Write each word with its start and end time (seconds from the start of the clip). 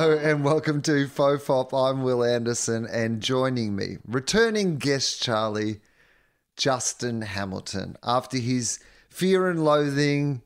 Hello 0.00 0.16
and 0.16 0.44
welcome 0.44 0.80
to 0.82 1.08
Fofop. 1.08 1.72
I'm 1.72 2.04
Wil 2.04 2.22
Anderson, 2.22 2.86
and 2.86 3.20
joining 3.20 3.74
me, 3.74 3.96
returning 4.06 4.76
guest 4.76 5.20
Charlie, 5.20 5.80
Justin 6.56 7.22
Hamilton. 7.22 7.96
After 8.04 8.38
his 8.38 8.78
Fear 9.08 9.50
and 9.50 9.64
Loathing 9.64 10.42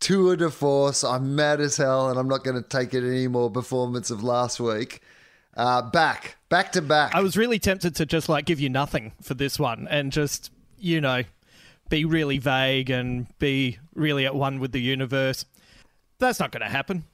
tour 0.00 0.34
de 0.34 0.50
force, 0.50 1.04
I'm 1.04 1.36
mad 1.36 1.60
as 1.60 1.76
hell, 1.76 2.10
and 2.10 2.18
I'm 2.18 2.26
not 2.26 2.42
going 2.42 2.60
to 2.60 2.68
take 2.68 2.92
it 2.92 3.08
anymore. 3.08 3.48
Performance 3.48 4.10
of 4.10 4.24
last 4.24 4.58
week, 4.58 5.02
uh, 5.56 5.82
back, 5.82 6.38
back 6.48 6.72
to 6.72 6.82
back. 6.82 7.14
I 7.14 7.20
was 7.20 7.36
really 7.36 7.60
tempted 7.60 7.94
to 7.94 8.06
just 8.06 8.28
like 8.28 8.44
give 8.44 8.58
you 8.58 8.70
nothing 8.70 9.12
for 9.22 9.34
this 9.34 9.56
one 9.56 9.86
and 9.88 10.10
just, 10.10 10.50
you 10.76 11.00
know, 11.00 11.22
be 11.90 12.04
really 12.04 12.38
vague 12.38 12.90
and 12.90 13.28
be 13.38 13.78
really 13.94 14.26
at 14.26 14.34
one 14.34 14.58
with 14.58 14.72
the 14.72 14.80
universe. 14.80 15.44
That's 16.18 16.40
not 16.40 16.50
going 16.50 16.62
to 16.62 16.68
happen. 16.68 17.04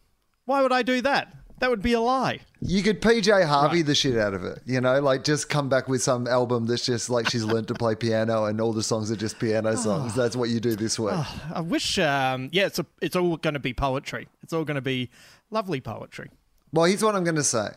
Why 0.47 0.63
would 0.63 0.73
I 0.73 0.83
do 0.83 1.03
that? 1.03 1.35
That 1.59 1.71
would 1.71 1.83
be 1.83 1.95
a 1.95 2.01
lie. 2.01 2.41
You 2.61 2.83
could 2.83 3.01
PJ 3.01 3.47
Harvey 3.47 3.81
the 3.81 3.95
shit 3.95 4.19
out 4.19 4.35
of 4.35 4.45
it, 4.45 4.61
you 4.67 4.81
know, 4.81 5.01
like 5.01 5.25
just 5.25 5.49
come 5.49 5.69
back 5.69 5.89
with 5.89 6.03
some 6.03 6.27
album 6.27 6.67
that's 6.67 6.85
just 6.85 7.09
like 7.09 7.31
she's 7.31 7.45
learned 7.45 7.69
to 7.69 7.75
play 7.75 7.95
piano 7.95 8.45
and 8.45 8.61
all 8.61 8.75
the 8.75 8.83
songs 8.83 9.11
are 9.11 9.17
just 9.17 9.39
piano 9.39 9.75
songs. 9.77 10.15
That's 10.15 10.37
what 10.37 10.51
you 10.51 10.61
do 10.61 10.77
this 10.77 10.99
week. 10.99 11.15
I 11.55 11.61
wish, 11.61 11.99
um, 11.99 12.51
yeah, 12.53 12.67
it's, 12.67 12.79
a, 12.79 12.87
it's 13.01 13.17
all 13.17 13.39
going 13.39 13.55
to 13.55 13.61
be 13.61 13.73
poetry. 13.73 14.29
It's 14.43 14.53
all 14.53 14.65
going 14.65 14.75
to 14.75 14.83
be 14.83 15.11
lovely 15.51 15.81
poetry. 15.81 16.31
Well, 16.73 16.85
here's 16.85 17.03
what 17.03 17.15
I'm 17.15 17.25
going 17.25 17.37
to 17.37 17.45
say. 17.45 17.69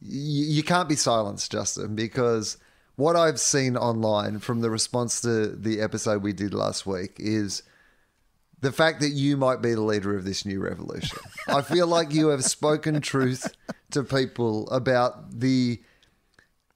You, 0.00 0.46
you 0.46 0.62
can't 0.62 0.88
be 0.88 0.96
silenced, 0.96 1.52
Justin, 1.52 1.94
because 1.94 2.56
what 2.96 3.16
I've 3.16 3.40
seen 3.40 3.76
online 3.76 4.38
from 4.38 4.60
the 4.60 4.70
response 4.70 5.20
to 5.22 5.48
the 5.48 5.80
episode 5.80 6.22
we 6.22 6.32
did 6.32 6.54
last 6.54 6.86
week 6.86 7.16
is 7.18 7.62
the 8.62 8.72
fact 8.72 9.00
that 9.00 9.10
you 9.10 9.36
might 9.36 9.60
be 9.60 9.74
the 9.74 9.82
leader 9.82 10.16
of 10.16 10.24
this 10.24 10.46
new 10.46 10.60
revolution. 10.60 11.18
I 11.48 11.60
feel 11.62 11.86
like 11.86 12.12
you 12.14 12.28
have 12.28 12.44
spoken 12.44 13.00
truth 13.00 13.54
to 13.90 14.02
people 14.04 14.70
about 14.70 15.40
the 15.40 15.82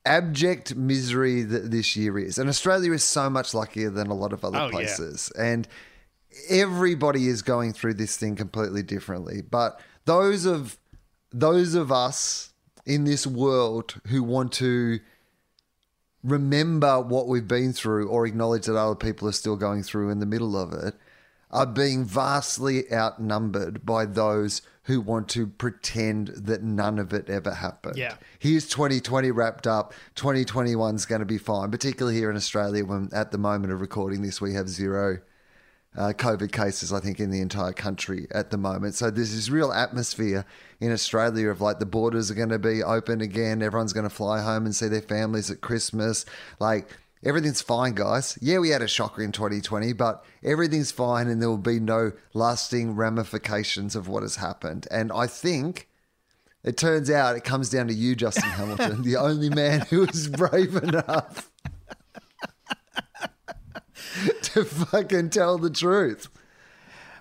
abject 0.04 0.74
misery 0.74 1.42
that 1.42 1.70
this 1.70 1.96
year 1.96 2.18
is. 2.18 2.38
And 2.38 2.48
Australia 2.48 2.92
is 2.92 3.02
so 3.04 3.30
much 3.30 3.54
luckier 3.54 3.90
than 3.90 4.08
a 4.08 4.14
lot 4.14 4.32
of 4.32 4.44
other 4.44 4.58
Oh, 4.58 4.64
yeah. 4.66 4.70
places. 4.70 5.32
And 5.38 5.66
everybody 6.50 7.28
is 7.28 7.42
going 7.42 7.72
through 7.72 7.94
this 7.94 8.16
thing 8.16 8.36
completely 8.36 8.82
differently. 8.82 9.42
But 9.42 9.80
those 10.04 10.44
of 10.44 10.78
those 11.32 11.74
of 11.74 11.90
us 11.92 12.52
in 12.84 13.04
this 13.04 13.26
world 13.26 14.00
who 14.08 14.22
want 14.22 14.52
to 14.52 15.00
remember 16.22 17.00
what 17.00 17.28
we've 17.28 17.46
been 17.48 17.72
through 17.72 18.08
or 18.08 18.26
acknowledge 18.26 18.66
that 18.66 18.76
other 18.76 18.94
people 18.94 19.28
are 19.28 19.32
still 19.32 19.56
going 19.56 19.82
through 19.82 20.10
in 20.10 20.18
the 20.18 20.26
middle 20.26 20.56
of 20.56 20.72
it 20.72 20.94
are 21.56 21.66
being 21.66 22.04
vastly 22.04 22.84
outnumbered 22.92 23.86
by 23.86 24.04
those 24.04 24.60
who 24.82 25.00
want 25.00 25.26
to 25.26 25.46
pretend 25.46 26.28
that 26.28 26.62
none 26.62 26.98
of 26.98 27.14
it 27.14 27.30
ever 27.30 27.54
happened. 27.54 27.96
Yeah. 27.96 28.16
Here's 28.38 28.68
2020 28.68 29.30
wrapped 29.30 29.66
up. 29.66 29.94
2021's 30.16 31.06
going 31.06 31.20
to 31.20 31.24
be 31.24 31.38
fine, 31.38 31.70
particularly 31.70 32.14
here 32.14 32.28
in 32.28 32.36
Australia 32.36 32.84
when 32.84 33.08
at 33.10 33.32
the 33.32 33.38
moment 33.38 33.72
of 33.72 33.80
recording 33.80 34.20
this 34.20 34.38
we 34.38 34.52
have 34.52 34.68
zero 34.68 35.20
uh, 35.96 36.12
COVID 36.12 36.52
cases, 36.52 36.92
I 36.92 37.00
think, 37.00 37.20
in 37.20 37.30
the 37.30 37.40
entire 37.40 37.72
country 37.72 38.26
at 38.32 38.50
the 38.50 38.58
moment. 38.58 38.94
So 38.94 39.10
there's 39.10 39.34
this 39.34 39.48
real 39.48 39.72
atmosphere 39.72 40.44
in 40.78 40.92
Australia 40.92 41.48
of 41.48 41.62
like 41.62 41.78
the 41.78 41.86
borders 41.86 42.30
are 42.30 42.34
going 42.34 42.50
to 42.50 42.58
be 42.58 42.82
open 42.82 43.22
again. 43.22 43.62
Everyone's 43.62 43.94
going 43.94 44.04
to 44.04 44.14
fly 44.14 44.42
home 44.42 44.66
and 44.66 44.76
see 44.76 44.88
their 44.88 45.00
families 45.00 45.50
at 45.50 45.62
Christmas. 45.62 46.26
Like 46.60 46.90
everything's 47.24 47.62
fine, 47.62 47.94
guys. 47.94 48.38
Yeah, 48.40 48.58
we 48.58 48.70
had 48.70 48.82
a 48.82 48.88
shocker 48.88 49.22
in 49.22 49.32
2020, 49.32 49.92
but 49.92 50.24
everything's 50.44 50.92
fine 50.92 51.28
and 51.28 51.40
there 51.40 51.48
will 51.48 51.58
be 51.58 51.80
no 51.80 52.12
lasting 52.34 52.96
ramifications 52.96 53.96
of 53.96 54.08
what 54.08 54.22
has 54.22 54.36
happened. 54.36 54.86
And 54.90 55.12
I 55.12 55.26
think. 55.26 55.88
It 56.64 56.76
turns 56.76 57.08
out 57.08 57.36
it 57.36 57.44
comes 57.44 57.70
down 57.70 57.86
to 57.86 57.94
you, 57.94 58.16
Justin 58.16 58.50
Hamilton, 58.50 59.02
the 59.02 59.14
only 59.14 59.50
man 59.50 59.82
who 59.82 60.02
is 60.02 60.26
brave 60.36 60.74
enough 60.74 61.48
to 64.42 64.64
fucking 64.64 65.30
tell 65.30 65.58
the 65.58 65.70
truth. 65.70 66.28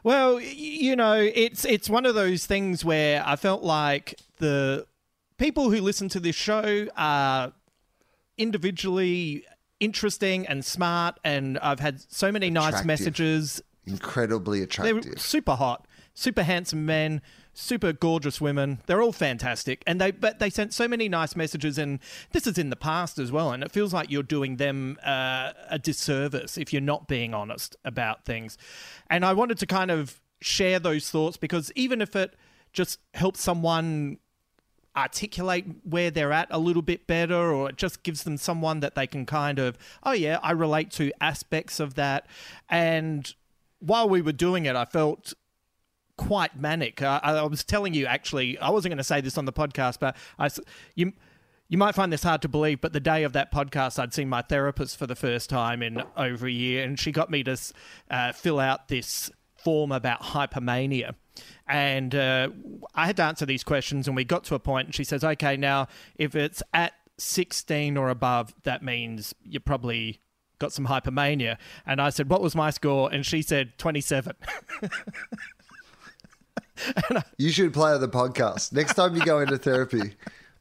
Well, 0.04 0.40
you 0.40 0.96
know, 0.96 1.14
it's 1.14 1.66
it's 1.66 1.90
one 1.90 2.06
of 2.06 2.16
those 2.16 2.46
things 2.46 2.86
where 2.86 3.24
I 3.26 3.36
felt 3.36 3.64
like 3.64 4.20
the 4.38 4.86
people 5.38 5.72
who 5.72 5.82
listen 5.82 6.10
to 6.10 6.20
this 6.20 6.36
show 6.36 6.88
are 6.96 7.54
individually 8.38 9.46
interesting 9.80 10.48
and 10.48 10.64
smart, 10.64 11.20
and 11.24 11.58
I've 11.60 11.80
had 11.80 12.02
so 12.12 12.32
many 12.32 12.50
nice 12.50 12.84
messages. 12.84 13.62
Incredibly 13.86 14.62
attractive. 14.62 14.96
They're 14.96 15.00
attractive. 15.00 15.22
super 15.22 15.56
hot, 15.56 15.88
super 16.14 16.44
handsome 16.44 16.86
men, 16.86 17.22
super 17.54 17.94
gorgeous 17.94 18.42
women. 18.42 18.82
They're 18.86 19.02
all 19.02 19.12
fantastic, 19.12 19.84
and 19.86 20.00
they 20.00 20.12
but 20.12 20.40
they 20.40 20.50
sent 20.50 20.74
so 20.74 20.88
many 20.88 21.10
nice 21.10 21.36
messages. 21.36 21.78
And 21.78 22.00
this 22.32 22.48
is 22.48 22.58
in 22.58 22.70
the 22.70 22.76
past 22.76 23.20
as 23.20 23.32
well, 23.32 23.52
and 23.52 23.64
it 23.64 23.72
feels 23.72 23.94
like 23.94 24.10
you're 24.10 24.24
doing 24.24 24.58
them 24.58 24.98
uh, 25.04 25.54
a 25.70 25.80
disservice 25.80 26.58
if 26.58 26.74
you're 26.74 26.82
not 26.82 27.08
being 27.08 27.34
honest 27.34 27.76
about 27.84 28.26
things. 28.26 28.58
And 29.10 29.26
I 29.26 29.34
wanted 29.34 29.58
to 29.60 29.68
kind 29.68 29.92
of 29.92 30.22
share 30.42 30.80
those 30.80 31.10
thoughts 31.10 31.38
because 31.38 31.72
even 31.76 32.02
if 32.02 32.16
it 32.16 32.36
just 32.74 33.00
helps 33.14 33.42
someone 33.42 34.18
articulate 34.96 35.66
where 35.84 36.10
they're 36.10 36.32
at 36.32 36.48
a 36.52 36.60
little 36.60 36.82
bit 36.82 37.06
better 37.08 37.54
or 37.54 37.70
it 37.70 37.78
just 37.78 38.04
gives 38.04 38.24
them 38.24 38.38
someone 38.38 38.80
that 38.80 38.96
they 38.96 39.06
can 39.06 39.26
kind 39.26 39.60
of 39.60 39.78
oh 40.04 40.12
yeah 40.12 40.40
i 40.42 40.52
relate 40.52 40.90
to 40.92 41.12
aspects 41.20 41.80
of 41.80 41.96
that 41.96 42.26
and 42.70 43.34
while 43.80 44.08
we 44.08 44.22
were 44.22 44.32
doing 44.32 44.66
it 44.66 44.76
i 44.76 44.86
felt 44.86 45.34
quite 46.18 46.58
manic 46.58 47.02
I, 47.02 47.20
I 47.24 47.44
was 47.44 47.64
telling 47.64 47.94
you 47.94 48.06
actually 48.06 48.58
i 48.60 48.70
wasn't 48.70 48.92
going 48.92 48.98
to 48.98 49.04
say 49.04 49.20
this 49.20 49.38
on 49.38 49.46
the 49.46 49.54
podcast 49.54 50.00
but 50.00 50.16
i 50.40 50.50
you 50.96 51.12
you 51.68 51.78
might 51.78 51.96
find 51.96 52.14
this 52.14 52.24
hard 52.24 52.42
to 52.44 52.48
believe, 52.48 52.80
but 52.80 52.94
the 52.94 53.00
day 53.00 53.24
of 53.24 53.34
that 53.34 53.52
podcast, 53.52 53.98
I'd 53.98 54.14
seen 54.14 54.30
my 54.30 54.44
therapist 54.44 54.98
for 54.98 55.08
the 55.08 55.16
first 55.16 55.50
time 55.50 55.82
in 55.82 56.04
over 56.16 56.46
a 56.46 56.52
year, 56.52 56.84
and 56.84 57.00
she 57.00 57.12
got 57.12 57.32
me 57.32 57.44
to 57.44 57.58
uh, 58.12 58.34
fill 58.34 58.60
out 58.60 58.88
this 58.88 59.32
form 59.56 59.92
about 59.92 60.22
hypermania. 60.22 61.16
And 61.68 62.14
uh, 62.14 62.50
I 62.94 63.08
had 63.08 63.18
to 63.18 63.24
answer 63.24 63.46
these 63.46 63.64
questions, 63.64 64.08
and 64.08 64.16
we 64.16 64.24
got 64.24 64.44
to 64.46 64.56
a 64.56 64.60
point, 64.60 64.88
and 64.88 64.96
she 64.96 65.04
says, 65.04 65.24
"Okay, 65.24 65.58
now 65.58 65.88
if 66.16 66.36
it's 66.36 66.62
at 66.74 66.94
16 67.18 67.98
or 67.98 68.10
above, 68.10 68.54
that 68.64 68.84
means 68.84 69.34
you 69.44 69.60
probably 69.60 70.20
got 70.60 70.74
some 70.74 70.88
hypermania." 70.88 71.58
And 71.86 72.00
I 72.02 72.10
said, 72.10 72.30
"What 72.30 72.42
was 72.42 72.56
my 72.56 72.70
score?" 72.70 73.12
And 73.12 73.26
she 73.26 73.42
said, 73.42 73.78
"27." 73.78 74.36
You 77.38 77.52
should 77.52 77.74
play 77.74 77.92
on 77.92 78.02
the 78.02 78.10
podcast. 78.10 78.74
Next 78.74 78.96
time 78.96 79.16
you 79.16 79.24
go 79.24 79.40
into 79.40 79.58
therapy, 79.58 80.16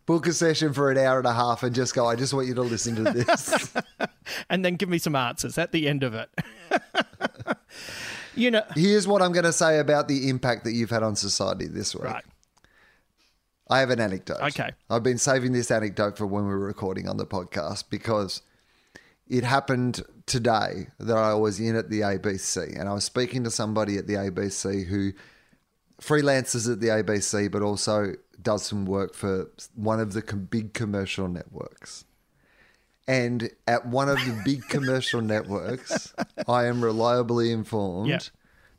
book 0.06 0.26
a 0.26 0.32
session 0.32 0.72
for 0.72 0.90
an 0.90 0.98
hour 0.98 1.18
and 1.18 1.26
a 1.26 1.32
half 1.32 1.62
and 1.62 1.74
just 1.74 1.94
go, 1.94 2.06
I 2.06 2.16
just 2.16 2.34
want 2.34 2.46
you 2.46 2.54
to 2.54 2.62
listen 2.62 2.94
to 2.96 3.12
this. 3.12 3.74
and 4.50 4.64
then 4.64 4.76
give 4.76 4.88
me 4.88 4.98
some 4.98 5.16
answers 5.16 5.58
at 5.58 5.72
the 5.72 5.88
end 5.88 6.02
of 6.02 6.14
it. 6.14 6.30
you 8.36 8.50
know, 8.50 8.62
Here's 8.74 9.06
what 9.06 9.22
I'm 9.22 9.32
going 9.32 9.44
to 9.44 9.52
say 9.52 9.78
about 9.78 10.08
the 10.08 10.28
impact 10.28 10.64
that 10.64 10.72
you've 10.72 10.90
had 10.90 11.02
on 11.02 11.16
society 11.16 11.66
this 11.66 11.94
week. 11.94 12.04
right? 12.04 12.24
I 13.68 13.80
have 13.80 13.90
an 13.90 14.00
anecdote. 14.00 14.40
Okay. 14.42 14.70
I've 14.90 15.02
been 15.02 15.18
saving 15.18 15.52
this 15.52 15.70
anecdote 15.70 16.18
for 16.18 16.26
when 16.26 16.44
we 16.44 16.50
were 16.50 16.58
recording 16.58 17.08
on 17.08 17.16
the 17.16 17.26
podcast 17.26 17.84
because 17.88 18.42
it 19.26 19.42
happened 19.42 20.02
today 20.26 20.88
that 20.98 21.16
I 21.16 21.34
was 21.34 21.60
in 21.60 21.76
at 21.76 21.88
the 21.88 22.00
ABC 22.00 22.78
and 22.78 22.88
I 22.88 22.92
was 22.92 23.04
speaking 23.04 23.44
to 23.44 23.50
somebody 23.50 23.96
at 23.96 24.06
the 24.06 24.14
ABC 24.14 24.86
who 24.86 25.12
freelances 26.00 26.70
at 26.70 26.80
the 26.80 26.88
ABC 26.88 27.50
but 27.50 27.62
also 27.62 28.14
does 28.40 28.64
some 28.64 28.84
work 28.84 29.14
for 29.14 29.50
one 29.74 30.00
of 30.00 30.12
the 30.12 30.22
big 30.22 30.74
commercial 30.74 31.28
networks. 31.28 32.04
And 33.06 33.50
at 33.66 33.86
one 33.86 34.08
of 34.08 34.16
the 34.16 34.40
big 34.44 34.62
commercial 34.68 35.20
networks, 35.20 36.14
I 36.48 36.66
am 36.66 36.82
reliably 36.82 37.52
informed 37.52 38.30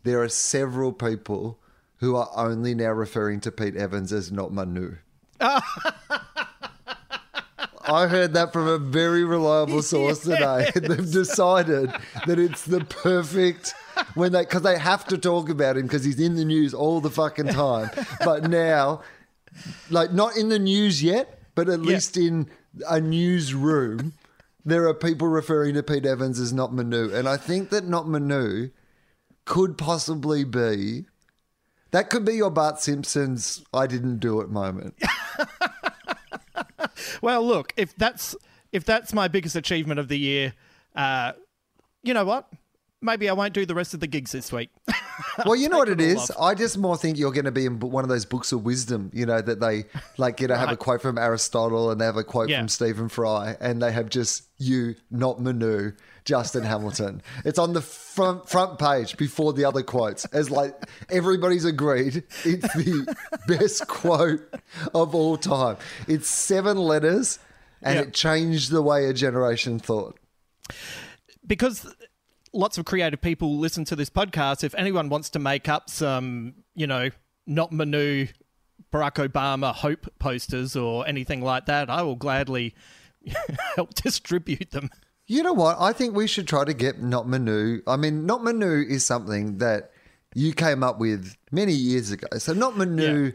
there 0.04 0.22
are 0.22 0.30
several 0.30 0.94
people 0.94 1.60
who 1.98 2.16
are 2.16 2.30
only 2.36 2.76
now 2.76 2.92
referring 2.92 3.40
to 3.42 3.52
Pete 3.52 3.76
Evans 3.76 4.14
as 4.14 4.32
not 4.32 4.54
Manu. 4.54 4.96
I 7.88 8.08
heard 8.08 8.34
that 8.34 8.52
from 8.52 8.68
a 8.68 8.78
very 8.78 9.24
reliable 9.24 9.82
source 9.84 10.20
today. 10.20 10.72
They've 10.74 11.12
decided 11.12 11.92
that 12.26 12.40
it's 12.40 12.66
the 12.66 12.82
perfect 12.82 13.74
when 14.16 14.32
they 14.32 14.42
because 14.42 14.64
they 14.64 14.78
have 14.78 15.06
to 15.08 15.18
talk 15.18 15.50
about 15.50 15.78
him 15.78 15.84
because 15.84 16.04
he's 16.04 16.20
in 16.20 16.36
the 16.36 16.46
news 16.46 16.74
all 16.74 17.00
the 17.00 17.10
fucking 17.10 17.48
time. 17.50 17.90
But 18.24 18.50
now, 18.50 19.02
like 19.90 20.12
not 20.14 20.36
in 20.36 20.50
the 20.50 20.60
news 20.60 21.04
yet, 21.04 21.40
but 21.54 21.70
at 21.70 21.82
least 21.82 22.18
in 22.18 22.50
a 22.88 23.00
newsroom, 23.00 24.14
there 24.64 24.88
are 24.88 24.94
people 24.94 25.28
referring 25.28 25.76
to 25.76 25.84
Pete 25.84 26.06
Evans 26.06 26.40
as 26.40 26.54
not 26.54 26.74
Manu, 26.74 27.14
and 27.14 27.28
I 27.28 27.38
think 27.38 27.70
that 27.70 27.88
not 27.88 28.08
Manu 28.08 28.70
could 29.46 29.78
possibly 29.78 30.44
be. 30.44 31.06
That 31.92 32.10
could 32.10 32.26
be 32.26 32.34
your 32.34 32.50
Bart 32.50 32.80
Simpson's 32.80 33.64
"I 33.74 33.88
didn't 33.88 34.20
do 34.20 34.42
it" 34.42 34.50
moment. 34.50 34.96
Well, 37.22 37.46
look, 37.46 37.74
if 37.76 37.96
that's 37.96 38.36
if 38.72 38.86
that's 38.86 39.14
my 39.14 39.28
biggest 39.28 39.56
achievement 39.56 40.00
of 40.00 40.08
the 40.08 40.18
year, 40.20 40.54
uh, 40.96 41.34
you 42.04 42.14
know 42.14 42.26
what? 42.26 42.48
Maybe 43.02 43.30
I 43.30 43.34
won't 43.34 43.54
do 43.54 43.66
the 43.66 43.76
rest 43.76 43.94
of 43.94 44.00
the 44.00 44.08
gigs 44.08 44.32
this 44.32 44.52
week. 44.52 44.70
Well, 45.46 45.56
you 45.56 45.70
know 45.70 45.78
what 45.80 45.90
it 45.90 46.02
is. 46.02 46.08
Take 46.08 46.12
it 46.14 46.18
all 46.18 46.24
is. 46.24 46.32
off. 46.32 46.42
I 46.42 46.56
just 46.56 46.78
more 46.78 46.98
think 46.98 47.18
you're 47.18 47.32
going 47.32 47.46
to 47.46 47.52
be 47.52 47.66
in 47.66 47.80
one 47.80 48.04
of 48.04 48.10
those 48.10 48.26
books 48.26 48.52
of 48.52 48.64
wisdom. 48.64 49.12
You 49.14 49.26
know 49.26 49.42
that 49.42 49.60
they 49.60 49.86
like 50.18 50.40
you 50.42 50.48
know 50.48 50.56
have 50.56 50.72
a 50.72 50.78
quote 50.78 51.02
from 51.02 51.18
Aristotle 51.18 51.92
and 51.92 52.02
they 52.02 52.06
have 52.06 52.18
a 52.18 52.24
quote 52.24 52.50
Yeah. 52.50 52.60
from 52.60 52.68
Stephen 52.70 53.10
Fry, 53.10 53.56
and 53.60 53.82
they 53.82 53.92
have 53.92 54.10
just 54.10 54.44
you, 54.58 54.96
not 55.12 55.40
Manu, 55.40 55.92
Justin 56.24 56.64
Hamilton. 56.72 57.22
It's 57.44 57.60
on 57.60 57.74
the 57.74 57.82
front 57.82 58.50
front 58.50 58.80
page 58.80 59.18
before 59.18 59.54
the 59.54 59.66
other 59.66 59.84
quotes, 59.84 60.26
as 60.26 60.50
like 60.50 60.74
everybody's 61.10 61.66
agreed 61.66 62.24
it's 62.44 62.74
the 62.74 63.16
best 63.48 63.88
quote 63.88 64.42
of 64.96 65.14
all 65.14 65.38
time. 65.38 65.78
It's 66.08 66.28
seven 66.30 66.78
letters, 66.78 67.38
and 67.84 67.96
Yeah. 67.96 68.02
it 68.04 68.14
changed 68.14 68.72
the 68.72 68.82
way 68.82 69.06
a 69.06 69.14
generation 69.14 69.78
thought. 69.80 70.18
because 71.46 71.94
lots 72.56 72.78
of 72.78 72.86
creative 72.86 73.22
people 73.22 73.58
listen 73.58 73.86
to 73.86 73.96
this 73.96 74.10
podcast. 74.10 74.64
If 74.64 74.74
anyone 74.76 75.10
wants 75.10 75.30
to 75.32 75.40
make 75.40 75.68
up 75.70 75.90
some, 75.90 76.56
you 76.74 76.88
know, 76.88 77.10
not 77.46 77.72
Manu, 77.72 78.28
Barack 78.94 79.28
Obama 79.28 79.74
hope 79.74 80.08
posters 80.20 80.76
or 80.76 81.08
anything 81.08 81.42
like 81.42 81.66
that, 81.66 81.90
I 81.90 82.02
will 82.02 82.16
gladly 82.16 82.74
help 83.76 83.94
distribute 83.94 84.72
them. 84.72 84.90
You 85.28 85.44
know 85.44 85.54
what? 85.54 85.78
I 85.80 85.92
think 85.92 86.16
we 86.16 86.28
should 86.28 86.48
try 86.48 86.64
to 86.66 86.74
get 86.74 87.02
Not 87.02 87.28
Manu. 87.28 87.82
I 87.88 87.98
mean, 87.98 88.26
Not 88.26 88.44
Manu 88.44 88.84
is 88.88 89.06
something 89.06 89.58
that 89.58 89.92
you 90.34 90.54
came 90.54 90.84
up 90.84 91.00
with 91.00 91.36
many 91.52 91.74
years 91.74 92.12
ago. 92.12 92.28
So 92.38 92.54
Not 92.54 92.78
Manu 92.78 93.26
Yeah. 93.26 93.32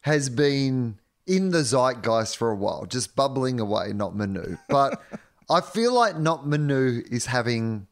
has 0.00 0.28
been 0.28 0.98
in 1.26 1.50
the 1.50 1.62
zeitgeist 1.64 2.36
for 2.36 2.50
a 2.50 2.56
while, 2.56 2.84
just 2.86 3.16
bubbling 3.16 3.60
away, 3.60 3.92
Not 3.92 4.14
Manu. 4.14 4.56
But 4.68 5.02
I 5.50 5.60
feel 5.62 5.94
like 5.94 6.18
Not 6.18 6.46
Manu 6.46 7.02
is 7.10 7.26
having 7.26 7.86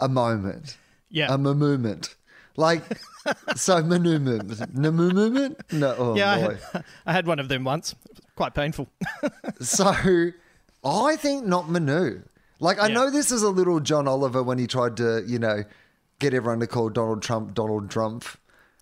a 0.00 0.08
moment, 0.08 0.76
Yeah. 1.10 1.32
a 1.32 1.38
moment. 1.38 2.14
Like, 2.56 2.82
so 3.56 3.82
Manu 3.82 4.18
moment. 4.18 4.74
Namu 4.76 5.12
moment? 5.12 5.60
No, 5.72 5.94
oh 5.98 6.16
yeah, 6.16 6.32
I 6.32 6.40
boy. 6.46 6.58
had, 6.72 6.84
I 7.06 7.12
had 7.12 7.26
one 7.26 7.38
of 7.38 7.48
them 7.48 7.64
once. 7.64 7.94
Quite 8.36 8.54
painful. 8.54 8.88
So 9.60 9.92
I 10.84 11.16
think 11.16 11.44
not 11.46 11.68
Manu. 11.70 12.22
Like 12.58 12.78
I 12.80 12.88
Yeah. 12.88 12.94
know 12.94 13.10
this 13.10 13.30
is 13.30 13.42
a 13.42 13.50
little 13.50 13.80
John 13.80 14.08
Oliver 14.08 14.42
when 14.42 14.58
he 14.58 14.66
tried 14.66 14.96
to, 14.98 15.22
you 15.26 15.38
know, 15.38 15.64
get 16.18 16.34
everyone 16.34 16.60
to 16.60 16.66
call 16.66 16.88
Donald 16.90 17.22
Trump 17.22 17.54
Donald 17.54 17.90
Trump. 17.90 18.24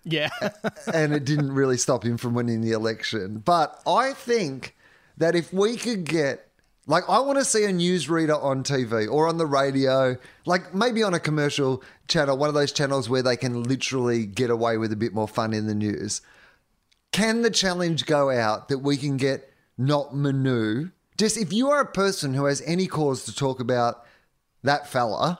yeah. 0.03 0.29
and 0.93 1.13
it 1.13 1.25
didn't 1.25 1.51
really 1.53 1.77
stop 1.77 2.03
him 2.03 2.17
from 2.17 2.33
winning 2.33 2.61
the 2.61 2.71
election. 2.71 3.39
But 3.45 3.79
I 3.85 4.13
think 4.13 4.75
that 5.17 5.35
if 5.35 5.53
we 5.53 5.75
could 5.77 6.05
get 6.05 6.48
like 6.89 7.07
I 7.07 7.19
want 7.19 7.37
to 7.37 7.45
see 7.45 7.65
a 7.65 7.69
newsreader 7.71 8.43
on 8.43 8.63
TV 8.63 9.07
or 9.09 9.27
on 9.27 9.37
the 9.37 9.45
radio, 9.45 10.17
like 10.47 10.73
maybe 10.73 11.03
on 11.03 11.13
a 11.13 11.19
commercial 11.19 11.83
channel, 12.07 12.35
one 12.35 12.49
of 12.49 12.55
those 12.55 12.71
channels 12.71 13.07
where 13.07 13.21
they 13.21 13.37
can 13.37 13.61
literally 13.63 14.25
get 14.25 14.49
away 14.49 14.75
with 14.77 14.91
a 14.91 14.95
bit 14.95 15.13
more 15.13 15.27
fun 15.27 15.53
in 15.53 15.67
the 15.67 15.75
news. 15.75 16.21
Can 17.11 17.43
the 17.43 17.51
challenge 17.51 18.07
go 18.07 18.31
out 18.31 18.69
that 18.69 18.79
we 18.79 18.97
can 18.97 19.17
get 19.17 19.53
not 19.77 20.15
Manu? 20.15 20.89
Just 21.15 21.37
if 21.37 21.53
you 21.53 21.69
are 21.69 21.79
a 21.79 21.85
person 21.85 22.33
who 22.33 22.45
has 22.45 22.61
any 22.65 22.87
cause 22.87 23.23
to 23.25 23.35
talk 23.35 23.59
about 23.59 24.03
that 24.63 24.87
fella, 24.89 25.37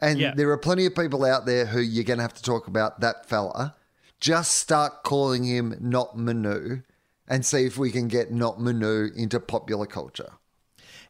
and 0.00 0.18
Yeah. 0.20 0.34
there 0.34 0.50
are 0.50 0.58
plenty 0.58 0.84
of 0.84 0.94
people 0.94 1.24
out 1.24 1.46
there 1.46 1.64
who 1.66 1.80
you're 1.80 2.04
going 2.04 2.18
to 2.18 2.22
have 2.22 2.34
to 2.34 2.42
talk 2.42 2.66
about 2.66 3.00
that 3.00 3.24
fella, 3.26 3.74
just 4.20 4.52
start 4.58 5.02
calling 5.02 5.44
him 5.44 5.76
not 5.80 6.18
Manu 6.18 6.82
and 7.26 7.46
see 7.46 7.64
if 7.64 7.78
we 7.78 7.90
can 7.90 8.06
get 8.08 8.30
not 8.30 8.60
Manu 8.60 9.10
into 9.16 9.40
popular 9.40 9.86
culture. 9.86 10.32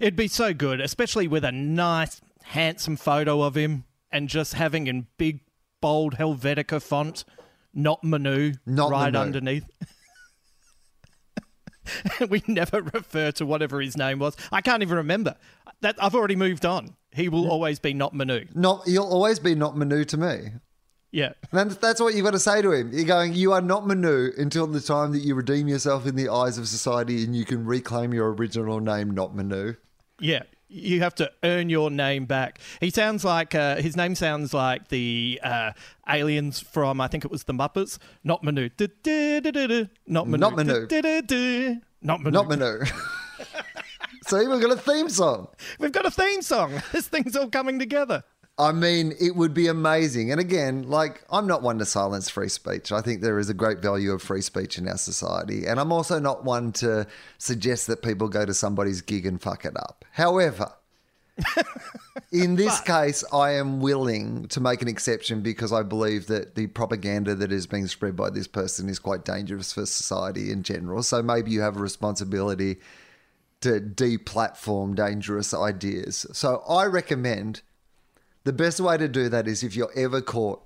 It'd 0.00 0.16
be 0.16 0.28
so 0.28 0.54
good, 0.54 0.80
especially 0.80 1.28
with 1.28 1.44
a 1.44 1.52
nice, 1.52 2.22
handsome 2.42 2.96
photo 2.96 3.42
of 3.42 3.54
him 3.54 3.84
and 4.10 4.28
just 4.28 4.54
having 4.54 4.86
in 4.86 5.06
big, 5.18 5.40
bold 5.82 6.14
Helvetica 6.14 6.82
font, 6.82 7.24
not 7.74 8.02
Manu, 8.02 8.54
Not 8.64 8.90
right 8.90 9.12
Manu. 9.12 9.26
underneath. 9.26 9.64
we 12.30 12.42
never 12.46 12.80
refer 12.82 13.30
to 13.32 13.44
whatever 13.44 13.80
his 13.80 13.96
name 13.96 14.18
was. 14.18 14.36
I 14.50 14.62
can't 14.62 14.82
even 14.82 14.96
remember. 14.96 15.36
That 15.82 15.96
I've 16.02 16.14
already 16.14 16.36
moved 16.36 16.64
on. 16.64 16.96
He 17.12 17.28
will 17.28 17.50
always 17.50 17.78
be 17.78 17.92
not 17.92 18.14
Manu. 18.14 18.46
Not 18.54 18.84
you'll 18.86 19.04
always 19.04 19.38
be 19.38 19.54
not 19.54 19.76
Manu 19.76 20.04
to 20.04 20.16
me. 20.16 20.52
Yeah. 21.12 21.32
And 21.52 21.72
that's 21.72 22.00
what 22.00 22.14
you've 22.14 22.24
got 22.24 22.32
to 22.32 22.38
say 22.38 22.62
to 22.62 22.72
him. 22.72 22.90
You're 22.92 23.04
going, 23.04 23.34
you 23.34 23.52
are 23.52 23.60
not 23.60 23.86
Manu 23.86 24.30
until 24.38 24.66
the 24.66 24.80
time 24.80 25.12
that 25.12 25.20
you 25.20 25.34
redeem 25.34 25.66
yourself 25.68 26.06
in 26.06 26.14
the 26.14 26.28
eyes 26.28 26.56
of 26.56 26.68
society 26.68 27.24
and 27.24 27.34
you 27.34 27.44
can 27.44 27.66
reclaim 27.66 28.14
your 28.14 28.32
original 28.32 28.80
name, 28.80 29.10
not 29.10 29.34
Manu. 29.34 29.74
Yeah. 30.20 30.42
You 30.72 31.00
have 31.00 31.16
to 31.16 31.32
earn 31.42 31.68
your 31.68 31.90
name 31.90 32.26
back. 32.26 32.60
He 32.80 32.90
sounds 32.90 33.24
like 33.24 33.56
uh, 33.56 33.76
his 33.76 33.96
name 33.96 34.14
sounds 34.14 34.54
like 34.54 34.86
the 34.88 35.40
uh, 35.42 35.72
aliens 36.08 36.60
from 36.60 37.00
I 37.00 37.08
think 37.08 37.24
it 37.24 37.30
was 37.30 37.42
the 37.44 37.52
Muppets. 37.52 37.98
Not 38.22 38.44
Manu. 38.44 38.68
Not 40.06 40.28
Manu. 40.28 40.38
Not 40.38 40.56
Manu. 40.56 41.80
Not 42.02 42.20
Manu. 42.20 42.30
Not 42.30 42.48
Manu. 42.48 42.84
See, 44.26 44.46
we've 44.46 44.60
got 44.60 44.70
a 44.70 44.76
theme 44.76 45.08
song. 45.08 45.48
We've 45.80 45.92
got 45.92 46.06
a 46.06 46.10
theme 46.10 46.42
song. 46.42 46.80
This 46.92 47.08
thing's 47.08 47.34
all 47.34 47.48
coming 47.48 47.78
together. 47.80 48.22
I 48.58 48.72
mean, 48.72 49.14
it 49.18 49.34
would 49.36 49.54
be 49.54 49.68
amazing. 49.68 50.30
And 50.30 50.40
again, 50.40 50.82
like, 50.88 51.24
I'm 51.30 51.46
not 51.46 51.62
one 51.62 51.78
to 51.78 51.86
silence 51.86 52.28
free 52.28 52.50
speech. 52.50 52.92
I 52.92 53.00
think 53.00 53.22
there 53.22 53.38
is 53.38 53.48
a 53.48 53.54
great 53.54 53.78
value 53.78 54.12
of 54.12 54.20
free 54.20 54.42
speech 54.42 54.76
in 54.76 54.86
our 54.86 54.98
society. 54.98 55.66
And 55.66 55.80
I'm 55.80 55.90
also 55.92 56.18
not 56.18 56.44
one 56.44 56.72
to 56.72 57.06
suggest 57.38 57.86
that 57.86 58.02
people 58.02 58.28
go 58.28 58.44
to 58.44 58.52
somebody's 58.52 59.00
gig 59.00 59.24
and 59.24 59.40
fuck 59.40 59.64
it 59.64 59.76
up. 59.76 59.99
However, 60.20 60.72
in 62.32 62.56
this 62.56 62.78
case, 62.82 63.24
I 63.32 63.52
am 63.52 63.80
willing 63.80 64.48
to 64.48 64.60
make 64.60 64.82
an 64.82 64.88
exception 64.88 65.40
because 65.40 65.72
I 65.72 65.82
believe 65.82 66.26
that 66.26 66.56
the 66.56 66.66
propaganda 66.66 67.34
that 67.36 67.50
is 67.50 67.66
being 67.66 67.86
spread 67.86 68.16
by 68.16 68.28
this 68.28 68.46
person 68.46 68.90
is 68.90 68.98
quite 68.98 69.24
dangerous 69.24 69.72
for 69.72 69.86
society 69.86 70.52
in 70.52 70.62
general. 70.62 71.02
So 71.02 71.22
maybe 71.22 71.52
you 71.52 71.62
have 71.62 71.78
a 71.78 71.80
responsibility 71.80 72.80
to 73.62 73.80
deplatform 73.80 74.94
dangerous 74.94 75.54
ideas. 75.54 76.26
So 76.32 76.62
I 76.68 76.84
recommend 76.84 77.62
the 78.44 78.52
best 78.52 78.78
way 78.78 78.98
to 78.98 79.08
do 79.08 79.30
that 79.30 79.48
is 79.48 79.62
if 79.62 79.74
you're 79.74 79.96
ever 79.96 80.20
caught 80.20 80.60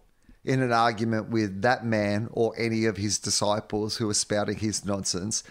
in 0.45 0.63
an 0.63 0.73
argument 0.73 1.31
with 1.31 1.63
that 1.63 1.87
man 1.87 2.29
or 2.33 2.55
any 2.59 2.87
of 2.87 2.97
his 2.97 3.21
disciples 3.21 3.99
who 3.99 4.11
are 4.11 4.15
spouting 4.15 4.59
his 4.59 4.85
nonsense, 4.85 5.45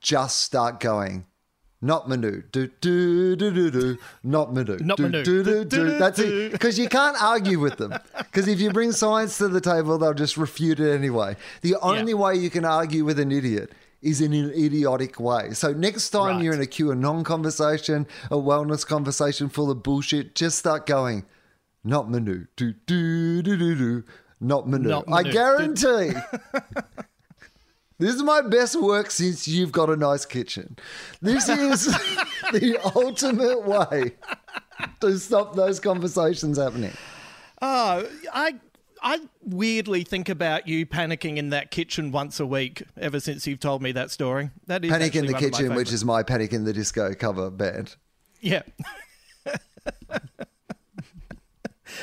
just 0.00 0.40
start 0.40 0.80
going. 0.80 1.26
Not 1.84 2.08
Manu. 2.08 2.42
Do 2.50 2.68
do 2.80 3.36
do 3.36 3.50
do 3.50 3.70
do. 3.70 3.98
Not 4.22 4.54
Manu. 4.54 4.78
Not 4.80 4.96
do, 4.96 5.02
Manu. 5.02 5.22
Do, 5.22 5.44
do, 5.44 5.64
Do, 5.66 5.90
do. 5.90 5.98
That's 5.98 6.18
it. 6.18 6.50
Because 6.52 6.78
you 6.78 6.88
can't 6.88 7.20
argue 7.22 7.60
with 7.60 7.76
them. 7.76 7.92
Because 8.16 8.48
if 8.48 8.58
you 8.58 8.70
bring 8.72 8.90
science 8.92 9.36
to 9.38 9.48
the 9.48 9.60
table, 9.60 9.98
they'll 9.98 10.14
just 10.14 10.38
refute 10.38 10.80
it 10.80 10.90
anyway. 10.94 11.36
The 11.60 11.76
only 11.82 12.14
way 12.14 12.36
you 12.36 12.48
can 12.48 12.64
argue 12.64 13.04
with 13.04 13.18
an 13.18 13.30
idiot 13.30 13.72
is 14.00 14.22
in 14.22 14.32
an 14.32 14.50
idiotic 14.52 15.20
way. 15.20 15.50
So 15.52 15.72
next 15.74 16.08
time 16.08 16.36
Right. 16.36 16.44
you're 16.44 16.54
in 16.54 16.62
a 16.62 16.66
QAnon 16.66 17.22
conversation, 17.22 18.06
a 18.30 18.36
wellness 18.36 18.86
conversation 18.86 19.50
full 19.50 19.70
of 19.70 19.82
bullshit, 19.82 20.34
just 20.34 20.58
start 20.58 20.86
going. 20.86 21.26
Not 21.84 22.10
Manu. 22.10 22.46
Do 22.56 22.72
do 22.86 23.42
do 23.42 23.56
do 23.58 23.74
do. 23.74 24.04
Not 24.40 24.66
Manu. 24.66 24.88
Not 24.88 25.04
I 25.08 25.22
Manu. 25.22 25.32
guarantee. 25.32 26.12
This 28.04 28.16
is 28.16 28.22
my 28.22 28.42
best 28.42 28.78
work 28.78 29.10
since 29.10 29.48
you've 29.48 29.72
got 29.72 29.88
a 29.88 29.96
nice 29.96 30.26
kitchen. 30.26 30.76
This 31.22 31.48
is 31.48 31.86
the 32.52 32.78
ultimate 32.94 33.64
way 33.64 34.12
to 35.00 35.18
stop 35.18 35.56
those 35.56 35.80
conversations 35.80 36.58
happening. 36.58 36.92
Oh, 37.62 38.06
I 38.30 38.56
I 39.02 39.20
weirdly 39.42 40.04
think 40.04 40.28
about 40.28 40.68
you 40.68 40.84
panicking 40.84 41.38
in 41.38 41.48
that 41.48 41.70
kitchen 41.70 42.12
once 42.12 42.38
a 42.38 42.44
week 42.44 42.82
ever 43.00 43.20
since 43.20 43.46
you've 43.46 43.60
told 43.60 43.80
me 43.80 43.90
that 43.92 44.10
story. 44.10 44.50
That 44.66 44.84
is 44.84 44.90
Panic 44.90 45.16
in 45.16 45.24
the 45.24 45.32
one 45.32 45.42
of 45.42 45.50
my 45.52 45.58
Kitchen, 45.58 45.74
which 45.74 45.90
is 45.90 46.04
my 46.04 46.22
Panic 46.22 46.52
in 46.52 46.64
the 46.64 46.74
Disco 46.74 47.14
cover 47.14 47.50
band. 47.50 47.96
yeah. 48.42 48.64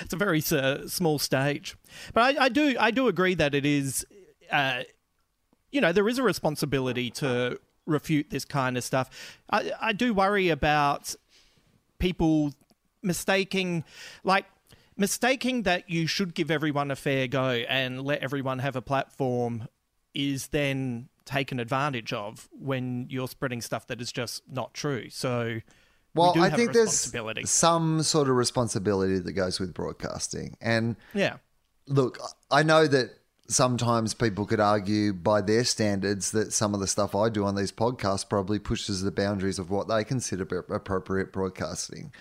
it's 0.01 0.13
a 0.13 0.17
very 0.17 0.41
uh, 0.51 0.87
small 0.87 1.19
stage, 1.19 1.77
but 2.15 2.39
I, 2.39 2.45
I 2.45 2.49
do 2.49 2.75
I 2.79 2.89
do 2.89 3.07
agree 3.07 3.35
that 3.35 3.53
it 3.53 3.67
is, 3.67 4.03
uh, 4.51 4.81
you 5.71 5.81
know, 5.81 5.91
there 5.91 6.07
is 6.07 6.17
a 6.17 6.23
responsibility 6.23 7.09
to 7.11 7.59
refute 7.85 8.29
this 8.29 8.45
kind 8.45 8.77
of 8.77 8.83
stuff. 8.83 9.37
I, 9.49 9.71
I 9.81 9.93
do 9.93 10.13
worry 10.13 10.49
about 10.49 11.15
people 11.99 12.53
mistaking, 13.01 13.83
like, 14.23 14.45
mistaking 14.97 15.63
that 15.63 15.89
you 15.89 16.07
should 16.07 16.33
give 16.33 16.51
everyone 16.51 16.91
a 16.91 16.95
fair 16.95 17.27
go 17.27 17.49
and 17.49 18.03
let 18.03 18.21
everyone 18.21 18.59
have 18.59 18.75
a 18.75 18.81
platform 18.81 19.67
is 20.13 20.47
then 20.47 21.07
taken 21.25 21.59
advantage 21.59 22.11
of 22.11 22.49
when 22.51 23.07
you're 23.09 23.27
spreading 23.27 23.61
stuff 23.61 23.87
that 23.87 24.01
is 24.01 24.11
just 24.11 24.43
not 24.49 24.73
true. 24.73 25.09
So, 25.09 25.61
Well, 26.13 26.33
we 26.35 26.41
I 26.41 26.49
think 26.49 26.73
there's 26.73 27.09
some 27.49 28.03
sort 28.03 28.27
of 28.27 28.35
responsibility 28.35 29.19
that 29.19 29.31
goes 29.31 29.59
with 29.59 29.73
broadcasting. 29.73 30.57
And 30.59 30.97
yeah, 31.13 31.37
look, 31.87 32.19
I 32.49 32.63
know 32.63 32.85
that 32.87 33.11
sometimes 33.51 34.13
people 34.13 34.45
could 34.45 34.59
argue 34.59 35.13
by 35.13 35.41
their 35.41 35.63
standards 35.63 36.31
that 36.31 36.53
some 36.53 36.73
of 36.73 36.79
the 36.79 36.87
stuff 36.87 37.15
I 37.15 37.29
do 37.29 37.45
on 37.45 37.55
these 37.55 37.71
podcasts 37.71 38.27
probably 38.27 38.59
pushes 38.59 39.01
the 39.01 39.11
boundaries 39.11 39.59
of 39.59 39.69
what 39.69 39.87
they 39.87 40.03
consider 40.03 40.43
appropriate 40.69 41.31
broadcasting. 41.31 42.11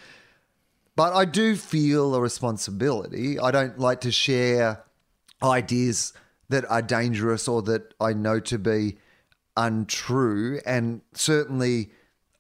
But 0.97 1.13
I 1.13 1.25
do 1.25 1.57
feel 1.57 2.15
a 2.15 2.21
responsibility. 2.21 3.39
I 3.39 3.51
don't 3.51 3.79
like 3.79 4.01
to 4.03 4.13
share 4.13 4.83
ideas 5.43 6.13
that 6.49 6.65
are 6.69 6.83
dangerous 6.83 7.49
or 7.49 7.63
that 7.63 7.95
I 8.01 8.13
know 8.13 8.41
to 8.41 8.59
be 8.59 8.99
untrue. 9.57 10.61
And 10.67 11.01
certainly 11.15 11.91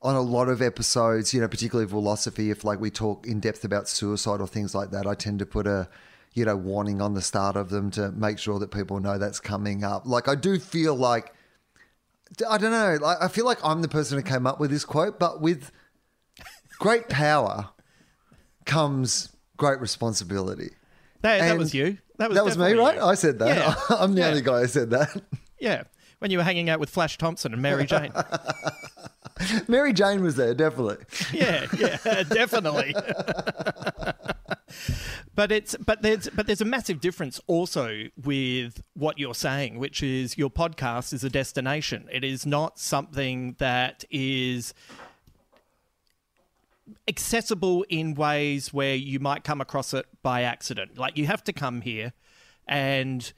on 0.02 0.16
a 0.16 0.20
lot 0.20 0.48
of 0.48 0.60
episodes, 0.60 1.32
you 1.32 1.40
know, 1.40 1.48
particularly 1.48 1.88
philosophy, 1.88 2.50
if 2.50 2.64
like 2.64 2.80
we 2.80 2.90
talk 2.90 3.26
in 3.26 3.40
depth 3.40 3.64
about 3.64 3.88
suicide 3.88 4.40
or 4.40 4.48
things 4.48 4.74
like 4.74 4.90
that, 4.90 5.06
I 5.06 5.14
tend 5.14 5.38
to 5.38 5.46
put 5.46 5.66
a, 5.66 5.88
you 6.32 6.44
know, 6.44 6.56
warning 6.56 7.02
on 7.02 7.14
the 7.14 7.22
start 7.22 7.56
of 7.56 7.70
them 7.70 7.90
to 7.92 8.12
make 8.12 8.38
sure 8.38 8.58
that 8.58 8.70
people 8.70 9.00
know 9.00 9.18
that's 9.18 9.40
coming 9.40 9.82
up. 9.84 10.06
Like 10.06 10.28
I 10.28 10.34
do 10.34 10.58
feel 10.58 10.94
like, 10.94 11.34
I 12.48 12.56
don't 12.58 12.70
know, 12.70 12.98
like 13.00 13.18
I 13.20 13.28
feel 13.28 13.44
like 13.44 13.58
I'm 13.64 13.82
the 13.82 13.88
person 13.88 14.16
who 14.18 14.22
came 14.24 14.46
up 14.46 14.60
with 14.60 14.70
this 14.70 14.84
quote, 14.84 15.18
but 15.18 15.40
with 15.40 15.70
great 16.78 17.08
power 17.08 17.70
comes 18.64 19.28
great 19.56 19.80
responsibility. 19.80 20.70
that, 21.22 21.40
that 21.40 21.58
was 21.58 21.74
you. 21.74 21.98
That 22.18 22.28
was 22.30 22.36
That 22.36 22.44
was 22.44 22.56
me, 22.58 22.72
right? 22.74 22.96
you. 22.96 23.02
I 23.02 23.14
said 23.14 23.38
that. 23.40 23.56
Yeah. 23.56 23.74
I'm 23.98 24.14
the 24.14 24.20
Yeah. 24.20 24.28
only 24.28 24.42
guy 24.42 24.60
who 24.60 24.66
said 24.68 24.90
that. 24.90 25.20
Yeah, 25.58 25.82
when 26.20 26.30
you 26.30 26.38
were 26.38 26.44
hanging 26.44 26.70
out 26.70 26.78
with 26.80 26.90
Flash 26.90 27.18
Thompson 27.18 27.52
and 27.52 27.60
Mary 27.62 27.84
Jane. 27.86 28.12
Mary 29.68 29.92
Jane 29.94 30.22
was 30.22 30.36
there, 30.36 30.54
definitely. 30.54 30.98
yeah, 31.32 31.66
yeah, 31.78 32.22
definitely. 32.28 32.94
But 35.34 35.52
it's 35.52 35.76
but 35.76 36.02
there's 36.02 36.28
but 36.30 36.46
there's 36.46 36.60
a 36.60 36.66
massive 36.66 37.00
difference 37.00 37.40
also 37.46 38.04
with 38.22 38.82
what 38.94 39.18
you're 39.18 39.34
saying, 39.34 39.78
which 39.78 40.02
is 40.02 40.36
your 40.36 40.50
podcast 40.50 41.12
is 41.12 41.24
a 41.24 41.30
destination. 41.30 42.08
It 42.10 42.24
is 42.24 42.46
not 42.46 42.78
something 42.78 43.56
that 43.58 44.04
is 44.10 44.74
accessible 47.08 47.84
in 47.88 48.14
ways 48.14 48.72
where 48.72 48.94
you 48.94 49.20
might 49.20 49.44
come 49.44 49.60
across 49.60 49.94
it 49.94 50.06
by 50.22 50.42
accident. 50.42 50.98
Like 50.98 51.16
you 51.16 51.26
have 51.26 51.44
to 51.44 51.52
come 51.52 51.80
here 51.82 52.12
and 52.66 53.32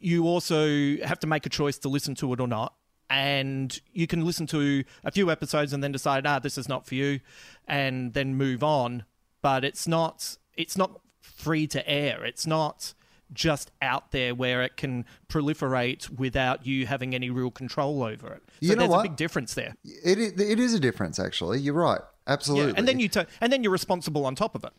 you 0.00 0.26
also 0.26 0.96
have 0.98 1.20
to 1.20 1.26
make 1.26 1.46
a 1.46 1.50
choice 1.50 1.78
to 1.78 1.88
listen 1.88 2.14
to 2.16 2.32
it 2.32 2.40
or 2.40 2.48
not. 2.48 2.74
And 3.08 3.78
you 3.92 4.06
can 4.06 4.24
listen 4.24 4.46
to 4.48 4.84
a 5.04 5.10
few 5.10 5.30
episodes 5.30 5.72
and 5.72 5.82
then 5.82 5.92
decide, 5.92 6.26
ah, 6.26 6.38
this 6.38 6.56
is 6.56 6.68
not 6.68 6.86
for 6.86 6.94
you, 6.94 7.18
and 7.66 8.14
then 8.14 8.36
move 8.36 8.62
on. 8.62 9.04
But 9.42 9.64
it's 9.64 9.88
not 9.88 10.36
it's 10.60 10.76
not 10.76 11.00
free 11.20 11.66
to 11.68 11.88
air. 11.88 12.24
It's 12.24 12.46
not 12.46 12.94
just 13.32 13.70
out 13.80 14.10
there 14.10 14.34
where 14.34 14.62
it 14.62 14.76
can 14.76 15.04
proliferate 15.28 16.10
without 16.18 16.66
you 16.66 16.86
having 16.86 17.14
any 17.14 17.30
real 17.30 17.50
control 17.50 18.02
over 18.02 18.26
it. 18.34 18.42
So 18.46 18.52
You 18.60 18.68
know 18.70 18.80
there's 18.80 18.90
what? 18.90 19.00
a 19.00 19.08
big 19.08 19.16
difference 19.16 19.54
there. 19.54 19.74
It 19.84 20.18
is, 20.18 20.32
it 20.40 20.58
is 20.58 20.74
a 20.74 20.80
difference, 20.80 21.18
actually. 21.20 21.60
You're 21.60 21.74
right. 21.74 22.00
Absolutely. 22.26 22.72
Yeah, 22.72 22.78
and 22.78 22.88
then 22.88 22.98
you 23.00 23.08
t- 23.08 23.22
and 23.40 23.52
then 23.52 23.62
you're 23.62 23.72
responsible 23.72 24.26
on 24.26 24.34
top 24.34 24.54
of 24.54 24.64
it. 24.64 24.72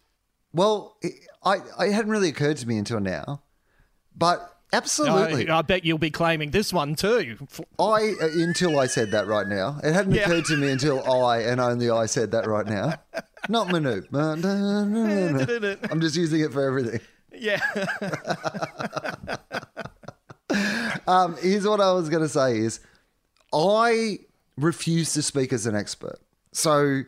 Well, 0.54 0.98
it, 1.02 1.14
I, 1.44 1.56
it 1.86 1.94
hadn't 1.94 2.12
really 2.12 2.28
occurred 2.30 2.58
to 2.58 2.68
me 2.68 2.78
until 2.78 3.00
now, 3.00 3.42
but 4.16 4.58
absolutely. 4.74 5.50
I, 5.50 5.60
I 5.60 5.62
bet 5.62 5.86
you'll 5.86 5.98
be 5.98 6.12
claiming 6.12 6.52
this 6.52 6.74
one 6.74 6.96
too. 6.96 7.38
I 7.80 8.14
uh, 8.22 8.28
until 8.36 8.78
I 8.80 8.88
said 8.88 9.12
that 9.12 9.28
right 9.28 9.48
now. 9.48 9.80
It 9.84 9.94
hadn't 9.94 10.14
Yeah. 10.14 10.24
occurred 10.24 10.46
to 10.46 10.58
me 10.58 10.70
until 10.72 11.02
I 11.10 11.40
and 11.40 11.60
only 11.62 11.90
I 11.90 12.06
said 12.06 12.32
that 12.32 12.48
right 12.48 12.66
now. 12.66 12.96
Not 13.50 13.72
Manu. 13.72 14.04
No, 14.12 14.36
no, 14.36 14.86
no, 14.86 15.46
no. 15.46 15.76
I'm 15.90 16.02
just 16.02 16.16
using 16.16 16.42
it 16.42 16.54
for 16.54 16.66
everything. 16.66 17.02
Yeah. 17.34 17.60
Um, 21.08 21.36
here's 21.42 21.68
what 21.68 21.82
I 21.82 21.92
was 21.94 22.10
going 22.10 22.24
to 22.24 22.30
say 22.30 22.58
is 22.58 22.80
I 23.54 24.20
refuse 24.58 25.14
to 25.14 25.22
speak 25.22 25.52
as 25.52 25.66
an 25.66 25.76
expert. 25.76 26.20
So 26.52 27.02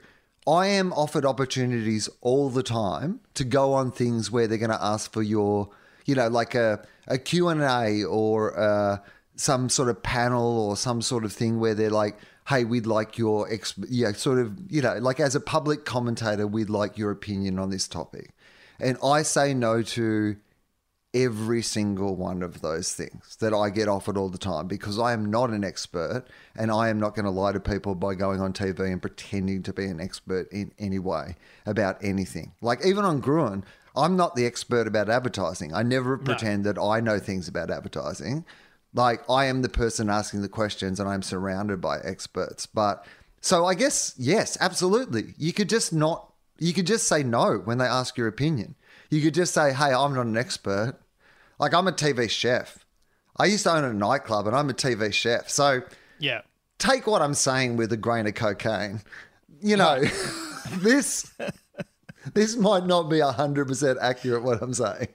I 0.47 0.67
am 0.67 0.91
offered 0.93 1.25
opportunities 1.25 2.09
all 2.21 2.49
the 2.49 2.63
time 2.63 3.21
to 3.35 3.43
go 3.43 3.73
on 3.73 3.91
things 3.91 4.31
where 4.31 4.47
they're 4.47 4.57
going 4.57 4.71
to 4.71 4.83
ask 4.83 5.11
for 5.11 5.21
your, 5.21 5.69
you 6.05 6.15
know, 6.15 6.27
like 6.27 6.55
a, 6.55 6.85
a 7.07 7.17
Q&A 7.17 8.03
or 8.03 8.59
uh, 8.59 8.97
some 9.35 9.69
sort 9.69 9.89
of 9.89 10.01
panel 10.03 10.59
or 10.59 10.75
some 10.75 11.01
sort 11.01 11.23
of 11.23 11.31
thing 11.31 11.59
where 11.59 11.75
they're 11.75 11.89
like, 11.89 12.17
hey, 12.47 12.63
we'd 12.65 12.85
like 12.85 13.17
your, 13.17 13.49
exp- 13.49 13.85
yeah, 13.89 14.11
sort 14.11 14.39
of, 14.39 14.59
you 14.69 14.81
know, 14.81 14.97
like 14.97 15.19
as 15.19 15.35
a 15.35 15.39
public 15.39 15.85
commentator, 15.85 16.45
we'd 16.45 16.69
like 16.69 16.97
your 16.97 17.11
opinion 17.11 17.59
on 17.59 17.69
this 17.69 17.87
topic. 17.87 18.31
And 18.79 18.97
I 19.03 19.21
say 19.21 19.53
no 19.53 19.81
to 19.81 20.37
every 21.13 21.61
single 21.61 22.15
one 22.15 22.41
of 22.41 22.61
those 22.61 22.91
things 22.91 23.35
that 23.39 23.53
I 23.53 23.69
get 23.69 23.87
offered 23.87 24.17
all 24.17 24.29
the 24.29 24.37
time 24.37 24.67
because 24.67 24.97
I 24.97 25.13
am 25.13 25.29
not 25.29 25.51
an 25.51 25.63
expert 25.63 26.25
and 26.55 26.71
I 26.71 26.89
am 26.89 26.99
not 26.99 27.13
going 27.15 27.25
to 27.25 27.31
lie 27.31 27.51
to 27.51 27.59
people 27.59 27.93
by 27.93 28.15
going 28.15 28.41
on 28.41 28.51
TV 28.51 28.91
and 28.91 29.01
pretending 29.01 29.61
to 29.63 29.73
be 29.73 29.85
an 29.85 30.01
expert 30.01 30.51
in 30.51 30.71
any 30.79 30.97
way 30.97 31.35
about 31.67 32.03
anything. 32.03 32.53
Like 32.61 32.83
even 32.83 33.05
on 33.05 33.19
Gruen, 33.19 33.63
I'm 33.95 34.17
not 34.17 34.35
the 34.35 34.47
expert 34.47 34.87
about 34.87 35.07
advertising. 35.07 35.71
I 35.73 35.83
never 35.83 36.17
pretend 36.17 36.63
that 36.63 36.79
I 36.79 36.99
know 36.99 37.19
things 37.19 37.47
about 37.47 37.69
advertising. 37.69 38.43
Like 38.93 39.27
I 39.29 39.45
am 39.45 39.61
the 39.61 39.69
person 39.69 40.09
asking 40.09 40.41
the 40.41 40.49
questions 40.49 40.99
and 40.99 41.09
I'm 41.09 41.23
surrounded 41.23 41.81
by 41.81 41.99
experts. 41.99 42.65
But 42.65 43.05
so 43.41 43.65
I 43.65 43.73
guess 43.73 44.13
yes, 44.17 44.57
absolutely. 44.61 45.33
You 45.37 45.53
could 45.53 45.69
just 45.69 45.93
not 45.93 46.31
you 46.59 46.73
could 46.73 46.87
just 46.87 47.07
say 47.07 47.23
no 47.23 47.57
when 47.57 47.77
they 47.77 47.85
ask 47.85 48.17
your 48.17 48.27
opinion. 48.27 48.75
You 49.09 49.21
could 49.21 49.33
just 49.33 49.53
say, 49.53 49.73
"Hey, 49.73 49.93
I'm 49.93 50.13
not 50.13 50.25
an 50.25 50.37
expert. 50.37 50.99
Like 51.59 51.73
I'm 51.73 51.87
a 51.87 51.91
TV 51.91 52.29
chef. 52.29 52.85
I 53.37 53.45
used 53.45 53.63
to 53.63 53.75
own 53.75 53.83
a 53.83 53.93
nightclub 53.93 54.47
and 54.47 54.55
I'm 54.55 54.69
a 54.69 54.73
TV 54.73 55.13
chef. 55.13 55.49
So 55.49 55.81
yeah. 56.19 56.41
take 56.77 57.07
what 57.07 57.21
I'm 57.21 57.33
saying 57.33 57.77
with 57.77 57.91
a 57.91 57.97
grain 57.97 58.27
of 58.27 58.35
cocaine. 58.35 59.01
You 59.61 59.77
know, 59.77 60.03
this 60.71 61.33
this 62.33 62.55
might 62.55 62.85
not 62.85 63.09
be 63.09 63.17
100% 63.17 63.97
accurate 64.01 64.43
what 64.43 64.61
I'm 64.61 64.73
saying. 64.73 65.07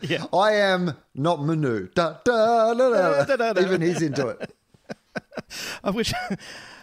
Yeah. 0.00 0.24
I 0.32 0.52
am 0.54 0.96
not 1.14 1.42
Manu. 1.42 1.88
Da, 1.94 2.16
da, 2.24 2.74
da, 2.74 3.24
da, 3.24 3.52
Da. 3.52 3.60
Even 3.60 3.80
he's 3.80 4.02
into 4.02 4.28
it. 4.28 4.54
I 5.84 5.90
wish 5.90 6.12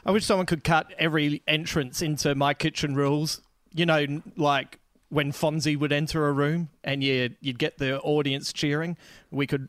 I 0.05 0.11
wish 0.11 0.25
someone 0.25 0.45
could 0.45 0.63
cut 0.63 0.93
every 0.97 1.41
entrance 1.47 2.01
into 2.01 2.33
my 2.35 2.53
kitchen 2.53 2.95
rules. 2.95 3.41
You 3.73 3.85
know, 3.85 4.21
like 4.37 4.79
when 5.09 5.31
Fonzie 5.31 5.77
would 5.77 5.91
enter 5.91 6.27
a 6.27 6.31
room 6.31 6.69
and 6.83 7.03
you 7.03 7.35
you'd 7.41 7.59
get 7.59 7.77
the 7.77 7.99
audience 8.01 8.53
cheering. 8.53 8.97
We 9.29 9.45
could 9.47 9.67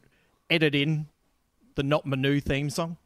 edit 0.48 0.74
in 0.74 1.06
the 1.74 1.82
not 1.82 2.06
Manu 2.06 2.40
theme 2.40 2.70
song. 2.70 2.96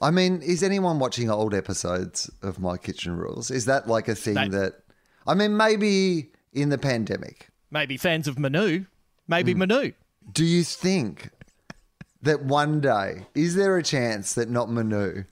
I 0.00 0.10
mean, 0.10 0.42
is 0.42 0.62
anyone 0.64 0.98
watching 0.98 1.30
old 1.30 1.54
episodes 1.54 2.28
of 2.42 2.58
My 2.58 2.76
Kitchen 2.76 3.16
Rules? 3.16 3.50
Is 3.52 3.66
that 3.66 3.86
like 3.86 4.08
a 4.08 4.16
thing 4.16 4.34
No. 4.34 4.48
that, 4.48 4.80
I 5.28 5.34
mean, 5.34 5.56
maybe 5.56 6.32
in 6.52 6.70
the 6.70 6.78
pandemic, 6.78 7.48
Maybe 7.70 7.96
fans 7.96 8.26
of 8.26 8.36
Manu, 8.38 8.86
Maybe 9.28 9.52
hmm. 9.52 9.60
Manu. 9.60 9.92
Do 10.30 10.44
you 10.44 10.62
think 10.62 11.30
that 12.22 12.44
one 12.44 12.80
day, 12.80 13.26
is 13.34 13.54
there 13.54 13.76
a 13.76 13.82
chance 13.82 14.34
that 14.34 14.48
Not 14.48 14.70
Manu 14.70 15.24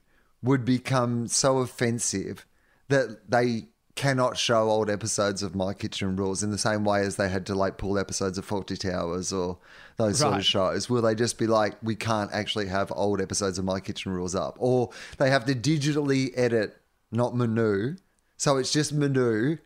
would 0.43 0.65
become 0.65 1.29
so 1.29 1.59
offensive 1.59 2.47
that 2.89 3.31
they 3.31 3.69
cannot 3.95 4.37
show 4.37 4.71
old 4.71 4.89
episodes 4.89 5.43
of 5.43 5.55
My 5.55 5.75
Kitchen 5.75 6.17
Rules 6.17 6.43
in 6.43 6.51
the 6.51 6.59
same 6.59 6.85
way 6.85 7.03
as 7.03 7.17
they 7.17 7.29
had 7.29 7.45
to 7.47 7.55
like 7.55 7.77
pull 7.77 7.99
episodes 7.99 8.39
of 8.39 8.47
Fawlty 8.49 8.79
Towers 8.79 9.33
or 9.33 9.59
those 9.97 10.19
sort 10.19 10.39
of 10.39 10.45
shows? 10.45 10.89
Will 10.89 11.03
they 11.03 11.15
just 11.15 11.39
be 11.39 11.47
like, 11.47 11.75
we 11.83 11.95
can't 11.95 12.33
actually 12.33 12.67
have 12.67 12.91
old 12.97 13.21
episodes 13.21 13.59
of 13.59 13.65
My 13.65 13.79
Kitchen 13.79 14.13
Rules 14.13 14.35
up? 14.35 14.57
Or 14.59 14.91
they 15.19 15.31
have 15.31 15.45
to 15.45 15.55
digitally 15.55 16.33
edit 16.35 16.79
Not 17.13 17.37
Manu, 17.37 17.97
so 18.37 18.57
it's 18.57 18.73
just 18.73 18.93
Manu, 18.93 19.59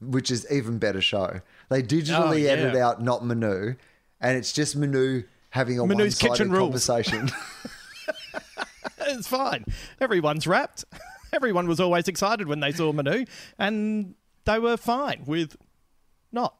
which 0.00 0.30
is 0.30 0.46
even 0.50 0.78
better 0.78 1.00
show. 1.00 1.40
They 1.68 1.82
digitally 1.82 2.30
Oh, 2.30 2.32
yeah. 2.32 2.50
edit 2.50 2.76
out 2.76 3.02
Not 3.02 3.24
Manu, 3.24 3.74
and 4.20 4.36
it's 4.36 4.52
just 4.52 4.76
Manu 4.76 5.22
having 5.50 5.78
a 5.78 5.86
Manu's 5.86 6.20
one-sided 6.22 6.32
Kitchen 6.44 6.50
conversation. 6.56 7.30
It's 9.02 9.26
fine. 9.26 9.64
Everyone's 10.00 10.46
wrapped. 10.46 10.84
Everyone 11.32 11.66
was 11.66 11.80
always 11.80 12.06
excited 12.06 12.46
when 12.46 12.60
they 12.60 12.70
saw 12.72 12.92
Manu, 12.92 13.24
and 13.58 14.14
they 14.44 14.58
were 14.58 14.76
fine 14.76 15.24
with 15.26 15.56
not. 16.32 16.54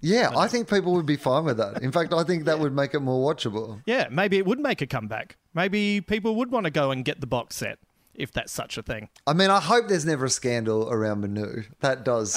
yeah, 0.00 0.30
I 0.36 0.46
think 0.46 0.68
people 0.70 0.92
would 0.94 1.06
be 1.06 1.16
fine 1.16 1.44
with 1.44 1.56
that. 1.56 1.82
In 1.82 1.90
fact, 1.90 2.12
I 2.12 2.22
think 2.22 2.44
that 2.44 2.60
would 2.60 2.72
make 2.74 2.94
it 2.94 3.00
more 3.00 3.34
watchable. 3.34 3.80
Yeah, 3.86 4.06
maybe 4.10 4.36
it 4.38 4.46
would 4.46 4.60
make 4.60 4.80
a 4.82 4.86
comeback. 4.86 5.36
Maybe 5.54 6.00
people 6.00 6.36
would 6.36 6.50
want 6.52 6.64
to 6.64 6.70
go 6.70 6.90
and 6.92 7.04
get 7.04 7.20
the 7.20 7.26
box 7.26 7.56
set 7.56 7.78
if 8.14 8.30
that's 8.30 8.52
such 8.52 8.78
a 8.78 8.82
thing. 8.82 9.08
I 9.26 9.32
mean, 9.32 9.50
I 9.50 9.60
hope 9.60 9.88
there's 9.88 10.06
never 10.06 10.26
a 10.26 10.30
scandal 10.30 10.88
around 10.90 11.22
Manu. 11.22 11.64
That 11.80 12.04
does 12.04 12.36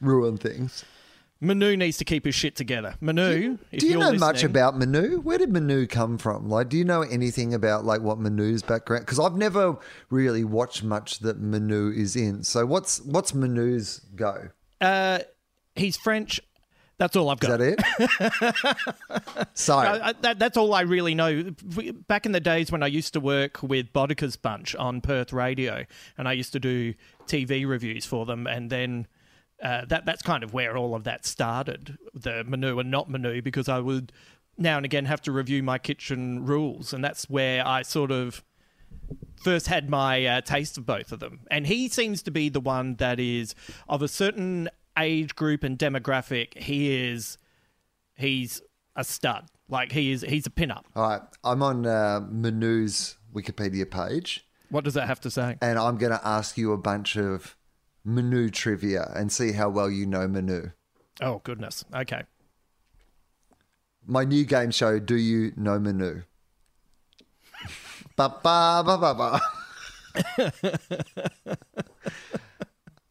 ruin 0.00 0.36
things. 0.36 0.84
Manu 1.40 1.76
needs 1.76 1.98
to 1.98 2.04
keep 2.04 2.24
his 2.24 2.34
shit 2.34 2.56
together. 2.56 2.94
Manu, 3.00 3.58
if 3.70 3.80
Do 3.80 3.86
you 3.86 3.98
know 3.98 4.12
much 4.12 4.42
about 4.42 4.78
Manu? 4.78 5.20
Where 5.20 5.38
did 5.38 5.52
Manu 5.52 5.86
come 5.86 6.16
from? 6.16 6.48
Like, 6.48 6.68
do 6.68 6.78
you 6.78 6.84
know 6.84 7.02
anything 7.02 7.52
about 7.52 7.84
like 7.84 8.00
what 8.00 8.18
Manu's 8.18 8.62
background? 8.62 9.04
Because 9.04 9.20
I've 9.20 9.36
never 9.36 9.76
really 10.10 10.44
watched 10.44 10.82
much 10.82 11.18
that 11.20 11.38
Manu 11.38 11.92
is 11.94 12.16
in. 12.16 12.44
So 12.44 12.64
what's 12.64 13.00
what's 13.02 13.34
Manu's 13.34 14.00
go? 14.14 14.48
Uh, 14.80 15.20
he's 15.74 15.96
French. 15.96 16.40
That's 16.96 17.16
all 17.16 17.28
I've 17.28 17.40
got. 17.40 17.60
Is 17.60 17.76
that 17.76 18.76
it? 19.36 19.48
Sorry. 19.54 19.88
I, 19.88 20.10
I, 20.10 20.12
that, 20.22 20.38
that's 20.38 20.56
all 20.56 20.72
I 20.72 20.82
really 20.82 21.14
know. 21.14 21.50
Back 22.06 22.24
in 22.24 22.30
the 22.30 22.40
days 22.40 22.70
when 22.70 22.84
I 22.84 22.86
used 22.86 23.14
to 23.14 23.20
work 23.20 23.62
with 23.64 23.92
Botica's 23.92 24.36
Bunch 24.36 24.76
on 24.76 25.00
Perth 25.00 25.32
Radio, 25.32 25.84
and 26.16 26.28
I 26.28 26.34
used 26.34 26.52
to 26.52 26.60
do 26.60 26.94
TV 27.26 27.66
reviews 27.66 28.06
for 28.06 28.24
them, 28.26 28.46
and 28.46 28.70
then 28.70 29.08
uh, 29.62 29.84
that 29.86 30.04
that's 30.06 30.22
kind 30.22 30.42
of 30.44 30.52
where 30.52 30.76
all 30.76 30.94
of 30.94 31.04
that 31.04 31.24
started, 31.26 31.96
the 32.12 32.44
Manu 32.44 32.78
and 32.78 32.90
not 32.90 33.08
Manu, 33.08 33.40
because 33.42 33.68
I 33.68 33.78
would 33.78 34.12
now 34.58 34.76
and 34.76 34.84
again 34.84 35.04
have 35.06 35.20
to 35.22 35.32
review 35.32 35.62
my 35.62 35.78
kitchen 35.78 36.44
rules, 36.44 36.92
and 36.92 37.02
that's 37.04 37.28
where 37.30 37.66
I 37.66 37.82
sort 37.82 38.10
of 38.10 38.42
first 39.42 39.66
had 39.66 39.90
my 39.90 40.24
uh, 40.24 40.40
taste 40.40 40.78
of 40.78 40.86
both 40.86 41.12
of 41.12 41.20
them. 41.20 41.40
And 41.50 41.66
he 41.66 41.88
seems 41.88 42.22
to 42.22 42.30
be 42.30 42.48
the 42.48 42.60
one 42.60 42.94
that 42.96 43.18
is 43.20 43.54
of 43.88 44.02
a 44.02 44.08
certain 44.08 44.68
age 44.98 45.34
group 45.34 45.62
and 45.64 45.78
demographic. 45.78 46.56
He 46.62 46.94
is 47.08 47.36
he's 48.16 48.62
a 48.96 49.04
stud. 49.04 49.46
Like 49.68 49.92
he 49.92 50.12
is 50.12 50.22
he's 50.22 50.46
a 50.46 50.50
pinup. 50.50 50.84
all 50.94 51.02
right, 51.08 51.22
I'm 51.42 51.62
on 51.62 51.86
uh, 51.86 52.20
Manu's 52.30 53.16
Wikipedia 53.34 53.90
page, 53.90 54.46
What 54.70 54.84
does 54.84 54.94
that 54.94 55.06
have 55.08 55.20
to 55.22 55.30
say? 55.30 55.56
and 55.60 55.78
I'm 55.78 55.96
going 55.96 56.12
to 56.12 56.20
ask 56.24 56.56
you 56.58 56.72
a 56.72 56.76
bunch 56.78 57.16
of 57.16 57.56
Manu 58.04 58.50
trivia 58.50 59.10
and 59.14 59.32
see 59.32 59.52
how 59.52 59.68
well 59.70 59.90
you 59.90 60.06
know 60.06 60.28
Manu. 60.28 60.70
Oh 61.22 61.40
goodness. 61.44 61.84
Okay. 61.94 62.22
My 64.06 64.24
new 64.24 64.44
game 64.44 64.70
show, 64.70 64.98
Do 64.98 65.16
You 65.16 65.52
Know 65.56 65.78
Manu? 65.78 66.22
ba 68.16 68.28
ba 68.42 68.82
ba 68.84 68.98
ba 68.98 69.14
ba. 69.14 69.40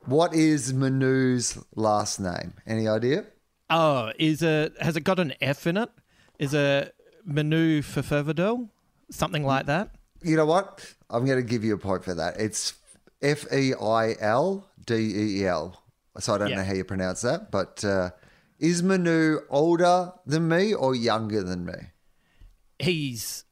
what 0.05 0.33
is 0.33 0.73
Manu's 0.73 1.57
last 1.75 2.19
name? 2.19 2.53
Any 2.67 2.88
idea? 2.88 3.25
Oh, 3.69 4.12
is 4.19 4.41
it 4.43 4.73
has 4.79 4.95
it 4.95 5.01
got 5.01 5.19
an 5.19 5.33
F 5.41 5.65
in 5.65 5.77
it? 5.77 5.89
Is 6.38 6.53
it 6.53 6.93
Manu 7.25 7.81
Fafevadel? 7.81 8.69
Something 9.09 9.43
like 9.43 9.65
that? 9.65 9.89
You 10.21 10.38
know 10.38 10.45
what? 10.45 10.93
I'm 11.09 11.25
going 11.25 11.38
to 11.38 11.43
give 11.47 11.63
you 11.63 11.73
a 11.73 11.77
point 11.77 12.03
for 12.03 12.13
that. 12.15 12.39
It's 12.39 12.73
F 13.23 13.51
E 13.51 13.73
I 13.73 14.15
L 14.19 14.69
D 14.85 14.93
E 15.41 15.45
L. 15.47 15.81
So 16.19 16.35
I 16.35 16.37
don't 16.37 16.49
Yeah. 16.49 16.57
know 16.57 16.63
how 16.63 16.73
you 16.73 16.83
pronounce 16.83 17.21
that, 17.21 17.49
but 17.49 17.83
uh, 17.83 18.11
is 18.59 18.83
Manu 18.83 19.39
older 19.49 20.11
than 20.25 20.47
me 20.47 20.73
or 20.73 20.93
younger 20.93 21.41
than 21.41 21.65
me? 21.65 21.73
He's 22.79 23.45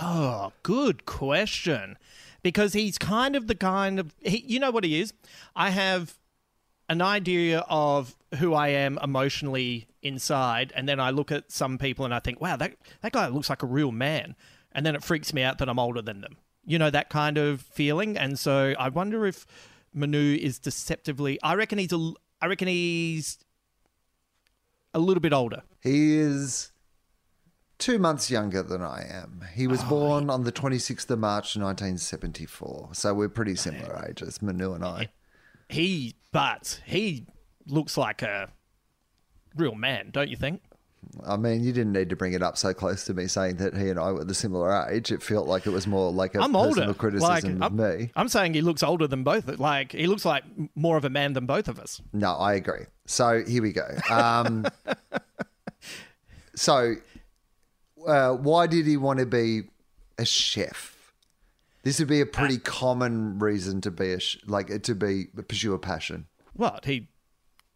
Oh, 0.00 0.52
good 0.62 1.06
question. 1.06 1.98
Because 2.42 2.72
he's 2.72 2.98
kind 2.98 3.34
of 3.34 3.48
the 3.48 3.54
kind 3.56 3.98
of 3.98 4.14
he, 4.20 4.38
you 4.46 4.60
know 4.60 4.70
what 4.70 4.84
he 4.84 5.00
is? 5.00 5.12
I 5.56 5.70
have 5.70 6.16
an 6.88 7.02
idea 7.02 7.64
of 7.68 8.16
who 8.38 8.54
I 8.54 8.68
am 8.68 8.98
emotionally 9.02 9.88
inside, 10.02 10.72
and 10.76 10.88
then 10.88 11.00
I 11.00 11.10
look 11.10 11.30
at 11.32 11.50
some 11.50 11.76
people 11.78 12.04
and 12.04 12.14
I 12.14 12.20
think, 12.20 12.40
wow, 12.40 12.56
that, 12.56 12.76
that 13.02 13.12
guy 13.12 13.26
looks 13.26 13.50
like 13.50 13.62
a 13.62 13.66
real 13.66 13.90
man. 13.92 14.36
And 14.72 14.86
then 14.86 14.94
it 14.94 15.02
freaks 15.02 15.34
me 15.34 15.42
out 15.42 15.58
that 15.58 15.68
I'm 15.68 15.78
older 15.80 16.00
than 16.00 16.20
them. 16.20 16.36
You 16.68 16.78
know, 16.78 16.90
that 16.90 17.08
kind 17.08 17.38
of 17.38 17.62
feeling. 17.62 18.16
And 18.16 18.38
so 18.38 18.74
I 18.78 18.90
wonder 18.90 19.26
if 19.26 19.46
Manu 19.94 20.36
is 20.36 20.58
deceptively 20.58 21.40
I 21.42 21.54
reckon 21.54 21.78
he's 21.78 21.92
a 21.92 22.12
I 22.40 22.46
reckon 22.46 22.68
he's 22.68 23.38
a 24.94 24.98
little 24.98 25.20
bit 25.20 25.32
older. 25.32 25.62
He 25.80 26.18
is 26.18 26.72
two 27.78 27.98
months 27.98 28.30
younger 28.30 28.62
than 28.62 28.82
I 28.82 29.06
am. 29.08 29.44
He 29.54 29.66
was 29.66 29.82
oh, 29.84 29.88
born 29.88 30.30
on 30.30 30.44
the 30.44 30.52
26th 30.52 31.10
of 31.10 31.18
March 31.18 31.56
1974. 31.56 32.90
So 32.92 33.14
we're 33.14 33.28
pretty 33.28 33.52
oh, 33.52 33.56
similar 33.56 34.06
ages, 34.08 34.42
Manu 34.42 34.74
and 34.74 34.84
I. 34.84 35.08
He 35.68 36.16
but 36.32 36.80
he 36.86 37.26
looks 37.66 37.96
like 37.96 38.22
a 38.22 38.50
real 39.56 39.74
man, 39.74 40.10
don't 40.12 40.28
you 40.28 40.36
think? 40.36 40.62
I 41.26 41.36
mean, 41.36 41.64
you 41.64 41.72
didn't 41.72 41.92
need 41.92 42.10
to 42.10 42.16
bring 42.16 42.32
it 42.32 42.42
up 42.42 42.56
so 42.56 42.72
close 42.72 43.04
to 43.04 43.14
me 43.14 43.26
saying 43.26 43.56
that 43.56 43.76
he 43.76 43.88
and 43.88 43.98
I 43.98 44.12
were 44.12 44.24
the 44.24 44.34
similar 44.34 44.88
age. 44.88 45.10
It 45.10 45.22
felt 45.22 45.46
like 45.46 45.66
it 45.66 45.70
was 45.70 45.86
more 45.86 46.12
like 46.12 46.34
a 46.34 46.40
I'm 46.40 46.52
personal 46.52 46.88
older. 46.88 46.94
criticism 46.94 47.58
like, 47.58 47.72
of 47.72 47.80
I'm, 47.80 47.98
me. 47.98 48.10
I'm 48.14 48.28
saying 48.28 48.54
he 48.54 48.60
looks 48.60 48.82
older 48.82 49.06
than 49.06 49.24
both. 49.24 49.46
Like 49.58 49.92
he 49.92 50.06
looks 50.06 50.24
like 50.24 50.44
more 50.74 50.96
of 50.96 51.04
a 51.04 51.10
man 51.10 51.32
than 51.32 51.46
both 51.46 51.68
of 51.68 51.78
us. 51.78 52.00
No, 52.12 52.32
I 52.32 52.54
agree. 52.54 52.84
So 53.06 53.42
here 53.46 53.62
we 53.62 53.72
go. 53.72 53.86
Um, 54.10 54.66
so, 56.54 56.94
uh, 58.06 58.32
why 58.32 58.66
did 58.66 58.86
he 58.86 58.96
want 58.96 59.18
to 59.18 59.26
be 59.26 59.62
a 60.18 60.24
chef? 60.24 60.96
This 61.84 61.98
would 62.00 62.08
be 62.08 62.20
a 62.20 62.26
pretty 62.26 62.58
common 62.58 63.38
reason 63.38 63.80
to 63.82 63.90
be 63.90 64.12
a 64.12 64.20
sh- 64.20 64.38
like 64.46 64.82
to 64.82 64.94
be 64.94 65.26
pursue 65.48 65.72
a 65.74 65.78
passion. 65.78 66.26
What 66.54 66.84
he 66.84 67.08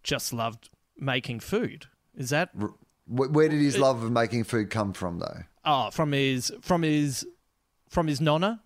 just 0.03 0.33
loved 0.33 0.69
making 0.99 1.41
food. 1.41 1.87
Is 2.15 2.31
that 2.31 2.51
Wh- 2.61 2.75
Where 3.13 3.49
did 3.49 3.61
his 3.61 3.77
love 3.79 4.03
of 4.03 4.11
making 4.11 4.45
food 4.45 4.71
come 4.71 4.93
from, 4.93 5.19
though? 5.19 5.43
oh 5.65 5.91
from 5.91 6.13
his 6.13 6.53
from 6.63 6.83
his 6.83 7.27
from 7.89 8.07
his 8.07 8.21
nonna? 8.21 8.63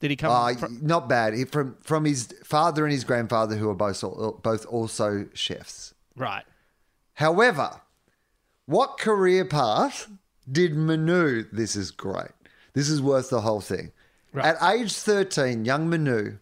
Did 0.00 0.10
he 0.10 0.16
come? 0.16 0.30
Uh, 0.30 0.54
from, 0.58 0.84
not 0.84 1.08
bad. 1.08 1.34
He, 1.34 1.44
from 1.44 1.76
from 1.82 2.04
his 2.04 2.34
father 2.44 2.84
and 2.84 2.92
his 2.92 3.04
grandfather, 3.04 3.56
who 3.56 3.70
are 3.70 3.74
both 3.74 4.02
both 4.42 4.66
also 4.66 5.28
chefs. 5.34 5.94
right. 6.16 6.44
However, 7.14 7.80
what 8.66 8.98
career 8.98 9.44
path 9.44 10.10
did 10.50 10.74
Manu? 10.74 11.44
This 11.50 11.76
is 11.76 11.90
great. 11.90 12.32
This 12.74 12.90
is 12.90 13.00
worth 13.00 13.30
the 13.30 13.40
whole 13.40 13.62
thing. 13.62 13.92
Right. 14.34 14.54
At 14.54 14.74
age 14.74 14.92
13, 14.92 15.64
young 15.64 15.88
Manu, 15.88 16.36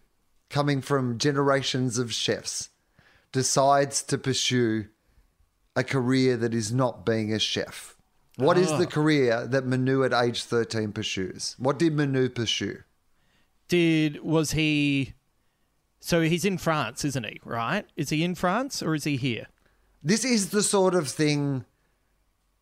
coming 0.49 0.81
from 0.81 1.17
generations 1.17 1.97
of 1.97 2.11
chefs, 2.11 2.71
decides 3.31 4.03
to 4.03 4.17
pursue 4.17 4.87
a 5.75 5.83
career 5.83 6.37
that 6.37 6.53
is 6.53 6.71
not 6.71 7.05
being 7.05 7.33
a 7.33 7.39
chef. 7.39 7.95
What 8.37 8.57
is 8.57 8.69
Ah. 8.71 8.77
the 8.77 8.87
career 8.87 9.47
that 9.47 9.65
Manu 9.65 10.03
at 10.03 10.13
age 10.13 10.43
13 10.43 10.91
pursues? 10.91 11.55
What 11.57 11.79
did 11.79 11.93
Manu 11.95 12.29
pursue? 12.29 12.83
Did 13.67 14.21
was 14.23 14.51
he? 14.51 15.13
So 15.99 16.21
he's 16.21 16.45
in 16.45 16.57
France, 16.57 17.03
isn't 17.05 17.25
he? 17.25 17.39
Right? 17.43 17.85
Is 17.95 18.09
he 18.09 18.23
in 18.23 18.35
France 18.35 18.81
or 18.83 18.93
is 18.93 19.05
he 19.05 19.17
here? 19.17 19.47
This 20.03 20.23
is 20.23 20.49
the 20.49 20.61
sort 20.61 20.93
of 20.93 21.07
thing 21.09 21.65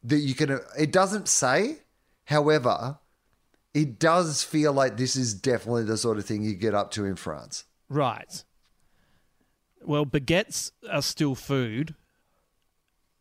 that 0.03 0.19
you 0.19 0.33
can. 0.35 0.59
It 0.77 0.91
doesn't 0.91 1.27
say, 1.27 1.79
however, 2.25 2.99
it 3.73 3.99
does 3.99 4.43
feel 4.43 4.71
like 4.71 4.95
this 4.97 5.15
is 5.15 5.33
definitely 5.33 5.83
the 5.83 5.97
sort 5.97 6.17
of 6.17 6.25
thing 6.25 6.43
you 6.43 6.53
get 6.53 6.73
up 6.73 6.91
to 6.91 7.03
in 7.05 7.15
France. 7.15 7.65
Right. 7.89 8.43
Well, 9.81 10.05
baguettes 10.05 10.71
are 10.89 11.01
still 11.01 11.35
food. 11.35 11.95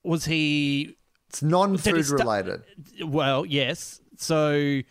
Was 0.05 0.25
he? 0.25 0.97
It's 1.29 1.43
non-food 1.43 2.09
related. 2.09 2.63
Well, 3.03 3.47
yes. 3.47 4.01
So, 4.19 4.83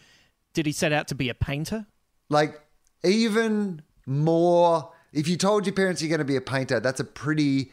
did 0.53 0.65
he 0.65 0.71
set 0.71 0.91
out 0.91 1.07
to 1.09 1.15
be 1.15 1.29
a 1.29 1.33
painter? 1.35 1.85
Like 2.29 2.61
even 3.03 3.81
more. 4.05 4.91
If 5.13 5.27
you 5.27 5.35
told 5.37 5.65
your 5.65 5.75
parents 5.75 6.01
you're 6.01 6.09
going 6.09 6.19
to 6.19 6.25
be 6.25 6.37
a 6.37 6.41
painter, 6.41 6.79
that's 6.79 6.99
a 6.99 7.03
pretty 7.03 7.71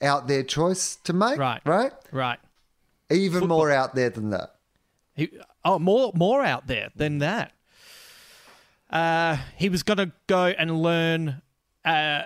out 0.00 0.28
there 0.28 0.42
choice 0.42 0.96
to 1.04 1.12
make. 1.12 1.38
Right. 1.38 1.60
Right. 1.64 1.92
Right. 2.12 2.38
Even 3.10 3.48
more 3.48 3.70
out 3.70 3.94
there 3.94 4.10
than 4.10 4.30
that. 4.30 4.54
He, 5.14 5.30
oh, 5.64 5.78
more 5.78 6.12
more 6.14 6.44
out 6.44 6.66
there 6.66 6.90
than 6.94 7.18
that. 7.18 7.52
Uh, 8.90 9.38
he 9.56 9.68
was 9.68 9.82
going 9.82 9.98
to 9.98 10.12
go 10.26 10.46
and 10.46 10.82
learn 10.82 11.42
uh, 11.84 12.22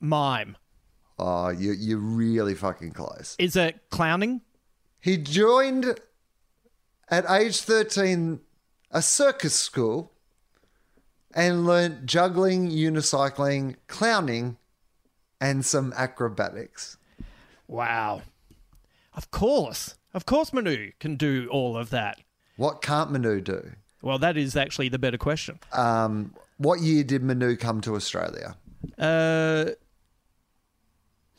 mime. 0.00 0.56
Oh, 1.22 1.50
you 1.50 1.72
you're 1.72 1.98
really 1.98 2.54
fucking 2.54 2.92
close. 2.92 3.36
Is 3.38 3.54
it 3.54 3.78
clowning? 3.90 4.40
He 4.98 5.18
joined 5.18 6.00
at 7.10 7.30
age 7.30 7.60
13 7.60 8.40
a 8.90 9.02
circus 9.02 9.54
school 9.54 10.12
and 11.34 11.66
learnt 11.66 12.06
juggling, 12.06 12.70
unicycling, 12.70 13.76
clowning, 13.86 14.56
and 15.42 15.64
some 15.64 15.92
acrobatics. 15.94 16.96
Wow. 17.68 18.22
Of 19.14 19.30
course. 19.30 19.96
Of 20.14 20.24
course, 20.24 20.54
Manu 20.54 20.92
can 21.00 21.16
do 21.16 21.48
all 21.50 21.76
of 21.76 21.90
that. 21.90 22.18
What 22.56 22.80
can't 22.80 23.12
Manu 23.12 23.42
do? 23.42 23.72
Well, 24.00 24.18
that 24.18 24.38
is 24.38 24.56
actually 24.56 24.88
the 24.88 24.98
better 24.98 25.18
question. 25.18 25.60
Um, 25.72 26.34
what 26.56 26.80
year 26.80 27.04
did 27.04 27.22
Manu 27.22 27.56
come 27.56 27.82
to 27.82 27.94
Australia? 27.94 28.56
Uh, 28.98 29.66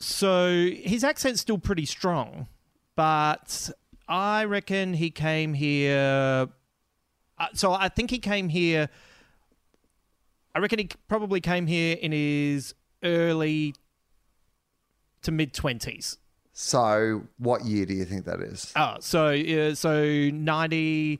so 0.02 0.70
his 0.70 1.04
accent's 1.04 1.42
still 1.42 1.58
pretty 1.58 1.86
strong, 1.86 2.48
but 2.96 3.70
I 4.08 4.44
reckon 4.44 4.94
he 4.94 5.12
came 5.12 5.54
here. 5.54 6.50
Uh, 7.38 7.48
so 7.54 7.74
I 7.74 7.90
think 7.90 8.10
he 8.10 8.20
came 8.20 8.50
here 8.50 8.90
I 10.54 10.60
reckon 10.60 10.80
he 10.80 10.90
probably 11.08 11.40
came 11.40 11.68
here 11.68 11.98
in 12.02 12.12
his 12.12 12.74
early 13.04 13.74
to 15.22 15.32
mid 15.32 15.54
twenties. 15.54 16.18
So, 16.54 17.24
what 17.38 17.64
year 17.64 17.86
do 17.86 17.94
you 17.94 18.04
think 18.04 18.26
that 18.26 18.42
is? 18.42 18.74
Oh, 18.76 18.98
so 19.00 19.28
uh, 19.28 19.74
so 19.74 20.04
90, 20.04 21.20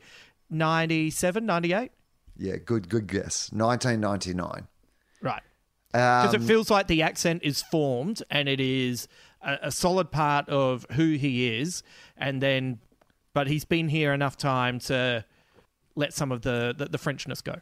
97, 0.50 1.46
98? 1.46 1.92
Yeah, 2.38 2.58
good, 2.58 2.90
good 2.90 3.08
guess. 3.08 3.50
1999. 3.54 4.68
Right. 5.22 5.42
Because 5.92 6.34
Um, 6.36 6.42
it 6.42 6.46
feels 6.48 6.70
like 6.70 6.88
the 6.88 7.02
accent 7.02 7.42
is 7.44 7.62
formed 7.64 8.24
and 8.30 8.48
it 8.48 8.60
is 8.60 9.08
a, 9.42 9.58
a 9.64 9.72
solid 9.72 10.12
part 10.12 10.48
of 10.50 10.86
who 10.92 11.14
he 11.14 11.60
is, 11.60 11.84
and 12.18 12.42
then, 12.42 12.80
but 13.34 13.48
he's 13.48 13.66
been 13.66 13.90
here 13.90 14.14
enough 14.14 14.38
time 14.38 14.80
to 14.80 15.26
let 15.96 16.14
some 16.14 16.32
of 16.32 16.42
the 16.44 16.74
the, 16.78 16.86
the 16.86 16.98
Frenchness 16.98 17.44
go. 17.44 17.56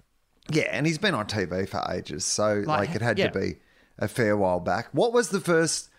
yeah, 0.52 0.68
and 0.72 0.86
he's 0.86 0.98
been 0.98 1.16
on 1.16 1.26
TV 1.28 1.68
for 1.68 1.84
ages, 1.92 2.26
so 2.26 2.64
like, 2.66 2.90
Like, 2.90 2.96
it 2.96 3.02
had 3.02 3.18
yeah. 3.18 3.30
to 3.30 3.40
be 3.40 3.56
a 3.98 4.08
fair 4.08 4.38
while 4.38 4.60
back. 4.60 4.90
What 4.94 5.12
was 5.14 5.30
the 5.30 5.40
first 5.42 5.90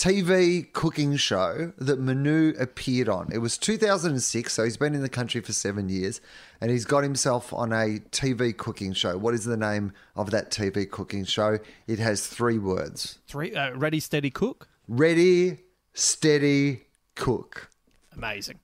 TV 0.00 0.72
cooking 0.72 1.16
show 1.16 1.74
that 1.76 2.00
Manu 2.00 2.54
appeared 2.58 3.10
on? 3.10 3.28
It 3.30 3.38
was 3.38 3.58
2006, 3.58 4.50
so 4.50 4.64
he's 4.64 4.78
been 4.78 4.94
in 4.94 5.02
the 5.02 5.10
country 5.10 5.42
for 5.42 5.52
seven 5.52 5.90
years, 5.90 6.22
and 6.58 6.70
he's 6.70 6.86
got 6.86 7.02
himself 7.02 7.52
on 7.52 7.70
a 7.72 8.00
TV 8.10 8.56
cooking 8.56 8.94
show. 8.94 9.18
What 9.18 9.34
is 9.34 9.44
the 9.44 9.58
name 9.58 9.92
of 10.16 10.30
that 10.30 10.50
TV 10.50 10.90
cooking 10.90 11.24
show? 11.24 11.58
It 11.86 11.98
has 11.98 12.26
three 12.26 12.58
words: 12.58 13.18
Three, 13.28 13.54
uh, 13.54 13.74
ready, 13.74 14.00
steady, 14.00 14.30
cook. 14.30 14.68
Ready, 14.88 15.58
Steady, 15.92 16.82
Cook. 17.14 17.70
Amazing. 18.16 18.58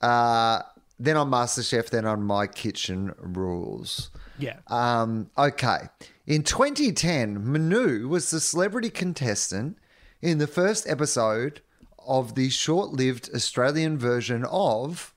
Uh, 0.00 0.62
then 0.98 1.16
on 1.16 1.30
MasterChef, 1.30 1.90
then 1.90 2.04
on 2.04 2.22
My 2.22 2.46
Kitchen 2.46 3.14
Rules. 3.18 4.10
Yeah. 4.38 4.58
Um, 4.66 5.30
okay. 5.38 5.88
In 6.26 6.42
2010, 6.42 7.50
Manu 7.50 8.08
was 8.08 8.30
the 8.30 8.40
celebrity 8.40 8.90
contestant 8.90 9.78
in 10.24 10.38
the 10.38 10.46
first 10.46 10.88
episode 10.88 11.60
of 11.98 12.34
the 12.34 12.48
short 12.48 12.92
lived 12.92 13.28
Australian 13.34 13.98
version 13.98 14.44
of 14.46 15.14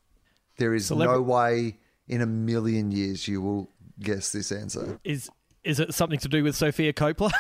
There 0.58 0.76
is 0.76 0.92
no 0.92 1.22
way 1.22 1.78
in 2.08 2.22
a 2.22 2.26
million 2.26 2.92
years 2.92 3.28
you 3.28 3.42
will 3.42 3.72
guess 4.00 4.32
this 4.32 4.52
answer. 4.52 5.00
is 5.04 5.30
is 5.64 5.80
it 5.80 5.94
something 5.94 6.20
to 6.20 6.30
do 6.30 6.44
with 6.44 6.56
Sofia 6.56 6.94
Coppola? 6.94 7.32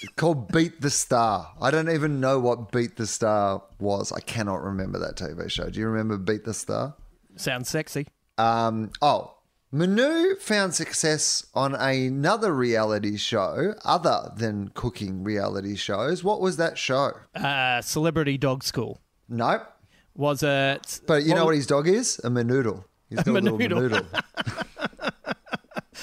It's 0.00 0.12
called 0.16 0.50
Beat 0.50 0.80
the 0.80 0.90
Star. 0.90 1.52
I 1.60 1.70
don't 1.70 1.90
even 1.90 2.20
know 2.20 2.40
what 2.40 2.72
Beat 2.72 2.96
the 2.96 3.06
Star 3.06 3.62
was. 3.78 4.10
I 4.10 4.20
cannot 4.20 4.62
remember 4.62 4.98
that 4.98 5.16
TV 5.16 5.48
show. 5.50 5.70
Do 5.70 5.78
you 5.78 5.86
remember 5.86 6.16
Beat 6.18 6.44
the 6.44 6.54
Star? 6.54 6.94
Sounds 7.36 7.68
sexy. 7.68 8.08
Um, 8.38 8.90
oh, 9.00 9.35
Manu 9.76 10.36
found 10.36 10.74
success 10.74 11.44
on 11.52 11.74
another 11.74 12.54
reality 12.54 13.18
show 13.18 13.74
other 13.84 14.32
than 14.34 14.70
cooking 14.70 15.22
reality 15.22 15.76
shows. 15.76 16.24
What 16.24 16.40
was 16.40 16.56
that 16.56 16.78
show? 16.78 17.12
Uh, 17.34 17.82
Celebrity 17.82 18.38
Dog 18.38 18.64
School. 18.64 19.02
Nope. 19.28 19.70
Was 20.14 20.42
it? 20.42 21.00
But 21.06 21.24
you 21.24 21.34
know 21.34 21.44
what 21.44 21.56
his 21.56 21.66
dog 21.66 21.88
is? 21.88 22.18
A 22.24 22.30
manoodle. 22.30 22.84
He's 23.10 23.18
got 23.18 23.28
a, 23.28 23.32
little 23.32 23.58
manoodle. 23.58 24.06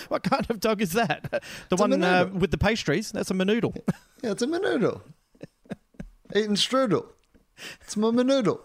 What 0.09 0.21
kind 0.21 0.45
of 0.51 0.59
dog 0.59 0.79
is 0.79 0.93
that? 0.93 1.41
The 1.69 1.75
a 1.75 1.75
one 1.75 2.03
uh, 2.03 2.29
with 2.31 2.51
the 2.51 2.57
pastries. 2.59 3.11
That's 3.11 3.31
a 3.31 3.33
manoodle. 3.33 3.75
yeah, 4.21 4.31
it's 4.31 4.43
a 4.43 4.47
manoodle. 4.47 5.01
Eating 6.35 6.55
strudel. 6.55 7.07
It's 7.81 7.97
my 7.97 8.09
manoodle. 8.09 8.59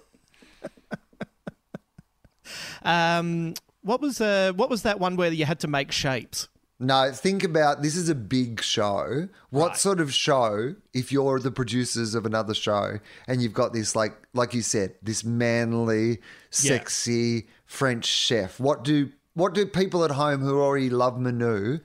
um, 2.82 3.54
what 3.88 4.02
was 4.02 4.20
uh, 4.20 4.52
what 4.54 4.68
was 4.68 4.82
that 4.82 5.00
one 5.00 5.16
where 5.16 5.32
you 5.32 5.46
had 5.46 5.60
to 5.60 5.66
make 5.68 5.90
shapes? 5.90 6.48
No, 6.78 7.10
think 7.10 7.42
about 7.42 7.82
this 7.82 7.96
is 7.96 8.08
a 8.08 8.14
big 8.14 8.62
show. 8.62 9.28
What 9.50 9.68
Right. 9.70 9.76
sort 9.78 9.98
of 9.98 10.14
show, 10.14 10.76
if 10.92 11.10
you're 11.10 11.40
the 11.40 11.50
producers 11.50 12.14
of 12.14 12.24
another 12.24 12.54
show 12.54 13.00
and 13.26 13.42
you've 13.42 13.54
got 13.54 13.72
this 13.72 13.96
like 13.96 14.14
like 14.34 14.52
you 14.52 14.62
said, 14.62 14.94
this 15.02 15.24
manly, 15.24 16.18
sexy 16.50 17.48
French 17.64 18.04
chef, 18.04 18.60
what 18.60 18.84
do 18.84 19.10
what 19.34 19.54
do 19.54 19.64
people 19.64 20.04
at 20.04 20.10
home 20.12 20.40
who 20.40 20.60
already 20.60 20.90
love 20.90 21.18
Manu 21.18 21.78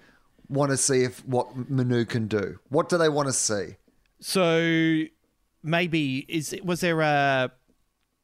want 0.49 0.71
to 0.71 0.77
see 0.77 1.03
if 1.03 1.25
what 1.25 1.69
Manu 1.69 2.03
can 2.05 2.27
do? 2.27 2.59
What 2.69 2.89
do 2.89 2.97
they 2.97 3.09
want 3.09 3.27
to 3.29 3.33
see? 3.33 3.77
So 4.19 5.03
maybe 5.63 6.25
is 6.27 6.51
it 6.51 6.65
was 6.65 6.81
there 6.81 6.99
a 7.01 7.49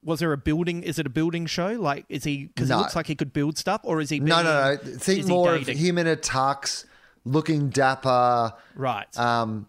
was 0.04 0.20
there 0.20 0.32
a 0.34 0.38
building? 0.38 0.84
Is 0.84 0.98
it 1.00 1.06
a 1.06 1.10
building 1.10 1.46
show? 1.46 1.74
Like 1.74 2.06
is 2.10 2.24
he 2.24 2.46
because 2.46 2.70
No. 2.70 2.78
he 2.78 2.82
looks 2.84 2.96
like 2.96 3.08
he 3.08 3.16
could 3.16 3.34
build 3.34 3.58
stuff, 3.58 3.82
or 3.84 4.00
is 4.02 4.10
he? 4.10 4.20
No, 4.20 4.36
being- 4.36 4.46
no, 4.46 4.72
no. 4.72 4.78
Think 4.78 5.20
is 5.20 5.26
he 5.28 5.32
more 5.32 5.56
of 5.56 5.68
him 5.68 5.98
in 5.98 6.08
a 6.08 6.16
tux, 6.16 6.86
looking 7.26 7.70
dapper, 7.70 8.54
Right. 8.76 9.18
um, 9.20 9.68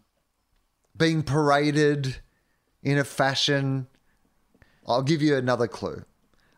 being 0.96 1.22
paraded 1.22 2.20
in 2.82 2.98
a 2.98 3.04
fashion. 3.04 3.86
I'll 4.86 5.02
give 5.02 5.22
you 5.22 5.36
another 5.36 5.68
clue. 5.68 6.04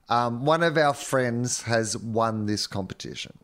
Um, 0.08 0.44
one 0.44 0.62
of 0.62 0.76
our 0.76 0.94
friends 0.94 1.62
has 1.62 1.96
won 1.96 2.46
this 2.46 2.66
competition. 2.66 3.38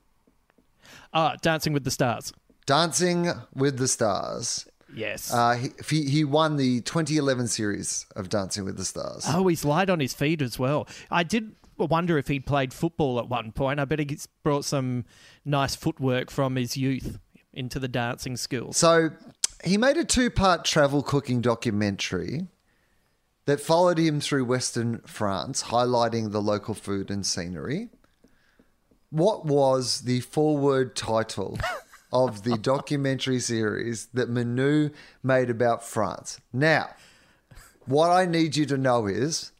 Ah, 1.14 1.36
Dancing 1.40 1.72
with 1.72 1.84
the 1.84 1.90
Stars. 1.90 2.32
Dancing 2.66 3.30
with 3.54 3.78
the 3.78 3.88
Stars. 3.88 4.66
Yes. 4.94 5.32
Uh, 5.32 5.54
he, 5.54 5.70
he 5.88 6.10
he 6.10 6.24
won 6.24 6.56
the 6.56 6.80
2011 6.82 7.48
series 7.48 8.06
of 8.16 8.28
Dancing 8.28 8.64
with 8.64 8.76
the 8.76 8.84
Stars. 8.84 9.24
oh, 9.28 9.46
he's 9.46 9.64
lied 9.64 9.90
on 9.90 10.00
his 10.00 10.14
feet 10.14 10.40
as 10.42 10.58
well. 10.58 10.88
I 11.10 11.22
did 11.22 11.54
wonder 11.76 12.18
if 12.18 12.28
he'd 12.28 12.46
played 12.46 12.72
football 12.72 13.18
at 13.18 13.28
one 13.28 13.52
point. 13.52 13.80
I 13.80 13.84
bet 13.84 13.98
he's 14.00 14.26
brought 14.42 14.64
some 14.64 15.04
nice 15.44 15.76
footwork 15.76 16.30
from 16.30 16.56
his 16.56 16.76
youth 16.76 17.18
into 17.52 17.78
the 17.78 17.88
dancing 17.88 18.36
skills. 18.36 18.76
So 18.76 19.10
he 19.64 19.76
made 19.76 19.96
a 19.96 20.04
two 20.04 20.30
part 20.30 20.64
travel 20.64 21.02
cooking 21.02 21.40
documentary 21.40 22.46
that 23.46 23.60
followed 23.60 23.98
him 23.98 24.20
through 24.20 24.44
Western 24.44 25.00
France, 25.06 25.64
highlighting 25.64 26.32
the 26.32 26.42
local 26.42 26.74
food 26.74 27.10
and 27.10 27.24
scenery. 27.24 27.88
What 29.10 29.46
was 29.46 30.02
the 30.02 30.20
forward 30.20 30.94
title 30.94 31.58
of 32.12 32.42
the 32.42 32.56
documentary 32.56 33.40
series 33.40 34.06
that 34.14 34.28
Manu 34.28 34.90
made 35.22 35.50
about 35.50 35.84
France? 35.84 36.40
Now, 36.52 36.90
what 37.86 38.10
I 38.10 38.26
need 38.26 38.56
you 38.56 38.66
to 38.66 38.76
know 38.76 39.06
is 39.06 39.52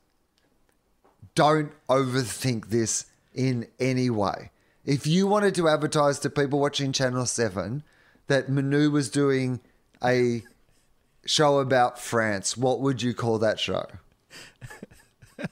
don't 1.34 1.72
overthink 1.88 2.68
this 2.68 3.06
in 3.34 3.66
any 3.78 4.10
way. 4.10 4.50
If 4.84 5.06
you 5.06 5.26
wanted 5.26 5.54
to 5.56 5.68
advertise 5.68 6.18
to 6.20 6.30
people 6.30 6.58
watching 6.58 6.92
Channel 6.92 7.26
7 7.26 7.82
that 8.26 8.48
Manu 8.48 8.90
was 8.90 9.10
doing 9.10 9.60
a 10.02 10.42
show 11.26 11.58
about 11.58 11.98
France, 11.98 12.56
what 12.56 12.80
would 12.80 13.02
you 13.02 13.14
call 13.14 13.38
that 13.38 13.60
show? 13.60 13.84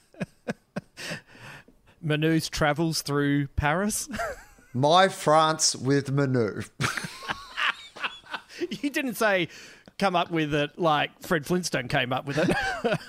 Manu's 2.01 2.49
travels 2.49 3.01
through 3.01 3.47
Paris. 3.49 4.09
My 4.73 5.07
France 5.07 5.75
with 5.75 6.11
Manu. 6.11 6.61
you 8.81 8.89
didn't 8.89 9.15
say 9.15 9.49
come 9.97 10.15
up 10.15 10.31
with 10.31 10.53
it 10.53 10.77
like 10.77 11.09
Fred 11.21 11.45
Flintstone 11.45 11.87
came 11.87 12.13
up 12.13 12.25
with 12.25 12.37
it. 12.37 12.55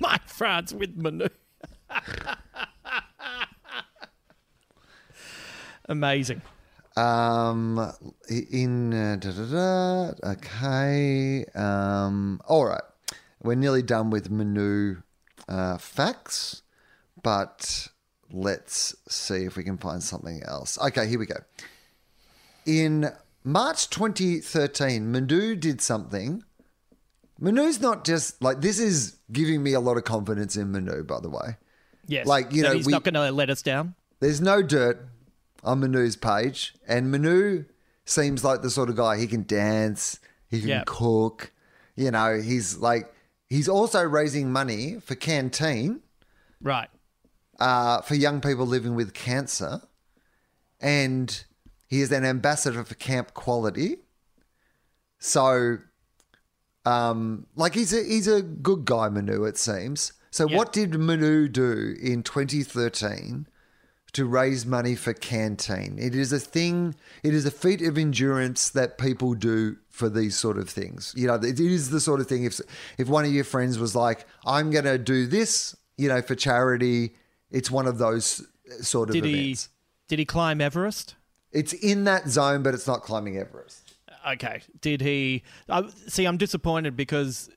My 0.00 0.18
France 0.26 0.72
with 0.72 0.96
Manu. 0.96 1.28
Amazing. 5.88 6.42
Um, 6.96 7.92
in 8.28 8.92
uh, 8.92 9.16
da, 9.16 9.30
da, 9.30 9.44
da, 9.46 10.12
okay. 10.32 11.44
Um, 11.54 12.40
all 12.46 12.66
right, 12.66 12.82
we're 13.42 13.54
nearly 13.54 13.82
done 13.82 14.10
with 14.10 14.30
Manu 14.30 14.96
uh, 15.48 15.78
facts, 15.78 16.60
but 17.22 17.88
let's 18.32 18.94
see 19.08 19.44
if 19.44 19.56
we 19.56 19.64
can 19.64 19.78
find 19.78 20.02
something 20.02 20.42
else. 20.44 20.78
Okay, 20.80 21.06
here 21.06 21.18
we 21.18 21.26
go. 21.26 21.36
In 22.66 23.10
March 23.44 23.90
2013, 23.90 25.10
Manu 25.10 25.54
did 25.56 25.80
something. 25.80 26.44
Manu's 27.40 27.80
not 27.80 28.04
just 28.04 28.40
like 28.42 28.60
this 28.60 28.78
is 28.78 29.16
giving 29.32 29.62
me 29.62 29.72
a 29.72 29.80
lot 29.80 29.96
of 29.96 30.04
confidence 30.04 30.56
in 30.56 30.70
Manu, 30.70 31.02
by 31.02 31.20
the 31.20 31.28
way. 31.30 31.56
Yes. 32.06 32.26
Like, 32.26 32.52
you 32.52 32.62
know, 32.62 32.72
he's 32.74 32.86
we- 32.86 32.92
not 32.92 33.04
going 33.04 33.14
to 33.14 33.30
let 33.30 33.50
us 33.50 33.62
down. 33.62 33.94
There's 34.20 34.40
no 34.40 34.62
dirt 34.62 35.04
on 35.64 35.80
Manu's 35.80 36.14
page, 36.16 36.74
and 36.86 37.10
Manu 37.10 37.64
seems 38.04 38.44
like 38.44 38.62
the 38.62 38.70
sort 38.70 38.88
of 38.88 38.96
guy 38.96 39.18
he 39.18 39.26
can 39.26 39.42
dance, 39.44 40.20
he 40.48 40.60
can 40.60 40.68
Yeah. 40.68 40.82
cook. 40.86 41.52
You 41.96 42.10
know, 42.12 42.40
he's 42.40 42.76
like 42.76 43.12
he's 43.48 43.68
also 43.68 44.02
raising 44.02 44.50
money 44.52 44.98
for 45.00 45.14
Canteen 45.14 46.00
Right. 46.60 46.88
Uh, 47.62 48.00
for 48.00 48.16
young 48.16 48.40
people 48.40 48.66
living 48.66 48.96
with 48.96 49.14
cancer, 49.14 49.82
and 50.80 51.44
he 51.86 52.00
is 52.00 52.10
an 52.10 52.24
ambassador 52.24 52.82
for 52.82 52.96
Camp 52.96 53.34
Quality. 53.34 53.98
So, 55.20 55.78
um, 56.84 57.46
like 57.54 57.74
he's 57.74 57.94
a 57.94 58.02
he's 58.02 58.26
a 58.26 58.42
good 58.42 58.84
guy, 58.84 59.08
Manu. 59.08 59.44
It 59.44 59.56
seems. 59.58 60.12
So, 60.32 60.48
what 60.48 60.72
did 60.72 60.98
Manu 60.98 61.46
do 61.46 61.94
in 62.02 62.24
2013 62.24 63.46
to 64.14 64.26
raise 64.26 64.66
money 64.66 64.94
for 64.94 65.14
Canteen. 65.14 65.96
It 65.98 66.14
is 66.14 66.32
a 66.32 66.40
thing, 66.40 66.94
it 67.22 67.32
is 67.32 67.46
a 67.46 67.50
feat 67.50 67.80
of 67.80 67.96
endurance 67.96 68.68
that 68.70 68.98
people 68.98 69.32
do 69.34 69.76
for 69.88 70.10
these 70.10 70.36
sort 70.36 70.58
of 70.58 70.68
things. 70.68 71.14
You 71.16 71.28
know, 71.28 71.36
it 71.36 71.58
is 71.58 71.90
the 71.90 72.00
sort 72.00 72.20
of 72.20 72.26
thing 72.26 72.44
if 72.44 72.60
if 72.98 73.08
one 73.08 73.24
of 73.24 73.32
your 73.32 73.44
friends 73.44 73.78
was 73.78 73.94
like, 73.94 74.26
"I'm 74.44 74.70
going 74.70 74.84
to 74.84 74.98
do 74.98 75.26
this," 75.26 75.76
you 75.96 76.08
know, 76.08 76.20
for 76.20 76.34
charity, 76.34 77.14
it's 77.52 77.70
one 77.70 77.86
of 77.86 77.98
those 77.98 78.46
sort 78.80 79.10
of 79.10 79.14
Did 79.14 79.26
events. 79.26 79.64
he 79.64 79.68
did 80.08 80.18
he 80.18 80.24
climb 80.24 80.60
Everest? 80.60 81.14
It's 81.52 81.72
in 81.72 82.04
that 82.04 82.28
zone, 82.28 82.62
but 82.62 82.74
it's 82.74 82.86
not 82.86 83.02
climbing 83.02 83.38
Everest. 83.38 83.94
Okay. 84.28 84.62
Did 84.80 85.00
he? 85.00 85.42
I 85.68 85.84
see, 86.08 86.24
I'm 86.26 86.38
disappointed 86.38 86.96
because 86.96 87.50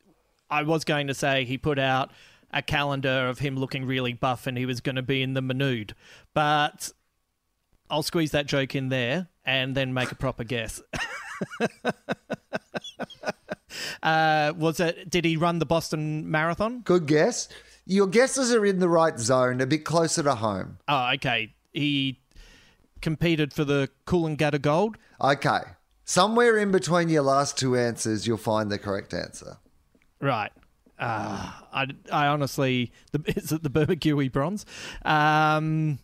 I 0.50 0.64
was 0.64 0.84
going 0.84 1.08
to 1.08 1.14
say 1.14 1.46
he 1.46 1.58
put 1.58 1.80
out 1.80 2.12
a 2.52 2.62
calendar 2.62 3.28
of 3.28 3.40
him 3.40 3.58
looking 3.58 3.86
really 3.86 4.14
buff 4.14 4.48
and 4.48 4.58
he 4.58 4.66
was 4.66 4.80
going 4.82 4.96
to 4.96 5.02
be 5.02 5.22
in 5.22 5.34
the 5.34 5.42
Manood, 5.42 5.92
but 6.34 6.92
I'll 7.90 8.04
squeeze 8.04 8.32
that 8.32 8.46
joke 8.46 8.76
in 8.76 8.90
there 8.90 9.28
and 9.44 9.76
then 9.76 9.94
make 9.94 10.12
a 10.12 10.16
proper 10.16 10.44
guess. 10.44 10.82
uh, 14.04 14.54
was 14.56 14.80
it? 14.80 15.10
Did 15.10 15.26
he 15.26 15.38
run 15.38 15.60
the 15.60 15.66
Boston 15.66 16.30
Marathon? 16.32 16.82
Good 16.82 17.06
guess. 17.06 17.50
Your 17.86 18.08
guesses 18.08 18.52
are 18.52 18.66
in 18.66 18.80
the 18.80 18.90
right 18.90 19.18
zone, 19.20 19.62
a 19.62 19.66
bit 19.66 19.86
closer 19.86 20.24
to 20.24 20.36
home. 20.36 20.80
Oh, 20.88 21.12
okay. 21.14 21.54
He 21.72 22.20
competed 23.02 23.54
for 23.54 23.64
the 23.64 23.90
Coolangatta 24.08 24.62
Gold. 24.62 24.98
Okay. 25.22 25.60
Somewhere 26.04 26.58
in 26.58 26.72
between 26.72 27.10
your 27.10 27.24
last 27.24 27.58
two 27.58 27.76
answers, 27.76 28.26
you'll 28.26 28.38
find 28.38 28.72
the 28.72 28.80
correct 28.80 29.14
answer. 29.14 29.58
Right. 30.20 30.52
Uh, 30.98 31.52
I, 31.74 31.88
I 32.12 32.28
honestly, 32.28 32.92
the, 33.12 33.22
is 33.36 33.52
it 33.52 33.64
the 33.64 33.70
Bermagui 33.70 34.32
bronze? 34.32 34.66
Um, 35.04 36.00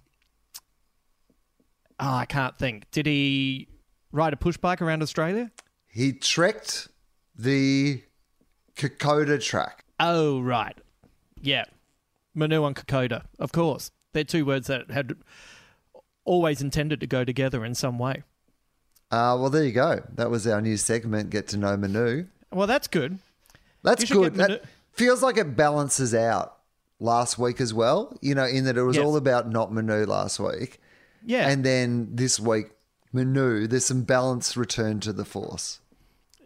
oh, 1.99 2.13
I 2.13 2.25
can't 2.25 2.57
think. 2.57 2.91
Did 2.91 3.05
he 3.05 3.69
ride 4.11 4.33
a 4.33 4.37
push 4.37 4.57
bike 4.57 4.81
around 4.81 5.01
Australia? 5.01 5.51
He 5.87 6.13
trekked 6.13 6.89
the 7.35 8.03
Kokoda 8.75 9.41
track. 9.41 9.85
Oh, 9.99 10.41
right. 10.41 10.77
Yeah. 11.41 11.65
Manu 12.33 12.63
and 12.65 12.75
Kokoda, 12.75 13.25
of 13.39 13.51
course. 13.51 13.91
They're 14.13 14.23
two 14.23 14.45
words 14.45 14.67
that 14.67 14.89
had 14.91 15.13
always 16.25 16.61
intended 16.61 16.99
to 16.99 17.07
go 17.07 17.23
together 17.25 17.65
in 17.65 17.75
some 17.75 17.97
way. 17.99 18.23
Uh, 19.09 19.35
well, 19.39 19.49
there 19.49 19.63
you 19.63 19.71
go. 19.73 20.01
That 20.15 20.29
was 20.29 20.47
our 20.47 20.61
new 20.61 20.77
segment, 20.77 21.29
Get 21.29 21.47
to 21.49 21.57
Know 21.57 21.75
Manu. 21.75 22.25
Well, 22.51 22.67
that's 22.67 22.87
good. 22.87 23.19
That's 23.83 24.09
good. 24.09 24.35
Manu- 24.35 24.53
That 24.59 24.63
feels 24.93 25.21
like 25.21 25.37
it 25.37 25.55
balances 25.57 26.13
out 26.13 26.57
last 26.99 27.37
week 27.37 27.59
as 27.59 27.73
well, 27.73 28.17
you 28.21 28.35
know, 28.35 28.45
in 28.45 28.65
that 28.65 28.77
it 28.77 28.83
was 28.83 28.95
Yes. 28.97 29.05
all 29.05 29.17
about 29.17 29.49
not 29.49 29.73
Manu 29.73 30.05
last 30.05 30.39
week. 30.39 30.79
Yeah. 31.25 31.49
And 31.49 31.63
then 31.65 32.09
this 32.15 32.39
week, 32.39 32.67
Manu, 33.11 33.67
there's 33.67 33.85
some 33.85 34.03
balance 34.03 34.55
return 34.55 34.99
to 35.01 35.11
the 35.11 35.25
force. 35.25 35.79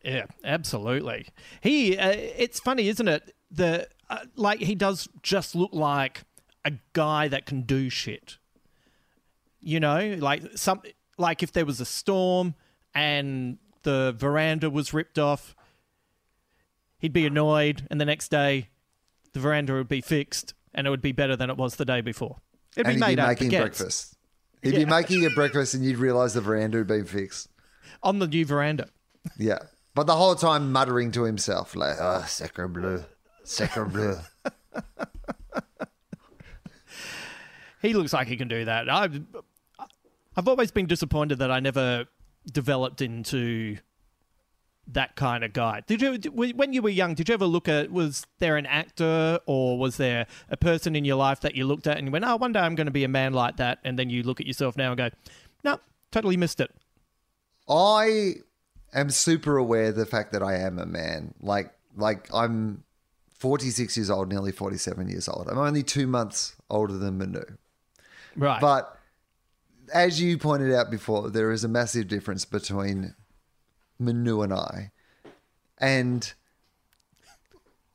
Yeah, 0.03 0.25
absolutely. 0.43 1.27
He, 1.61 1.97
uh, 1.97 2.11
it's 2.11 2.59
funny, 2.59 2.87
isn't 2.87 3.07
it? 3.07 3.35
The 3.51 3.87
uh, 4.09 4.19
like 4.35 4.59
he 4.59 4.75
does 4.75 5.07
just 5.23 5.55
look 5.55 5.73
like 5.73 6.23
a 6.63 6.73
guy 6.93 7.27
that 7.27 7.45
can 7.45 7.61
do 7.61 7.89
shit. 7.89 8.37
You 9.59 9.79
know, 9.79 10.15
like 10.19 10.43
some 10.55 10.81
like 11.17 11.41
if 11.41 11.51
there 11.51 11.65
was 11.65 11.79
a 11.79 11.85
storm 11.85 12.55
and 12.93 13.57
the 13.83 14.15
veranda 14.17 14.69
was 14.69 14.93
ripped 14.93 15.17
off, 15.19 15.55
he'd 16.99 17.13
be 17.13 17.25
annoyed, 17.25 17.87
and 17.89 17.99
the 17.99 18.05
next 18.05 18.29
day, 18.29 18.69
the 19.33 19.39
veranda 19.39 19.73
would 19.73 19.87
be 19.87 20.01
fixed, 20.01 20.53
and 20.73 20.87
it 20.87 20.89
would 20.89 21.01
be 21.01 21.11
better 21.11 21.35
than 21.35 21.49
it 21.49 21.57
was 21.57 21.75
the 21.75 21.85
day 21.85 22.01
before. 22.01 22.37
It'd 22.75 22.87
and 22.87 22.99
be 22.99 23.05
he'd 23.05 23.15
made 23.17 23.21
be 23.21 23.27
making 23.27 23.49
breakfast. 23.49 24.15
He'd 24.61 24.75
be 24.75 24.85
making 24.85 25.21
your 25.21 25.33
breakfast 25.35 25.75
and 25.75 25.85
you'd 25.85 25.97
realise 25.97 26.33
the 26.33 26.41
veranda 26.41 26.79
had 26.79 26.87
been 26.87 27.05
fixed. 27.05 27.49
on 28.01 28.19
the 28.19 28.27
new 28.27 28.45
veranda. 28.45 28.89
Yeah. 29.37 29.59
But 29.93 30.07
the 30.07 30.15
whole 30.15 30.35
time 30.35 30.71
muttering 30.71 31.11
to 31.13 31.23
himself, 31.23 31.75
like, 31.75 31.95
oh, 31.99 32.25
sacre 32.27 32.67
bleu, 32.67 33.05
sacre 33.45 33.85
bleu. 33.85 34.17
He 37.85 37.93
looks 37.93 38.13
like 38.13 38.27
he 38.27 38.35
can 38.35 38.47
do 38.47 38.65
that. 38.65 38.89
I've 38.89 39.21
I've 40.35 40.47
always 40.47 40.71
been 40.71 40.87
disappointed 40.87 41.39
that 41.39 41.51
I 41.51 41.59
never 41.59 42.05
developed 42.51 43.01
into 43.01 43.77
that 44.87 45.15
kind 45.15 45.43
of 45.43 45.53
guy. 45.53 45.81
Did 45.85 46.01
you 46.01 46.15
when 46.31 46.73
you 46.73 46.81
were 46.81 46.89
young? 46.89 47.13
Did 47.13 47.29
you 47.29 47.33
ever 47.33 47.45
look 47.45 47.67
at 47.67 47.91
was 47.91 48.25
there 48.39 48.57
an 48.57 48.65
actor 48.65 49.39
or 49.45 49.77
was 49.77 49.97
there 49.97 50.27
a 50.49 50.57
person 50.57 50.95
in 50.95 51.05
your 51.05 51.15
life 51.15 51.41
that 51.41 51.55
you 51.55 51.65
looked 51.65 51.87
at 51.87 51.97
and 51.97 52.07
you 52.07 52.11
went, 52.11 52.25
"Oh, 52.25 52.35
one 52.35 52.51
day 52.51 52.59
I'm 52.59 52.75
going 52.75 52.87
to 52.87 52.91
be 52.91 53.03
a 53.03 53.09
man 53.09 53.33
like 53.33 53.57
that," 53.57 53.79
and 53.83 53.97
then 53.97 54.09
you 54.09 54.23
look 54.23 54.39
at 54.39 54.47
yourself 54.47 54.75
now 54.75 54.91
and 54.91 54.97
go, 54.97 55.09
"No, 55.63 55.79
totally 56.11 56.37
missed 56.37 56.59
it." 56.59 56.71
I 57.69 58.35
am 58.93 59.09
super 59.09 59.57
aware 59.57 59.87
of 59.87 59.95
the 59.95 60.05
fact 60.05 60.33
that 60.33 60.43
I 60.43 60.57
am 60.57 60.79
a 60.79 60.85
man. 60.85 61.33
Like, 61.39 61.71
like 61.95 62.33
I'm 62.33 62.83
46 63.39 63.97
years 63.97 64.09
old, 64.09 64.29
nearly 64.29 64.51
47 64.51 65.09
years 65.09 65.27
old. 65.27 65.47
I'm 65.49 65.57
only 65.57 65.83
two 65.83 66.07
months 66.07 66.55
older 66.69 66.97
than 66.97 67.17
Manu. 67.17 67.43
Right. 68.35 68.61
But 68.61 68.97
as 69.93 70.21
you 70.21 70.37
pointed 70.37 70.73
out 70.73 70.89
before, 70.89 71.29
there 71.29 71.51
is 71.51 71.63
a 71.63 71.67
massive 71.67 72.07
difference 72.07 72.45
between 72.45 73.13
Manu 73.99 74.41
and 74.41 74.53
I. 74.53 74.91
And 75.77 76.33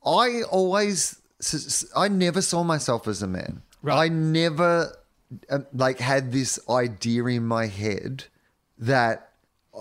I 0.05 0.43
always, 0.43 1.19
I 1.95 2.07
never 2.07 2.41
saw 2.41 2.63
myself 2.63 3.07
as 3.07 3.21
a 3.21 3.27
man. 3.27 3.63
Right. 3.81 4.05
I 4.05 4.07
never 4.09 4.95
uh, 5.49 5.59
like 5.73 5.99
had 5.99 6.31
this 6.31 6.59
idea 6.69 7.25
in 7.25 7.45
my 7.45 7.67
head 7.67 8.25
that 8.77 9.30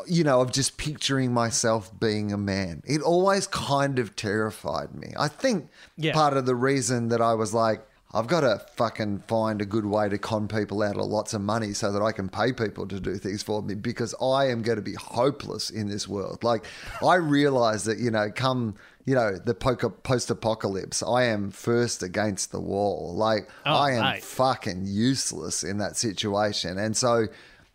you 0.06 0.22
know 0.24 0.40
of 0.40 0.52
just 0.52 0.76
picturing 0.76 1.32
myself 1.32 1.90
being 1.98 2.32
a 2.32 2.36
man. 2.38 2.82
It 2.86 3.02
always 3.02 3.46
kind 3.46 3.98
of 3.98 4.14
terrified 4.16 4.94
me. 4.94 5.12
I 5.18 5.28
think 5.28 5.68
Yeah. 5.96 6.12
part 6.12 6.36
of 6.36 6.46
the 6.46 6.54
reason 6.54 7.08
that 7.08 7.20
I 7.20 7.34
was 7.34 7.52
like 7.54 7.86
I've 8.12 8.26
got 8.26 8.40
to 8.40 8.60
fucking 8.74 9.22
find 9.28 9.62
a 9.62 9.64
good 9.64 9.86
way 9.86 10.08
to 10.08 10.18
con 10.18 10.48
people 10.48 10.82
out 10.82 10.96
of 10.96 11.06
lots 11.06 11.32
of 11.32 11.42
money 11.42 11.72
so 11.72 11.92
that 11.92 12.02
I 12.02 12.10
can 12.10 12.28
pay 12.28 12.52
people 12.52 12.84
to 12.88 12.98
do 12.98 13.14
things 13.18 13.40
for 13.44 13.62
me 13.62 13.74
because 13.76 14.16
I 14.20 14.48
am 14.48 14.62
going 14.62 14.74
to 14.78 14.82
be 14.82 14.94
hopeless 14.94 15.70
in 15.70 15.86
this 15.88 16.08
world. 16.08 16.42
Like, 16.42 16.64
I 17.06 17.14
realize 17.14 17.84
that, 17.84 17.98
you 17.98 18.10
know, 18.10 18.28
come, 18.34 18.74
you 19.04 19.14
know, 19.14 19.36
the 19.38 19.54
post 19.54 20.28
apocalypse, 20.28 21.04
I 21.04 21.22
am 21.26 21.52
first 21.52 22.02
against 22.02 22.50
the 22.50 22.58
wall. 22.60 23.14
Like, 23.14 23.48
Oh, 23.64 23.74
I 23.76 23.92
am 23.92 24.02
mate. 24.14 24.24
fucking 24.24 24.86
useless 24.86 25.62
in 25.62 25.78
that 25.78 25.96
situation. 25.96 26.78
And 26.80 26.96
so 26.96 27.26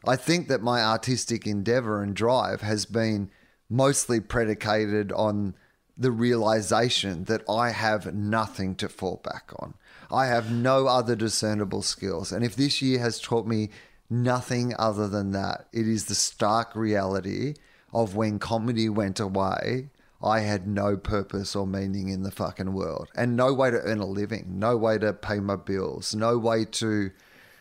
I 0.07 0.15
think 0.15 0.47
that 0.47 0.61
my 0.61 0.81
artistic 0.81 1.47
endeavor 1.47 2.01
and 2.01 2.15
drive 2.15 2.61
has 2.61 2.85
been 2.85 3.29
mostly 3.69 4.19
predicated 4.19 5.11
on 5.11 5.55
the 5.97 6.11
realization 6.11 7.23
that 7.25 7.43
I 7.49 7.71
have 7.71 8.13
nothing 8.13 8.75
to 8.75 8.89
fall 8.89 9.21
back 9.23 9.51
on. 9.59 9.75
I 10.11 10.27
have 10.27 10.51
no 10.51 10.87
other 10.87 11.15
discernible 11.15 11.81
skills. 11.81 12.31
And 12.31 12.43
if 12.43 12.55
this 12.55 12.81
year 12.81 12.99
has 12.99 13.19
taught 13.19 13.47
me 13.47 13.69
nothing 14.09 14.73
other 14.77 15.07
than 15.07 15.31
that, 15.31 15.67
it 15.71 15.87
is 15.87 16.05
the 16.05 16.15
stark 16.15 16.75
reality 16.75 17.55
of 17.93 18.15
when 18.15 18.39
comedy 18.39 18.89
went 18.89 19.19
away, 19.19 19.89
I 20.21 20.41
had 20.41 20.67
no 20.67 20.97
purpose 20.97 21.55
or 21.55 21.67
meaning 21.67 22.09
in 22.09 22.23
the 22.23 22.31
fucking 22.31 22.73
world 22.73 23.09
and 23.15 23.35
no 23.35 23.53
way 23.53 23.71
to 23.71 23.77
earn 23.77 23.99
a 23.99 24.05
living, 24.05 24.59
no 24.59 24.75
way 24.75 24.97
to 24.97 25.13
pay 25.13 25.39
my 25.39 25.55
bills, 25.55 26.15
no 26.15 26.37
way 26.37 26.65
to, 26.65 27.11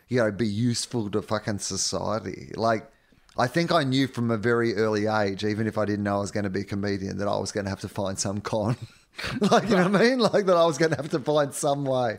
you 0.08 0.18
know, 0.18 0.30
be 0.30 0.46
useful 0.46 1.10
to 1.10 1.22
fucking 1.22 1.58
society. 1.58 2.52
Like, 2.56 2.90
I 3.36 3.46
think 3.46 3.72
I 3.72 3.82
knew 3.82 4.06
from 4.06 4.30
a 4.30 4.36
very 4.36 4.74
early 4.74 5.06
age, 5.06 5.44
even 5.44 5.66
if 5.66 5.76
I 5.76 5.84
didn't 5.84 6.04
know 6.04 6.16
I 6.16 6.20
was 6.20 6.30
going 6.30 6.44
to 6.44 6.50
be 6.50 6.60
a 6.60 6.64
comedian, 6.64 7.18
that 7.18 7.28
I 7.28 7.36
was 7.36 7.52
going 7.52 7.64
to 7.64 7.70
have 7.70 7.80
to 7.80 7.88
find 7.88 8.18
some 8.18 8.40
con. 8.40 8.76
like, 9.40 9.64
you 9.64 9.76
know 9.76 9.88
what 9.88 10.00
I 10.00 10.04
mean? 10.04 10.18
Like, 10.18 10.46
that 10.46 10.56
I 10.56 10.64
was 10.64 10.78
going 10.78 10.92
to 10.92 10.96
have 10.96 11.10
to 11.10 11.18
find 11.18 11.52
some 11.52 11.84
way 11.84 12.18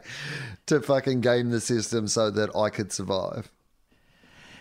to 0.66 0.82
fucking 0.82 1.22
game 1.22 1.52
the 1.52 1.62
system 1.62 2.08
so 2.08 2.32
that 2.32 2.56
I 2.56 2.70
could 2.70 2.92
survive. 2.92 3.52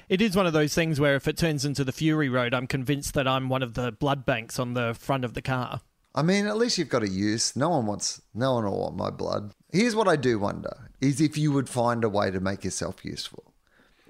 It 0.09 0.21
is 0.21 0.37
one 0.37 0.47
of 0.47 0.53
those 0.53 0.75
things 0.75 1.01
where 1.01 1.17
if 1.17 1.27
it 1.27 1.37
turns 1.37 1.65
into 1.65 1.83
the 1.83 1.93
Fury 1.93 2.29
Road, 2.29 2.53
I'm 2.53 2.67
convinced 2.67 3.15
that 3.15 3.27
I'm 3.27 3.49
one 3.49 3.63
of 3.63 3.75
the 3.75 3.91
blood 3.91 4.27
banks 4.27 4.59
on 4.59 4.75
the 4.75 4.95
front 4.95 5.25
of 5.25 5.35
the 5.35 5.43
car. 5.43 5.81
I 6.15 6.23
mean, 6.23 6.47
at 6.47 6.57
least 6.57 6.79
you've 6.79 6.91
got 6.91 7.03
a 7.03 7.09
use. 7.09 7.57
No 7.57 7.71
one 7.71 7.87
wants, 7.87 8.23
no 8.35 8.55
one 8.55 8.65
will 8.65 8.79
want 8.79 8.97
my 8.97 9.11
blood. 9.11 9.53
Here's 9.73 9.97
what 9.97 10.07
I 10.07 10.15
do 10.15 10.39
wonder 10.39 10.91
is 11.05 11.21
if 11.21 11.37
you 11.37 11.53
would 11.53 11.69
find 11.69 12.05
a 12.05 12.09
way 12.09 12.31
to 12.31 12.41
make 12.41 12.65
yourself 12.65 13.05
useful. 13.05 13.53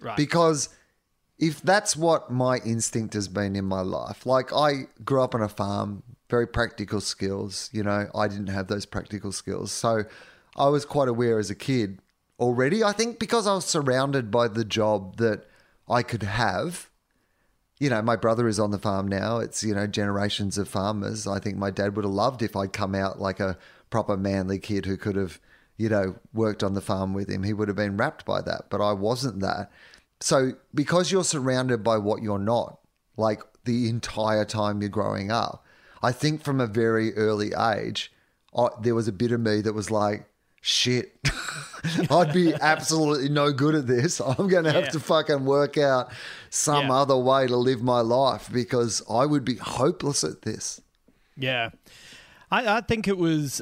Right. 0.00 0.16
Because 0.16 0.68
if 1.38 1.60
that's 1.62 1.96
what 1.96 2.30
my 2.30 2.58
instinct 2.58 3.14
has 3.14 3.28
been 3.28 3.56
in 3.56 3.64
my 3.64 3.80
life, 3.80 4.26
like 4.26 4.52
I 4.52 4.86
grew 5.04 5.22
up 5.22 5.34
on 5.34 5.42
a 5.42 5.48
farm, 5.48 6.02
very 6.30 6.46
practical 6.46 7.00
skills, 7.00 7.70
you 7.72 7.82
know, 7.82 8.08
I 8.14 8.28
didn't 8.28 8.48
have 8.48 8.68
those 8.68 8.86
practical 8.86 9.32
skills. 9.32 9.72
So 9.72 10.04
I 10.56 10.68
was 10.68 10.84
quite 10.84 11.08
aware 11.08 11.38
as 11.38 11.50
a 11.50 11.54
kid 11.54 11.98
already. 12.38 12.84
I 12.84 12.92
think 12.92 13.18
because 13.18 13.46
I 13.46 13.54
was 13.54 13.64
surrounded 13.64 14.30
by 14.30 14.48
the 14.48 14.64
job 14.64 15.16
that 15.16 15.46
I 15.88 16.02
could 16.02 16.22
have. 16.22 16.90
You 17.80 17.90
know, 17.90 18.00
my 18.02 18.16
brother 18.16 18.46
is 18.46 18.60
on 18.60 18.70
the 18.70 18.78
farm 18.78 19.08
now. 19.08 19.38
It's, 19.38 19.64
you 19.64 19.74
know, 19.74 19.86
generations 19.86 20.56
of 20.58 20.68
farmers. 20.68 21.26
I 21.26 21.40
think 21.40 21.56
my 21.58 21.70
dad 21.70 21.96
would 21.96 22.04
have 22.04 22.14
loved 22.14 22.40
if 22.40 22.54
I'd 22.56 22.72
come 22.72 22.94
out 22.94 23.20
like 23.20 23.40
a 23.40 23.58
proper 23.90 24.16
manly 24.16 24.58
kid 24.58 24.86
who 24.86 24.96
could 24.96 25.16
have, 25.16 25.40
you 25.76 25.88
know, 25.88 26.16
worked 26.32 26.62
on 26.62 26.74
the 26.74 26.80
farm 26.80 27.12
with 27.14 27.28
him. 27.28 27.42
He 27.42 27.52
would 27.52 27.68
have 27.68 27.76
been 27.76 27.96
wrapped 27.96 28.24
by 28.24 28.40
that, 28.42 28.66
but 28.70 28.80
I 28.80 28.92
wasn't 28.92 29.40
that. 29.40 29.70
so 30.20 30.52
because 30.74 31.10
you're 31.12 31.24
surrounded 31.24 31.82
by 31.82 31.98
what 31.98 32.22
you're 32.22 32.38
not, 32.38 32.78
like 33.16 33.42
the 33.64 33.88
entire 33.88 34.44
time 34.44 34.80
you're 34.80 34.88
growing 34.90 35.30
up, 35.30 35.64
I 36.02 36.12
think 36.12 36.42
from 36.44 36.60
a 36.60 36.66
very 36.66 37.14
early 37.16 37.52
age, 37.58 38.12
I, 38.56 38.68
there 38.82 38.94
was 38.94 39.08
a 39.08 39.12
bit 39.12 39.32
of 39.32 39.40
me 39.40 39.60
that 39.62 39.72
was 39.72 39.90
like, 39.90 40.26
shit, 40.60 41.18
I'd 42.10 42.32
be 42.32 42.54
absolutely 42.60 43.28
no 43.28 43.52
good 43.52 43.74
at 43.74 43.86
this. 43.86 44.20
I'm 44.20 44.48
going 44.48 44.64
to 44.64 44.72
have 44.72 44.84
Yeah. 44.84 44.90
to 44.90 45.00
fucking 45.00 45.44
work 45.44 45.76
out 45.76 46.10
some 46.50 46.86
Yeah. 46.86 46.94
other 46.94 47.16
way 47.16 47.46
to 47.46 47.56
live 47.56 47.82
my 47.82 48.00
life 48.00 48.48
because 48.52 49.02
I 49.10 49.26
would 49.26 49.44
be 49.44 49.56
hopeless 49.56 50.24
at 50.24 50.42
this. 50.42 50.80
Yeah. 51.36 51.70
I, 52.50 52.76
I 52.76 52.80
think 52.82 53.08
it 53.08 53.18
was, 53.18 53.60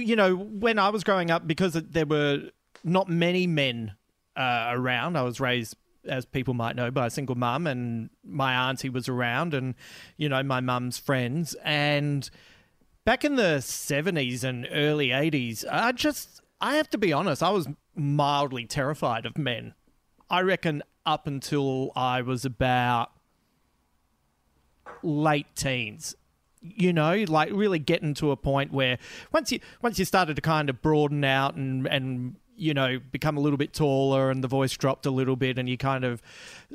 you 0.00 0.16
know, 0.16 0.36
when 0.36 0.78
I 0.78 0.88
was 0.90 1.04
growing 1.04 1.30
up, 1.30 1.46
because 1.46 1.74
there 1.74 2.06
were 2.06 2.50
not 2.84 3.08
many 3.08 3.46
men 3.46 3.94
uh, 4.36 4.68
around, 4.70 5.16
I 5.16 5.22
was 5.22 5.40
raised, 5.40 5.76
as 6.04 6.24
people 6.24 6.54
might 6.54 6.76
know, 6.76 6.90
by 6.90 7.06
a 7.06 7.10
single 7.10 7.34
mum, 7.34 7.66
and 7.66 8.10
my 8.24 8.68
auntie 8.68 8.88
was 8.88 9.08
around, 9.08 9.54
and, 9.54 9.74
you 10.16 10.28
know, 10.28 10.42
my 10.42 10.60
mum's 10.60 10.98
friends. 10.98 11.54
And 11.64 12.28
back 13.04 13.24
in 13.24 13.36
the 13.36 13.58
70s 13.58 14.44
and 14.44 14.68
early 14.70 15.08
80s, 15.08 15.64
I 15.70 15.92
just, 15.92 16.40
I 16.60 16.76
have 16.76 16.90
to 16.90 16.98
be 16.98 17.12
honest, 17.12 17.42
I 17.42 17.50
was 17.50 17.68
mildly 17.94 18.66
terrified 18.66 19.26
of 19.26 19.38
men. 19.38 19.74
I 20.28 20.42
reckon 20.42 20.82
up 21.04 21.26
until 21.26 21.92
I 21.94 22.22
was 22.22 22.44
about 22.44 23.12
late 25.02 25.54
teens 25.54 26.16
you 26.74 26.92
know 26.92 27.24
like 27.28 27.50
really 27.52 27.78
getting 27.78 28.14
to 28.14 28.30
a 28.30 28.36
point 28.36 28.72
where 28.72 28.98
once 29.32 29.52
you 29.52 29.60
once 29.82 29.98
you 29.98 30.04
started 30.04 30.36
to 30.36 30.42
kind 30.42 30.68
of 30.70 30.80
broaden 30.82 31.24
out 31.24 31.54
and 31.54 31.86
and 31.86 32.36
you 32.56 32.72
know 32.72 32.98
become 33.12 33.36
a 33.36 33.40
little 33.40 33.58
bit 33.58 33.72
taller 33.72 34.30
and 34.30 34.42
the 34.42 34.48
voice 34.48 34.76
dropped 34.76 35.04
a 35.06 35.10
little 35.10 35.36
bit 35.36 35.58
and 35.58 35.68
you 35.68 35.76
kind 35.76 36.04
of 36.04 36.22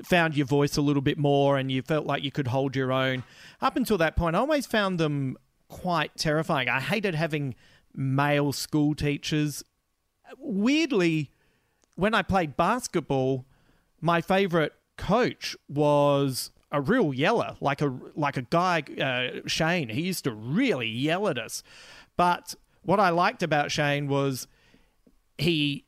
found 0.04 0.38
your 0.38 0.45
voice 0.45 0.77
a 0.77 0.82
little 0.82 1.01
bit 1.01 1.17
more 1.17 1.58
and 1.58 1.71
you 1.71 1.82
felt 1.82 2.06
like 2.06 2.23
you 2.23 2.32
could 2.32 2.47
hold 2.47 2.75
your 2.75 2.91
own 2.91 3.23
up 3.62 3.75
until 3.75 3.97
that 3.97 4.15
point 4.15 4.36
i 4.36 4.39
always 4.39 4.65
found 4.65 4.99
them 4.99 5.38
quite 5.71 6.15
terrifying. 6.17 6.67
I 6.67 6.82
hated 6.82 7.15
having 7.15 7.56
male 7.95 8.51
school 8.51 8.93
teachers. 8.93 9.63
Weirdly 10.38 11.32
when 11.95 12.13
i 12.13 12.21
played 12.21 12.56
basketball 12.56 13.45
my 13.99 14.21
favorite 14.21 14.73
coach 14.97 15.56
was 15.67 16.51
a 16.71 16.81
real 16.81 17.13
yeller, 17.13 17.55
like 17.60 17.81
a 17.81 17.93
like 18.15 18.38
a 18.38 18.43
guy 18.43 18.84
uh, 18.99 19.47
Shane. 19.47 19.89
He 19.89 20.01
used 20.01 20.23
to 20.23 20.31
really 20.31 20.88
yell 20.88 21.27
at 21.27 21.38
us. 21.38 21.63
But 22.17 22.55
what 22.84 22.99
I 22.99 23.10
liked 23.10 23.43
about 23.43 23.71
Shane 23.71 24.07
was 24.07 24.47
he 25.38 25.86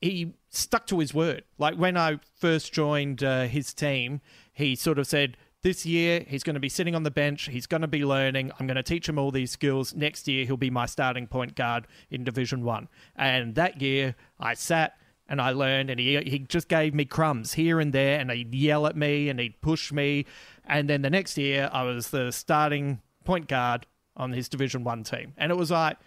he 0.00 0.34
stuck 0.50 0.86
to 0.88 0.98
his 0.98 1.14
word. 1.14 1.44
Like 1.58 1.76
when 1.76 1.96
I 1.96 2.20
first 2.38 2.72
joined 2.72 3.22
uh, 3.22 3.44
his 3.44 3.72
team, 3.72 4.20
he 4.52 4.76
sort 4.76 4.98
of 4.98 5.06
said, 5.06 5.36
"This 5.62 5.86
year 5.86 6.24
he's 6.26 6.42
going 6.42 6.54
to 6.54 6.60
be 6.60 6.68
sitting 6.68 6.94
on 6.94 7.02
the 7.02 7.10
bench. 7.10 7.48
He's 7.50 7.66
going 7.66 7.82
to 7.82 7.88
be 7.88 8.04
learning. 8.04 8.52
I'm 8.58 8.66
going 8.66 8.76
to 8.76 8.82
teach 8.82 9.08
him 9.08 9.18
all 9.18 9.30
these 9.30 9.50
skills. 9.50 9.94
Next 9.94 10.28
year 10.28 10.44
he'll 10.44 10.56
be 10.56 10.70
my 10.70 10.86
starting 10.86 11.26
point 11.26 11.54
guard 11.54 11.86
in 12.10 12.24
Division 12.24 12.64
One." 12.64 12.88
And 13.14 13.54
that 13.54 13.80
year 13.80 14.14
I 14.38 14.54
sat 14.54 14.98
and 15.28 15.40
I 15.40 15.50
learned, 15.50 15.90
and 15.90 15.98
he 15.98 16.20
he 16.22 16.40
just 16.40 16.68
gave 16.68 16.94
me 16.94 17.04
crumbs 17.04 17.54
here 17.54 17.80
and 17.80 17.92
there, 17.92 18.18
and 18.18 18.30
he'd 18.30 18.54
yell 18.54 18.86
at 18.86 18.96
me 18.96 19.28
and 19.28 19.40
he'd 19.40 19.60
push 19.60 19.92
me, 19.92 20.26
and 20.64 20.88
then 20.88 21.02
the 21.02 21.10
next 21.10 21.36
year 21.36 21.70
I 21.72 21.82
was 21.82 22.10
the 22.10 22.30
starting 22.30 23.00
point 23.24 23.48
guard 23.48 23.86
on 24.16 24.32
his 24.32 24.48
Division 24.48 24.84
One 24.84 25.02
team, 25.02 25.32
and 25.36 25.50
it 25.50 25.56
was 25.56 25.70
like, 25.70 25.98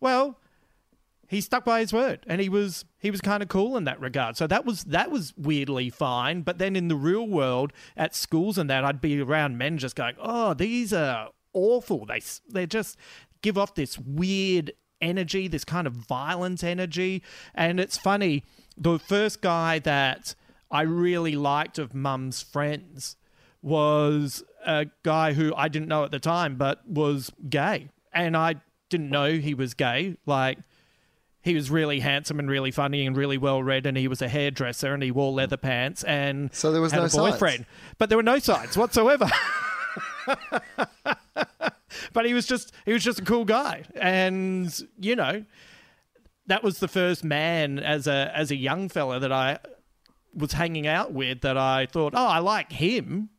well, 0.00 0.38
he 1.30 1.40
stuck 1.40 1.64
by 1.64 1.78
his 1.80 1.92
word, 1.92 2.24
and 2.26 2.40
he 2.40 2.48
was 2.48 2.84
he 2.98 3.10
was 3.10 3.20
kind 3.20 3.42
of 3.42 3.48
cool 3.48 3.76
in 3.76 3.84
that 3.84 4.00
regard. 4.00 4.36
So 4.36 4.46
that 4.48 4.64
was 4.64 4.84
that 4.84 5.10
was 5.10 5.32
weirdly 5.36 5.88
fine. 5.88 6.42
But 6.42 6.58
then 6.58 6.74
in 6.74 6.88
the 6.88 6.96
real 6.96 7.26
world, 7.26 7.72
at 7.96 8.14
schools 8.14 8.58
and 8.58 8.68
that, 8.68 8.84
I'd 8.84 9.00
be 9.00 9.20
around 9.20 9.56
men 9.56 9.78
just 9.78 9.94
going, 9.94 10.16
oh, 10.18 10.54
these 10.54 10.92
are 10.92 11.28
awful. 11.52 12.04
They 12.04 12.20
they 12.48 12.66
just 12.66 12.96
give 13.42 13.56
off 13.56 13.74
this 13.74 13.98
weird 13.98 14.72
energy, 15.00 15.48
this 15.48 15.64
kind 15.64 15.86
of 15.86 15.92
violent 15.94 16.62
energy, 16.64 17.22
and 17.54 17.80
it's 17.80 17.96
funny 17.96 18.44
the 18.80 18.98
first 18.98 19.42
guy 19.42 19.78
that 19.80 20.34
I 20.70 20.82
really 20.82 21.36
liked 21.36 21.78
of 21.78 21.94
Mum's 21.94 22.42
friends 22.42 23.16
was 23.62 24.42
a 24.64 24.86
guy 25.02 25.34
who 25.34 25.54
I 25.54 25.68
didn't 25.68 25.88
know 25.88 26.04
at 26.04 26.10
the 26.10 26.18
time, 26.18 26.56
but 26.56 26.88
was 26.88 27.30
gay. 27.48 27.90
And 28.12 28.36
I 28.36 28.56
didn't 28.88 29.10
know 29.10 29.32
he 29.32 29.52
was 29.52 29.74
gay. 29.74 30.16
Like, 30.24 30.58
he 31.42 31.54
was 31.54 31.70
really 31.70 32.00
handsome 32.00 32.38
and 32.38 32.50
really 32.50 32.70
funny 32.70 33.06
and 33.06 33.16
really 33.16 33.38
well 33.38 33.62
read, 33.62 33.86
and 33.86 33.96
he 33.96 34.08
was 34.08 34.22
a 34.22 34.28
hairdresser 34.28 34.92
and 34.94 35.02
he 35.02 35.10
wore 35.10 35.32
leather 35.32 35.56
pants 35.56 36.04
and 36.04 36.52
So 36.54 36.72
there 36.72 36.82
was 36.82 36.92
had 36.92 37.00
no 37.00 37.06
a 37.06 37.30
boyfriend. 37.30 37.56
signs? 37.58 37.66
But 37.98 38.08
there 38.08 38.18
were 38.18 38.22
no 38.22 38.38
sides 38.38 38.76
whatsoever. 38.76 39.28
but 42.12 42.26
he 42.26 42.34
was 42.34 42.46
just 42.46 42.72
he 42.84 42.92
was 42.92 43.02
just 43.02 43.20
a 43.20 43.24
cool 43.24 43.44
guy, 43.44 43.84
and 43.94 44.72
you 44.98 45.16
know 45.16 45.44
that 46.46 46.62
was 46.62 46.78
the 46.78 46.88
first 46.88 47.24
man 47.24 47.78
as 47.78 48.06
a 48.06 48.30
as 48.34 48.50
a 48.50 48.56
young 48.56 48.88
fella 48.88 49.20
that 49.20 49.32
I 49.32 49.58
was 50.34 50.52
hanging 50.52 50.86
out 50.86 51.12
with 51.12 51.40
that 51.40 51.56
I 51.56 51.86
thought, 51.86 52.12
oh, 52.14 52.26
I 52.26 52.38
like 52.38 52.72
him. 52.72 53.30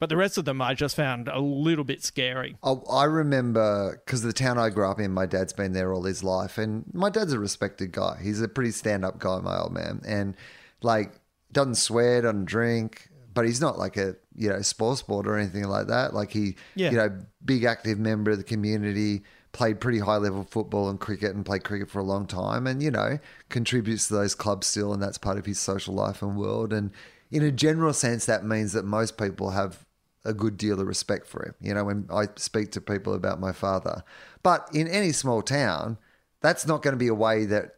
But 0.00 0.10
the 0.10 0.16
rest 0.16 0.38
of 0.38 0.44
them 0.44 0.62
I 0.62 0.74
just 0.74 0.94
found 0.94 1.26
a 1.26 1.40
little 1.40 1.82
bit 1.82 2.04
scary. 2.04 2.56
I, 2.62 2.70
I 2.88 3.04
remember 3.04 4.00
because 4.04 4.22
the 4.22 4.32
town 4.32 4.56
I 4.56 4.70
grew 4.70 4.88
up 4.88 5.00
in, 5.00 5.12
my 5.12 5.26
dad's 5.26 5.52
been 5.52 5.72
there 5.72 5.92
all 5.92 6.04
his 6.04 6.22
life, 6.22 6.56
and 6.56 6.84
my 6.92 7.10
dad's 7.10 7.32
a 7.32 7.38
respected 7.38 7.90
guy. 7.90 8.20
He's 8.22 8.40
a 8.40 8.46
pretty 8.46 8.70
stand-up 8.70 9.18
guy, 9.18 9.40
my 9.40 9.58
old 9.58 9.72
man, 9.72 10.00
and 10.06 10.36
like 10.82 11.14
doesn't 11.50 11.76
swear, 11.76 12.22
doesn't 12.22 12.44
drink, 12.44 13.07
but 13.38 13.46
he's 13.46 13.60
not 13.60 13.78
like 13.78 13.96
a 13.96 14.16
you 14.34 14.48
know 14.48 14.60
sports 14.62 14.98
sport 14.98 15.28
or 15.28 15.38
anything 15.38 15.62
like 15.62 15.86
that. 15.86 16.12
Like 16.12 16.32
he, 16.32 16.56
Yeah. 16.74 16.90
you 16.90 16.96
know, 16.96 17.20
big 17.44 17.62
active 17.62 17.96
member 17.96 18.32
of 18.32 18.38
the 18.38 18.42
community, 18.42 19.22
played 19.52 19.78
pretty 19.78 20.00
high 20.00 20.16
level 20.16 20.42
football 20.42 20.88
and 20.90 20.98
cricket, 20.98 21.36
and 21.36 21.46
played 21.46 21.62
cricket 21.62 21.88
for 21.88 22.00
a 22.00 22.02
long 22.04 22.26
time, 22.26 22.66
and 22.66 22.82
you 22.82 22.90
know 22.90 23.20
contributes 23.48 24.08
to 24.08 24.14
those 24.14 24.34
clubs 24.34 24.66
still, 24.66 24.92
and 24.92 25.00
that's 25.00 25.18
part 25.18 25.38
of 25.38 25.46
his 25.46 25.60
social 25.60 25.94
life 25.94 26.20
and 26.20 26.36
world. 26.36 26.72
And 26.72 26.90
in 27.30 27.44
a 27.44 27.52
general 27.52 27.92
sense, 27.92 28.26
that 28.26 28.44
means 28.44 28.72
that 28.72 28.84
most 28.84 29.16
people 29.16 29.50
have 29.50 29.86
a 30.24 30.34
good 30.34 30.56
deal 30.56 30.80
of 30.80 30.86
respect 30.88 31.28
for 31.28 31.44
him. 31.46 31.54
You 31.60 31.74
know, 31.74 31.84
when 31.84 32.08
I 32.12 32.24
speak 32.34 32.72
to 32.72 32.80
people 32.80 33.14
about 33.14 33.38
my 33.38 33.52
father. 33.52 34.02
But 34.42 34.68
in 34.74 34.88
any 34.88 35.12
small 35.12 35.42
town, 35.42 35.96
that's 36.40 36.66
not 36.66 36.82
going 36.82 36.94
to 36.94 36.98
be 36.98 37.06
a 37.06 37.14
way 37.14 37.44
that 37.44 37.76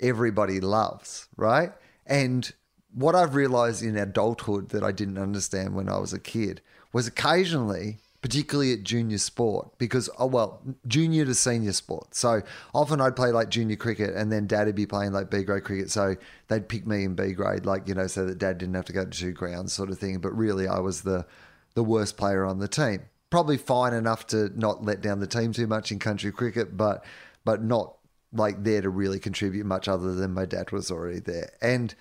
everybody 0.00 0.60
loves, 0.60 1.28
right? 1.38 1.72
And 2.06 2.52
what 2.94 3.14
I've 3.14 3.34
realized 3.34 3.82
in 3.82 3.96
adulthood 3.96 4.70
that 4.70 4.82
I 4.82 4.92
didn't 4.92 5.18
understand 5.18 5.74
when 5.74 5.88
I 5.88 5.98
was 5.98 6.12
a 6.12 6.18
kid 6.18 6.60
was 6.92 7.06
occasionally, 7.06 7.98
particularly 8.22 8.72
at 8.72 8.82
junior 8.82 9.18
sport, 9.18 9.76
because, 9.78 10.08
oh, 10.18 10.26
well, 10.26 10.62
junior 10.86 11.24
to 11.24 11.34
senior 11.34 11.72
sport. 11.72 12.14
So 12.14 12.42
often 12.74 13.00
I'd 13.00 13.16
play 13.16 13.30
like 13.30 13.50
junior 13.50 13.76
cricket 13.76 14.14
and 14.14 14.32
then 14.32 14.46
dad 14.46 14.66
would 14.66 14.74
be 14.74 14.86
playing 14.86 15.12
like 15.12 15.30
B 15.30 15.42
grade 15.42 15.64
cricket. 15.64 15.90
So 15.90 16.16
they'd 16.48 16.68
pick 16.68 16.86
me 16.86 17.04
in 17.04 17.14
B 17.14 17.32
grade, 17.32 17.66
like, 17.66 17.86
you 17.86 17.94
know, 17.94 18.06
so 18.06 18.24
that 18.26 18.38
dad 18.38 18.58
didn't 18.58 18.74
have 18.74 18.86
to 18.86 18.92
go 18.92 19.04
to 19.04 19.10
two 19.10 19.32
grounds 19.32 19.72
sort 19.72 19.90
of 19.90 19.98
thing. 19.98 20.18
But 20.18 20.36
really, 20.36 20.66
I 20.66 20.78
was 20.78 21.02
the, 21.02 21.26
the 21.74 21.84
worst 21.84 22.16
player 22.16 22.44
on 22.44 22.58
the 22.58 22.68
team. 22.68 23.02
Probably 23.30 23.58
fine 23.58 23.92
enough 23.92 24.26
to 24.28 24.50
not 24.58 24.82
let 24.82 25.02
down 25.02 25.20
the 25.20 25.26
team 25.26 25.52
too 25.52 25.66
much 25.66 25.92
in 25.92 25.98
country 25.98 26.32
cricket, 26.32 26.76
but 26.76 27.04
but 27.44 27.62
not 27.62 27.96
like 28.32 28.64
there 28.64 28.80
to 28.80 28.90
really 28.90 29.18
contribute 29.18 29.66
much 29.66 29.86
other 29.88 30.14
than 30.14 30.32
my 30.32 30.44
dad 30.46 30.70
was 30.72 30.90
already 30.90 31.20
there. 31.20 31.50
And 31.60 31.94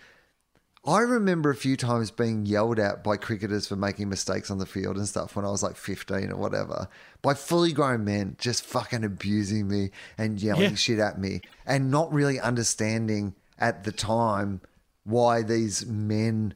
I 0.87 0.99
remember 1.01 1.49
a 1.49 1.55
few 1.55 1.75
times 1.75 2.11
being 2.11 2.45
yelled 2.45 2.79
at 2.79 3.03
by 3.03 3.17
cricketers 3.17 3.67
for 3.67 3.75
making 3.75 4.07
mistakes 4.07 4.49
on 4.49 4.57
the 4.57 4.65
field 4.65 4.95
and 4.95 5.05
stuff 5.05 5.35
when 5.35 5.43
I 5.43 5.49
was 5.49 5.61
like 5.61 5.75
15 5.75 6.31
or 6.31 6.37
whatever 6.37 6.87
by 7.21 7.33
fully 7.33 7.73
grown 7.73 8.05
men 8.05 8.37
just 8.39 8.63
fucking 8.63 9.03
abusing 9.03 9.67
me 9.67 9.91
and 10.17 10.41
yelling 10.41 10.69
Yeah. 10.69 10.75
shit 10.75 10.99
at 10.99 11.19
me 11.19 11.41
and 11.65 11.91
not 11.91 12.13
really 12.13 12.39
understanding 12.39 13.35
at 13.59 13.83
the 13.83 13.91
time 13.91 14.61
why 15.03 15.41
these 15.41 15.85
men 15.85 16.53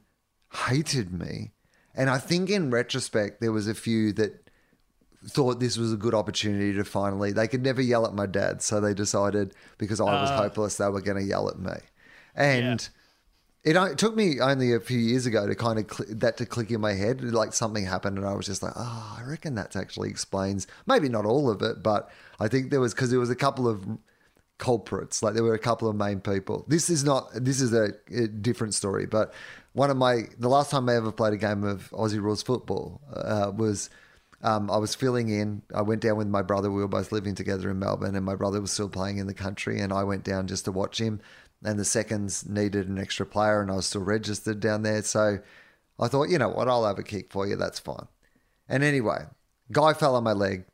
hated 0.67 1.11
me. 1.11 1.51
And 1.93 2.09
I 2.09 2.17
think 2.17 2.49
in 2.49 2.71
retrospect, 2.71 3.41
there 3.41 3.51
was 3.51 3.67
a 3.67 3.73
few 3.73 4.13
that 4.13 4.49
thought 5.27 5.59
this 5.59 5.77
was 5.77 5.91
a 5.91 5.97
good 5.97 6.13
opportunity 6.13 6.73
to 6.73 6.85
finally, 6.85 7.33
they 7.33 7.49
could 7.49 7.63
never 7.63 7.81
yell 7.81 8.05
at 8.05 8.13
my 8.13 8.27
dad. 8.27 8.61
So 8.61 8.79
they 8.79 8.93
decided 8.93 9.53
because 9.77 9.99
I 9.99 10.05
was 10.05 10.31
ah. 10.31 10.37
hopeless, 10.37 10.77
they 10.77 10.87
were 10.87 11.01
going 11.01 11.17
to 11.17 11.23
yell 11.23 11.49
at 11.49 11.59
me. 11.59 11.73
And 12.33 12.87
it, 13.63 13.75
it 13.75 13.97
took 13.97 14.15
me 14.15 14.39
only 14.39 14.73
a 14.73 14.79
few 14.79 14.97
years 14.97 15.25
ago 15.25 15.45
to 15.45 15.55
kind 15.55 15.79
of 15.79 15.91
cl- 15.91 16.09
that 16.17 16.37
to 16.37 16.45
click 16.45 16.71
in 16.71 16.81
my 16.81 16.93
head. 16.93 17.21
Like 17.21 17.53
something 17.53 17.85
happened, 17.85 18.17
and 18.17 18.25
I 18.25 18.33
was 18.33 18.45
just 18.45 18.63
like, 18.63 18.73
"Oh, 18.75 19.17
I 19.19 19.23
reckon 19.23 19.55
that 19.55 19.75
actually 19.75 20.09
explains 20.09 20.67
maybe 20.87 21.09
not 21.09 21.25
all 21.25 21.49
of 21.49 21.61
it, 21.61 21.83
but 21.83 22.09
I 22.39 22.47
think 22.47 22.71
there 22.71 22.79
was 22.79 22.93
because 22.93 23.11
there 23.11 23.19
was 23.19 23.29
a 23.29 23.35
couple 23.35 23.67
of 23.67 23.85
culprits. 24.57 25.21
Like 25.21 25.33
there 25.33 25.43
were 25.43 25.53
a 25.53 25.59
couple 25.59 25.89
of 25.89 25.95
main 25.95 26.21
people. 26.21 26.65
This 26.67 26.89
is 26.89 27.03
not. 27.03 27.29
This 27.33 27.61
is 27.61 27.73
a, 27.73 27.89
a 28.15 28.27
different 28.27 28.73
story. 28.73 29.05
But 29.05 29.33
one 29.73 29.89
of 29.89 29.97
my 29.97 30.23
the 30.39 30.49
last 30.49 30.71
time 30.71 30.89
I 30.89 30.95
ever 30.95 31.11
played 31.11 31.33
a 31.33 31.37
game 31.37 31.63
of 31.63 31.89
Aussie 31.91 32.21
rules 32.21 32.41
football 32.41 33.01
uh, 33.13 33.51
was. 33.55 33.89
Um, 34.43 34.71
I 34.71 34.77
was 34.77 34.95
filling 34.95 35.29
in. 35.29 35.61
I 35.71 35.83
went 35.83 36.01
down 36.01 36.17
with 36.17 36.27
my 36.27 36.41
brother. 36.41 36.71
We 36.71 36.81
were 36.81 36.87
both 36.87 37.11
living 37.11 37.35
together 37.35 37.69
in 37.69 37.77
Melbourne, 37.77 38.15
and 38.15 38.25
my 38.25 38.33
brother 38.33 38.59
was 38.59 38.71
still 38.71 38.89
playing 38.89 39.19
in 39.19 39.27
the 39.27 39.35
country. 39.35 39.79
And 39.79 39.93
I 39.93 40.03
went 40.03 40.23
down 40.23 40.47
just 40.47 40.65
to 40.65 40.71
watch 40.71 40.99
him. 40.99 41.21
And 41.63 41.79
the 41.79 41.85
seconds 41.85 42.47
needed 42.47 42.87
an 42.87 42.97
extra 42.97 43.25
player, 43.25 43.61
and 43.61 43.71
I 43.71 43.75
was 43.75 43.85
still 43.85 44.01
registered 44.01 44.59
down 44.59 44.83
there. 44.83 45.01
So 45.03 45.39
I 45.99 46.07
thought, 46.07 46.29
you 46.29 46.37
know 46.37 46.49
what, 46.49 46.67
I'll 46.67 46.85
have 46.85 46.99
a 46.99 47.03
kick 47.03 47.31
for 47.31 47.47
you. 47.47 47.55
That's 47.55 47.79
fine. 47.79 48.07
And 48.67 48.83
anyway, 48.83 49.25
guy 49.71 49.93
fell 49.93 50.15
on 50.15 50.23
my 50.23 50.33
leg, 50.33 50.65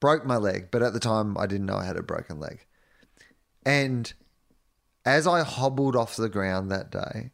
broke 0.00 0.26
my 0.26 0.36
leg, 0.36 0.68
but 0.70 0.82
at 0.82 0.92
the 0.92 1.00
time 1.00 1.38
I 1.38 1.46
didn't 1.46 1.66
know 1.66 1.76
I 1.76 1.84
had 1.84 1.96
a 1.96 2.02
broken 2.02 2.40
leg. 2.40 2.66
And 3.64 4.12
as 5.04 5.26
I 5.26 5.42
hobbled 5.42 5.96
off 5.96 6.16
the 6.16 6.28
ground 6.28 6.70
that 6.70 6.90
day, 6.90 7.30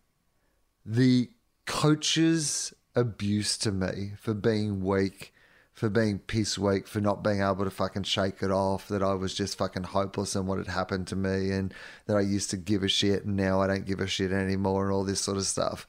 the 0.85 1.31
coach's 1.67 2.75
abuse 2.95 3.57
to 3.59 3.73
me 3.73 4.13
for 4.19 4.35
being 4.35 4.85
weak, 4.85 5.33
for 5.81 5.89
being 5.89 6.19
piss 6.19 6.59
weak, 6.59 6.87
for 6.87 7.01
not 7.01 7.25
being 7.25 7.41
able 7.41 7.65
to 7.65 7.71
fucking 7.71 8.03
shake 8.03 8.43
it 8.43 8.51
off, 8.51 8.87
that 8.89 9.03
I 9.03 9.15
was 9.15 9.33
just 9.33 9.57
fucking 9.57 9.85
hopeless 9.85 10.37
and 10.37 10.47
what 10.47 10.59
had 10.59 10.67
happened 10.67 11.07
to 11.07 11.17
me, 11.17 11.53
and 11.53 11.73
that 12.05 12.19
I 12.19 12.21
used 12.21 12.51
to 12.51 12.59
give 12.59 12.83
a 12.83 12.89
shit 12.89 13.25
and 13.25 13.35
now 13.35 13.63
I 13.63 13.67
don't 13.67 13.87
give 13.87 13.99
a 13.99 14.07
shit 14.07 14.31
anymore, 14.31 14.85
and 14.85 14.93
all 14.93 15.05
this 15.05 15.23
sort 15.23 15.39
of 15.39 15.47
stuff. 15.47 15.89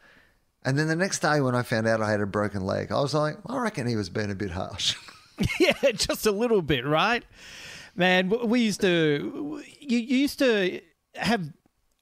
And 0.64 0.80
then 0.80 0.88
the 0.88 0.96
next 0.96 1.20
day 1.20 1.42
when 1.42 1.56
I 1.56 1.64
found 1.64 1.90
out 1.90 2.02
I 2.02 2.10
had 2.10 2.22
a 2.22 2.26
broken 2.26 2.66
leg, 2.66 2.90
I 2.90 3.02
was 3.02 3.14
like, 3.14 3.36
I 3.48 3.58
reckon 3.58 3.86
he 3.86 3.98
was 3.98 4.10
being 4.10 4.32
a 4.32 4.36
bit 4.36 4.52
harsh. 4.52 4.96
yeah, 5.60 5.74
just 5.94 6.26
a 6.26 6.32
little 6.32 6.62
bit, 6.62 6.86
right? 6.86 7.26
Man, 7.94 8.30
we 8.48 8.62
used 8.62 8.80
to, 8.80 9.62
you, 9.78 9.98
used 9.98 10.40
to 10.40 10.80
have, 11.16 11.52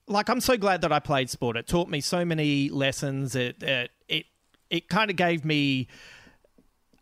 like, 0.06 0.28
I'm 0.28 0.40
so 0.40 0.56
glad 0.56 0.82
that 0.82 0.92
I 0.92 1.00
played 1.00 1.28
sport. 1.28 1.56
It 1.56 1.66
taught 1.66 1.88
me 1.88 2.00
so 2.00 2.24
many 2.24 2.68
lessons. 2.68 3.34
It, 3.34 3.60
it, 3.64 3.90
it, 4.08 4.26
it 4.70 4.88
kind 4.88 5.10
of 5.10 5.16
gave 5.16 5.44
me 5.44 5.88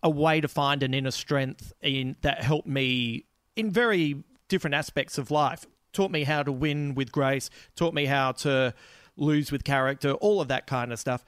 a 0.03 0.11
way 0.11 0.40
to 0.40 0.49
find 0.49 0.82
an 0.82 0.94
inner 0.94 1.11
strength 1.11 1.72
in 1.82 2.16
that 2.22 2.42
helped 2.42 2.68
me 2.68 3.24
in 3.57 3.70
very 3.70 4.22
different 4.49 4.74
aspects 4.74 5.18
of 5.18 5.30
life. 5.30 5.66
Taught 5.92 6.11
me 6.11 6.24
how 6.24 6.42
to 6.42 6.53
win 6.53 6.94
with 6.94 7.11
grace. 7.11 7.51
Taught 7.74 7.94
me 7.94 8.07
how 8.07 8.32
to 8.32 8.74
lose 9.16 9.51
with 9.51 9.64
character. 9.64 10.12
All 10.12 10.40
of 10.40 10.49
that 10.49 10.66
kind 10.66 10.92
of 10.92 10.99
stuff. 10.99 11.24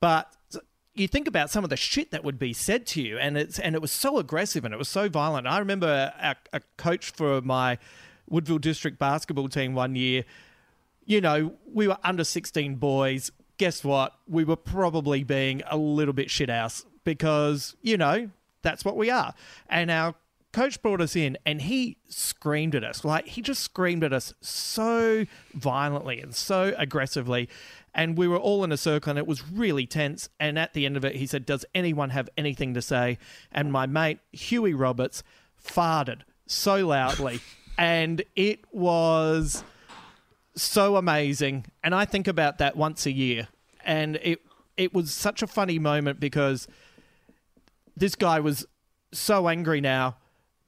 But 0.00 0.34
you 0.94 1.08
think 1.08 1.28
about 1.28 1.50
some 1.50 1.64
of 1.64 1.70
the 1.70 1.76
shit 1.76 2.10
that 2.10 2.24
would 2.24 2.38
be 2.38 2.52
said 2.52 2.86
to 2.88 3.00
you, 3.00 3.16
and 3.16 3.38
it's 3.38 3.58
and 3.58 3.74
it 3.74 3.80
was 3.80 3.92
so 3.92 4.18
aggressive 4.18 4.64
and 4.64 4.74
it 4.74 4.76
was 4.76 4.88
so 4.88 5.08
violent. 5.08 5.46
I 5.46 5.58
remember 5.58 6.12
a, 6.20 6.36
a 6.52 6.60
coach 6.76 7.12
for 7.12 7.40
my 7.40 7.78
Woodville 8.28 8.58
District 8.58 8.98
basketball 8.98 9.48
team 9.48 9.74
one 9.74 9.94
year. 9.94 10.24
You 11.06 11.20
know, 11.20 11.54
we 11.72 11.88
were 11.88 11.98
under 12.04 12.24
sixteen 12.24 12.74
boys. 12.74 13.30
Guess 13.56 13.84
what? 13.84 14.14
We 14.26 14.44
were 14.44 14.56
probably 14.56 15.22
being 15.22 15.62
a 15.70 15.76
little 15.76 16.14
bit 16.14 16.30
shit 16.30 16.50
house 16.50 16.84
because 17.04 17.76
you 17.82 17.96
know 17.96 18.30
that's 18.62 18.84
what 18.84 18.96
we 18.96 19.10
are. 19.10 19.34
And 19.68 19.90
our 19.90 20.14
coach 20.52 20.82
brought 20.82 21.00
us 21.00 21.14
in 21.14 21.38
and 21.46 21.62
he 21.62 21.96
screamed 22.08 22.74
at 22.74 22.84
us. 22.84 23.04
Like 23.04 23.26
he 23.26 23.42
just 23.42 23.62
screamed 23.62 24.04
at 24.04 24.12
us 24.12 24.34
so 24.40 25.26
violently 25.54 26.20
and 26.20 26.34
so 26.34 26.74
aggressively. 26.76 27.48
And 27.94 28.16
we 28.16 28.28
were 28.28 28.38
all 28.38 28.64
in 28.64 28.72
a 28.72 28.76
circle 28.76 29.10
and 29.10 29.18
it 29.18 29.26
was 29.26 29.48
really 29.48 29.86
tense. 29.86 30.28
And 30.38 30.58
at 30.58 30.74
the 30.74 30.86
end 30.86 30.96
of 30.96 31.04
it 31.04 31.16
he 31.16 31.26
said 31.26 31.46
does 31.46 31.64
anyone 31.74 32.10
have 32.10 32.28
anything 32.36 32.74
to 32.74 32.82
say? 32.82 33.18
And 33.52 33.72
my 33.72 33.86
mate 33.86 34.18
huey 34.32 34.74
roberts 34.74 35.22
farted 35.64 36.22
so 36.46 36.86
loudly. 36.86 37.40
And 37.78 38.22
it 38.36 38.60
was 38.72 39.64
so 40.54 40.96
amazing. 40.96 41.64
And 41.82 41.94
i 41.94 42.04
think 42.04 42.28
about 42.28 42.58
that 42.58 42.76
once 42.76 43.06
a 43.06 43.10
year. 43.10 43.48
And 43.82 44.16
it 44.22 44.42
it 44.76 44.92
was 44.92 45.12
such 45.12 45.42
a 45.42 45.46
funny 45.46 45.78
moment 45.78 46.20
because 46.20 46.68
this 48.00 48.16
guy 48.16 48.40
was 48.40 48.66
so 49.12 49.48
angry 49.48 49.80
now 49.80 50.16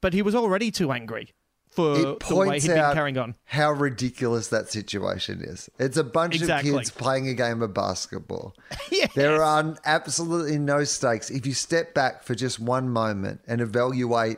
but 0.01 0.13
he 0.13 0.21
was 0.21 0.33
already 0.35 0.71
too 0.71 0.91
angry 0.91 1.33
for 1.69 1.97
it 1.97 2.19
the 2.27 2.35
way 2.35 2.59
he'd 2.59 2.67
been 2.67 2.93
carrying 2.93 3.17
on. 3.17 3.33
how 3.45 3.71
ridiculous 3.71 4.49
that 4.49 4.69
situation 4.69 5.41
is. 5.41 5.69
It's 5.79 5.97
a 5.97 6.03
bunch 6.03 6.35
Exactly. 6.35 6.69
of 6.69 6.77
kids 6.77 6.91
playing 6.91 7.27
a 7.29 7.33
game 7.33 7.61
of 7.63 7.73
basketball. 7.73 8.55
Yes. 8.91 9.11
There 9.15 9.41
are 9.41 9.75
absolutely 9.85 10.59
no 10.59 10.83
stakes. 10.83 11.31
If 11.31 11.47
you 11.47 11.53
step 11.53 11.95
back 11.95 12.21
for 12.23 12.35
just 12.35 12.59
one 12.59 12.89
moment 12.89 13.41
and 13.47 13.59
evaluate 13.59 14.37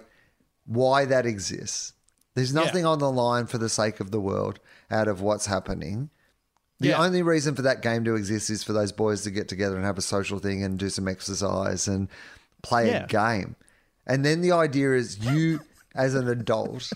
why 0.66 1.04
that 1.06 1.26
exists, 1.26 1.91
there's 2.36 2.54
nothing 2.54 2.86
on 2.86 3.00
the 3.00 3.12
line 3.12 3.48
for 3.48 3.58
the 3.58 3.68
sake 3.70 4.00
of 4.00 4.12
the 4.12 4.20
world 4.22 4.60
out 4.89 5.08
of 5.10 5.20
what's 5.20 5.46
happening. 5.48 6.10
The 6.80 6.89
Yeah. 6.89 7.04
only 7.04 7.22
reason 7.22 7.54
for 7.56 7.64
that 7.64 7.82
game 7.82 8.04
to 8.06 8.16
exist 8.16 8.50
is 8.50 8.64
for 8.64 8.72
those 8.74 8.91
boys 8.93 9.24
to 9.24 9.32
get 9.32 9.48
together 9.50 9.76
and 9.76 9.84
have 9.86 9.98
a 9.98 10.02
social 10.02 10.39
thing 10.39 10.64
and 10.64 10.78
do 10.80 10.89
some 10.89 11.08
exercise 11.08 11.88
and 11.88 12.08
play 12.68 12.88
Yeah. 12.88 13.03
a 13.03 13.07
game. 13.07 13.55
And 14.07 14.24
then 14.26 14.41
the 14.41 14.51
idea 14.51 14.93
is 14.93 15.20
you, 15.20 15.61
as 15.95 16.13
an 16.16 16.28
adult, 16.28 16.91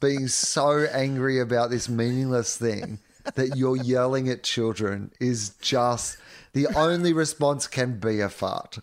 being 0.00 0.28
so 0.28 0.86
angry 0.92 1.40
about 1.40 1.70
this 1.70 1.88
meaningless 1.88 2.56
thing 2.56 2.98
that 3.34 3.56
you're 3.56 3.76
yelling 3.76 4.28
at 4.28 4.42
children 4.42 5.10
is 5.20 5.50
just 5.60 6.16
the 6.52 6.66
only 6.76 7.12
response 7.12 7.66
can 7.66 7.98
be 7.98 8.20
a 8.20 8.28
fart. 8.28 8.78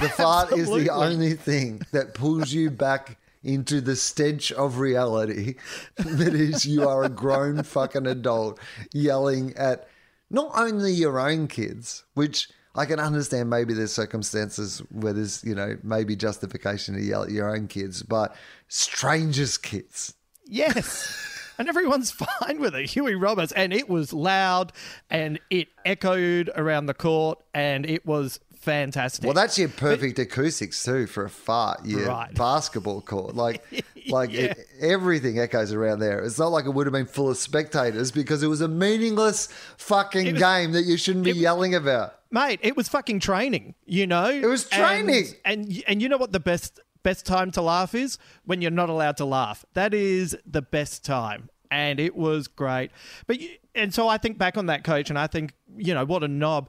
The 0.00 0.08
fart 0.20 0.52
is 0.52 0.68
the 0.68 0.88
only 0.90 1.34
thing 1.34 1.82
that 1.92 2.14
pulls 2.14 2.52
you 2.52 2.70
back 2.70 3.18
into 3.44 3.80
the 3.80 3.96
stench 3.96 4.52
of 4.52 4.78
reality 4.78 5.56
that 5.96 6.32
is 6.34 6.64
you 6.64 6.88
are 6.88 7.02
a 7.04 7.08
grown 7.08 7.62
fucking 7.64 8.06
adult 8.06 8.58
yelling 8.92 9.52
at 9.56 9.88
not 10.30 10.52
only 10.54 10.92
your 10.92 11.18
own 11.20 11.48
kids, 11.48 12.04
which 12.14 12.48
I 12.74 12.86
can 12.86 12.98
understand 12.98 13.50
maybe 13.50 13.74
there's 13.74 13.92
circumstances 13.92 14.78
where 14.90 15.12
there's, 15.12 15.44
you 15.44 15.54
know, 15.54 15.76
maybe 15.82 16.16
justification 16.16 16.94
to 16.94 17.02
yell 17.02 17.24
at 17.24 17.30
your 17.30 17.54
own 17.54 17.68
kids, 17.68 18.02
but 18.02 18.34
strangers' 18.68 19.58
kids. 19.58 20.14
Yes. 20.46 21.28
And 21.58 21.68
everyone's 21.68 22.10
fine 22.10 22.60
with 22.60 22.74
it. 22.74 22.88
Huey 22.90 23.14
Roberts. 23.14 23.52
And 23.52 23.72
it 23.74 23.88
was 23.88 24.12
loud 24.12 24.72
and 25.10 25.38
it 25.50 25.68
echoed 25.84 26.50
around 26.56 26.86
the 26.86 26.94
court 26.94 27.38
and 27.52 27.84
it 27.84 28.06
was 28.06 28.40
fantastic. 28.62 29.24
Well, 29.24 29.34
that's 29.34 29.58
your 29.58 29.68
perfect 29.68 30.18
acoustics 30.18 30.82
too 30.82 31.06
for 31.06 31.24
a 31.24 31.30
fart. 31.30 31.84
Your 31.84 32.06
Right. 32.08 32.32
basketball 32.46 33.00
court, 33.02 33.34
like, 33.34 33.62
like 34.08 34.32
Yeah. 34.32 34.40
it, 34.46 34.66
everything 34.80 35.38
echoes 35.38 35.72
around 35.72 35.98
there. 35.98 36.20
It's 36.24 36.38
not 36.38 36.48
like 36.48 36.64
it 36.64 36.70
would 36.70 36.86
have 36.86 36.92
been 36.92 37.06
full 37.06 37.28
of 37.28 37.36
spectators 37.36 38.10
because 38.10 38.42
it 38.42 38.46
was 38.48 38.60
a 38.60 38.68
meaningless 38.68 39.48
fucking 39.76 40.32
was- 40.32 40.40
game 40.40 40.72
that 40.72 40.82
you 40.84 40.96
shouldn't 40.96 41.24
be 41.24 41.32
yelling 41.32 41.74
about. 41.74 42.14
Mate, 42.30 42.60
it 42.62 42.76
was 42.76 42.88
fucking 42.88 43.20
training, 43.20 43.74
you 43.84 44.06
know? 44.06 44.30
It 44.30 44.46
was 44.46 44.66
training. 44.68 45.26
And, 45.44 45.66
and 45.66 45.84
and 45.86 46.02
you 46.02 46.08
know 46.08 46.16
what 46.16 46.32
the 46.32 46.40
best 46.40 46.80
best 47.02 47.26
time 47.26 47.50
to 47.50 47.60
laugh 47.60 47.94
is? 47.94 48.16
When 48.44 48.62
you're 48.62 48.70
not 48.70 48.88
allowed 48.88 49.16
to 49.18 49.24
laugh. 49.26 49.64
That 49.74 49.92
is 49.92 50.34
the 50.46 50.62
best 50.62 51.04
time. 51.04 51.50
And 51.70 51.98
it 52.00 52.14
was 52.16 52.48
great. 52.48 52.90
But 53.26 53.40
you- 53.40 53.56
and 53.74 53.92
so 53.92 54.06
I 54.08 54.18
think 54.18 54.38
back 54.38 54.56
on 54.56 54.66
that 54.66 54.84
coach 54.84 55.10
and 55.10 55.18
I 55.18 55.26
think, 55.26 55.52
you 55.76 55.92
know, 55.94 56.04
what 56.04 56.22
a 56.22 56.28
knob. 56.28 56.68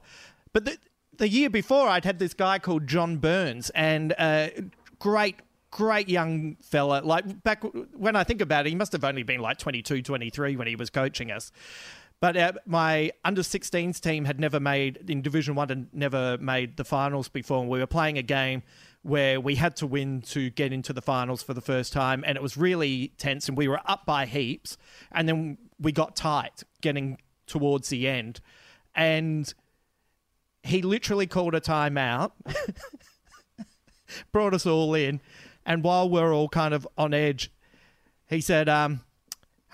But 0.52 0.64
the 0.66 0.76
the 1.18 1.28
year 1.28 1.50
before 1.50 1.88
I'd 1.88 2.04
had 2.04 2.18
this 2.18 2.34
guy 2.34 2.58
called 2.58 2.86
John 2.86 3.18
Burns 3.18 3.70
and 3.70 4.14
uh 4.18 4.48
great 4.98 5.36
great 5.70 6.08
young 6.08 6.56
fella 6.62 7.02
like 7.04 7.42
back 7.42 7.64
when 7.96 8.16
I 8.16 8.24
think 8.24 8.40
about 8.40 8.66
it 8.66 8.70
he 8.70 8.76
must 8.76 8.92
have 8.92 9.04
only 9.04 9.22
been 9.22 9.40
like 9.40 9.58
22 9.58 10.02
23 10.02 10.56
when 10.56 10.66
he 10.66 10.76
was 10.76 10.90
coaching 10.90 11.30
us 11.30 11.50
but 12.24 12.38
uh, 12.38 12.52
my 12.64 13.12
under 13.22 13.42
16s 13.42 14.00
team 14.00 14.24
had 14.24 14.40
never 14.40 14.58
made 14.58 15.10
in 15.10 15.20
Division 15.20 15.54
One 15.54 15.70
and 15.70 15.88
never 15.92 16.38
made 16.38 16.78
the 16.78 16.84
finals 16.84 17.28
before. 17.28 17.60
And 17.60 17.68
we 17.68 17.80
were 17.80 17.86
playing 17.86 18.16
a 18.16 18.22
game 18.22 18.62
where 19.02 19.38
we 19.38 19.56
had 19.56 19.76
to 19.76 19.86
win 19.86 20.22
to 20.22 20.48
get 20.48 20.72
into 20.72 20.94
the 20.94 21.02
finals 21.02 21.42
for 21.42 21.52
the 21.52 21.60
first 21.60 21.92
time, 21.92 22.24
and 22.26 22.36
it 22.36 22.42
was 22.42 22.56
really 22.56 23.12
tense. 23.18 23.46
And 23.46 23.58
we 23.58 23.68
were 23.68 23.80
up 23.84 24.06
by 24.06 24.24
heaps, 24.24 24.78
and 25.12 25.28
then 25.28 25.58
we 25.78 25.92
got 25.92 26.16
tight 26.16 26.62
getting 26.80 27.18
towards 27.46 27.90
the 27.90 28.08
end, 28.08 28.40
and 28.94 29.52
he 30.64 30.82
literally 30.82 31.26
called 31.26 31.54
a 31.54 31.60
timeout, 31.60 32.32
brought 34.32 34.54
us 34.54 34.66
all 34.66 34.94
in, 34.94 35.20
and 35.64 35.84
while 35.84 36.08
we're 36.08 36.34
all 36.34 36.48
kind 36.48 36.74
of 36.74 36.88
on 36.96 37.14
edge, 37.14 37.52
he 38.28 38.40
said, 38.40 38.68
um, 38.68 39.02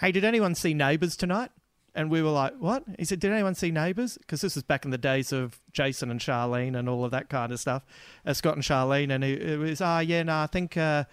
"Hey, 0.00 0.12
did 0.12 0.24
anyone 0.24 0.54
see 0.54 0.74
Neighbours 0.74 1.16
tonight?" 1.16 1.50
And 1.94 2.10
we 2.10 2.22
were 2.22 2.30
like, 2.30 2.54
"What?" 2.58 2.84
He 2.98 3.04
said, 3.04 3.20
"Did 3.20 3.32
anyone 3.32 3.54
see 3.54 3.70
Neighbours?" 3.70 4.18
Because 4.18 4.40
this 4.40 4.56
is 4.56 4.62
back 4.62 4.84
in 4.84 4.90
the 4.90 4.98
days 4.98 5.32
of 5.32 5.60
Jason 5.72 6.10
and 6.10 6.20
Charlene 6.20 6.76
and 6.76 6.88
all 6.88 7.04
of 7.04 7.12
that 7.12 7.28
kind 7.28 7.52
of 7.52 7.60
stuff. 7.60 7.84
Uh, 8.26 8.34
Scott 8.34 8.54
and 8.54 8.64
Charlene, 8.64 9.12
and 9.14 9.22
it, 9.22 9.42
it 9.42 9.58
was, 9.58 9.80
"Ah, 9.80 10.00
yeah, 10.00 10.22
no, 10.24 10.38
I 10.38 10.46
think, 10.46 10.76
uh, 10.76 11.04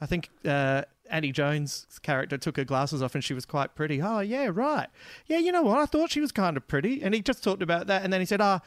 I 0.00 0.06
think." 0.06 0.30
Uh, 0.44 0.82
Annie 1.10 1.32
Jones' 1.32 1.86
character 2.02 2.36
took 2.36 2.58
her 2.58 2.64
glasses 2.64 3.02
off 3.02 3.14
and 3.14 3.24
she 3.24 3.32
was 3.32 3.46
quite 3.46 3.74
pretty. 3.74 4.02
Oh, 4.02 4.20
yeah, 4.20 4.50
right. 4.52 4.88
Yeah, 5.26 5.38
you 5.38 5.52
know 5.52 5.62
what? 5.62 5.78
I 5.78 5.86
thought 5.86 6.10
she 6.10 6.20
was 6.20 6.32
kind 6.32 6.54
of 6.54 6.68
pretty. 6.68 7.02
And 7.02 7.14
he 7.14 7.22
just 7.22 7.42
talked 7.42 7.62
about 7.62 7.86
that. 7.86 8.04
And 8.04 8.12
then 8.12 8.20
he 8.20 8.26
said, 8.26 8.42
ah, 8.42 8.60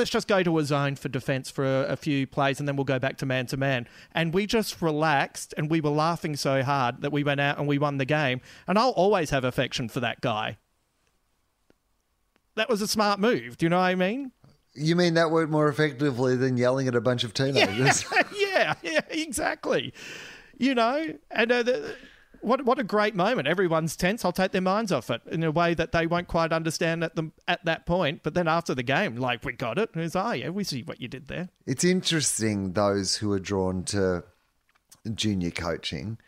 let's 0.00 0.10
just 0.10 0.26
go 0.26 0.42
to 0.42 0.58
a 0.58 0.64
zone 0.64 0.96
for 0.96 1.10
defense 1.10 1.50
for 1.50 1.62
a, 1.64 1.92
a 1.92 1.96
few 1.96 2.26
plays 2.26 2.58
and 2.58 2.66
then 2.66 2.74
we'll 2.74 2.84
go 2.84 2.98
back 2.98 3.18
to 3.18 3.26
man 3.26 3.44
to 3.46 3.56
man. 3.58 3.86
And 4.12 4.32
we 4.32 4.46
just 4.46 4.80
relaxed 4.80 5.52
and 5.58 5.70
we 5.70 5.82
were 5.82 5.90
laughing 5.90 6.36
so 6.36 6.62
hard 6.62 7.02
that 7.02 7.12
we 7.12 7.22
went 7.22 7.38
out 7.38 7.58
and 7.58 7.68
we 7.68 7.76
won 7.76 7.98
the 7.98 8.06
game. 8.06 8.40
And 8.66 8.78
I'll 8.78 8.90
always 8.90 9.28
have 9.28 9.44
affection 9.44 9.90
for 9.90 10.00
that 10.00 10.22
guy. 10.22 10.56
That 12.56 12.70
was 12.70 12.80
a 12.80 12.88
smart 12.88 13.20
move. 13.20 13.58
Do 13.58 13.66
you 13.66 13.70
know 13.70 13.76
what 13.76 13.84
I 13.84 13.94
mean? 13.94 14.32
You 14.72 14.96
mean 14.96 15.14
that 15.14 15.30
worked 15.30 15.52
more 15.52 15.68
effectively 15.68 16.34
than 16.34 16.56
yelling 16.56 16.88
at 16.88 16.94
a 16.94 17.00
bunch 17.02 17.22
of 17.22 17.34
teenagers? 17.34 18.06
yeah, 18.34 18.74
yeah, 18.82 19.00
exactly. 19.10 19.92
You 20.56 20.74
know, 20.74 21.14
and 21.30 21.52
uh, 21.52 21.62
the, 21.62 21.94
what 22.42 22.64
what 22.64 22.78
a 22.78 22.84
great 22.84 23.14
moment. 23.14 23.48
Everyone's 23.48 23.96
tense. 23.96 24.24
I'll 24.24 24.32
take 24.32 24.52
their 24.52 24.60
minds 24.60 24.92
off 24.92 25.10
it 25.10 25.22
in 25.26 25.42
a 25.42 25.50
way 25.50 25.74
that 25.74 25.92
they 25.92 26.06
won't 26.06 26.28
quite 26.28 26.52
understand 26.52 27.04
at 27.04 27.16
the 27.16 27.30
at 27.46 27.64
that 27.64 27.86
point. 27.86 28.22
But 28.22 28.34
then 28.34 28.48
after 28.48 28.74
the 28.74 28.82
game, 28.82 29.16
like 29.16 29.44
we 29.44 29.52
got 29.52 29.78
it. 29.78 29.90
It's 29.94 30.16
oh 30.16 30.32
yeah, 30.32 30.50
we 30.50 30.64
see 30.64 30.82
what 30.82 31.00
you 31.00 31.08
did 31.08 31.28
there. 31.28 31.48
It's 31.66 31.84
interesting 31.84 32.72
those 32.72 33.16
who 33.16 33.32
are 33.32 33.40
drawn 33.40 33.84
to 33.84 34.24
junior 35.14 35.50
coaching. 35.50 36.18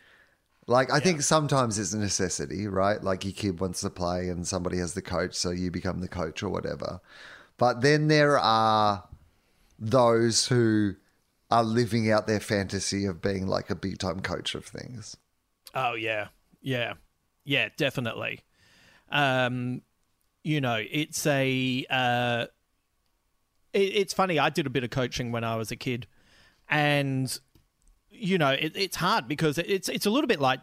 Like 0.67 0.93
I 0.93 1.01
think 1.01 1.23
sometimes 1.23 1.79
it's 1.79 1.93
a 1.93 1.99
necessity, 1.99 2.67
right? 2.67 3.03
Like 3.03 3.25
your 3.25 3.33
kid 3.33 3.61
wants 3.61 3.81
to 3.81 3.91
play 3.91 4.29
and 4.29 4.47
somebody 4.47 4.79
has 4.79 4.95
the 4.95 5.03
coach, 5.03 5.35
so 5.35 5.51
you 5.51 5.71
become 5.71 6.01
the 6.01 6.09
coach 6.09 6.43
or 6.43 6.49
whatever. 6.49 7.01
But 7.59 7.81
then 7.81 8.09
there 8.09 8.39
are 8.39 9.05
those 9.79 10.47
who 10.47 10.95
are 11.51 11.65
living 11.65 12.11
out 12.11 12.27
their 12.27 12.41
fantasy 12.41 13.05
of 13.05 13.21
being 13.21 13.47
like 13.47 13.69
a 13.69 13.75
big 13.75 13.99
time 13.99 14.21
coach 14.21 14.55
of 14.55 14.65
things. 14.65 15.17
Oh 15.75 15.95
yeah, 15.95 16.29
yeah, 16.61 16.95
yeah, 17.45 17.69
definitely. 17.77 18.41
Um, 19.11 19.83
you 20.43 20.61
know, 20.61 20.83
it's 20.91 21.27
a. 21.27 21.87
Uh, 21.89 22.47
it, 23.73 23.79
it's 23.79 24.15
funny. 24.15 24.39
I 24.39 24.51
did 24.51 24.67
a 24.67 24.71
bit 24.71 24.85
of 24.85 24.91
coaching 24.91 25.33
when 25.33 25.45
I 25.45 25.57
was 25.57 25.71
a 25.71 25.77
kid, 25.77 26.07
and 26.69 27.39
you 28.11 28.39
know, 28.39 28.51
it, 28.51 28.73
it's 28.77 28.97
hard 28.97 29.29
because 29.29 29.59
it's 29.59 29.89
it's 29.89 30.07
a 30.07 30.11
little 30.11 30.29
bit 30.29 30.41
like 30.41 30.61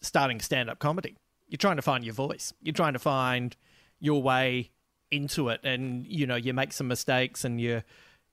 starting 0.00 0.40
stand 0.40 0.70
up 0.70 0.78
comedy. 0.78 1.16
You're 1.48 1.58
trying 1.58 1.76
to 1.76 1.82
find 1.82 2.04
your 2.04 2.14
voice. 2.14 2.52
You're 2.62 2.74
trying 2.74 2.92
to 2.92 2.98
find 2.98 3.56
your 3.98 4.22
way 4.22 4.70
into 5.10 5.48
it, 5.48 5.60
and 5.64 6.06
you 6.06 6.26
know, 6.26 6.36
you 6.36 6.52
make 6.52 6.72
some 6.72 6.88
mistakes 6.88 7.44
and 7.44 7.60
you 7.60 7.82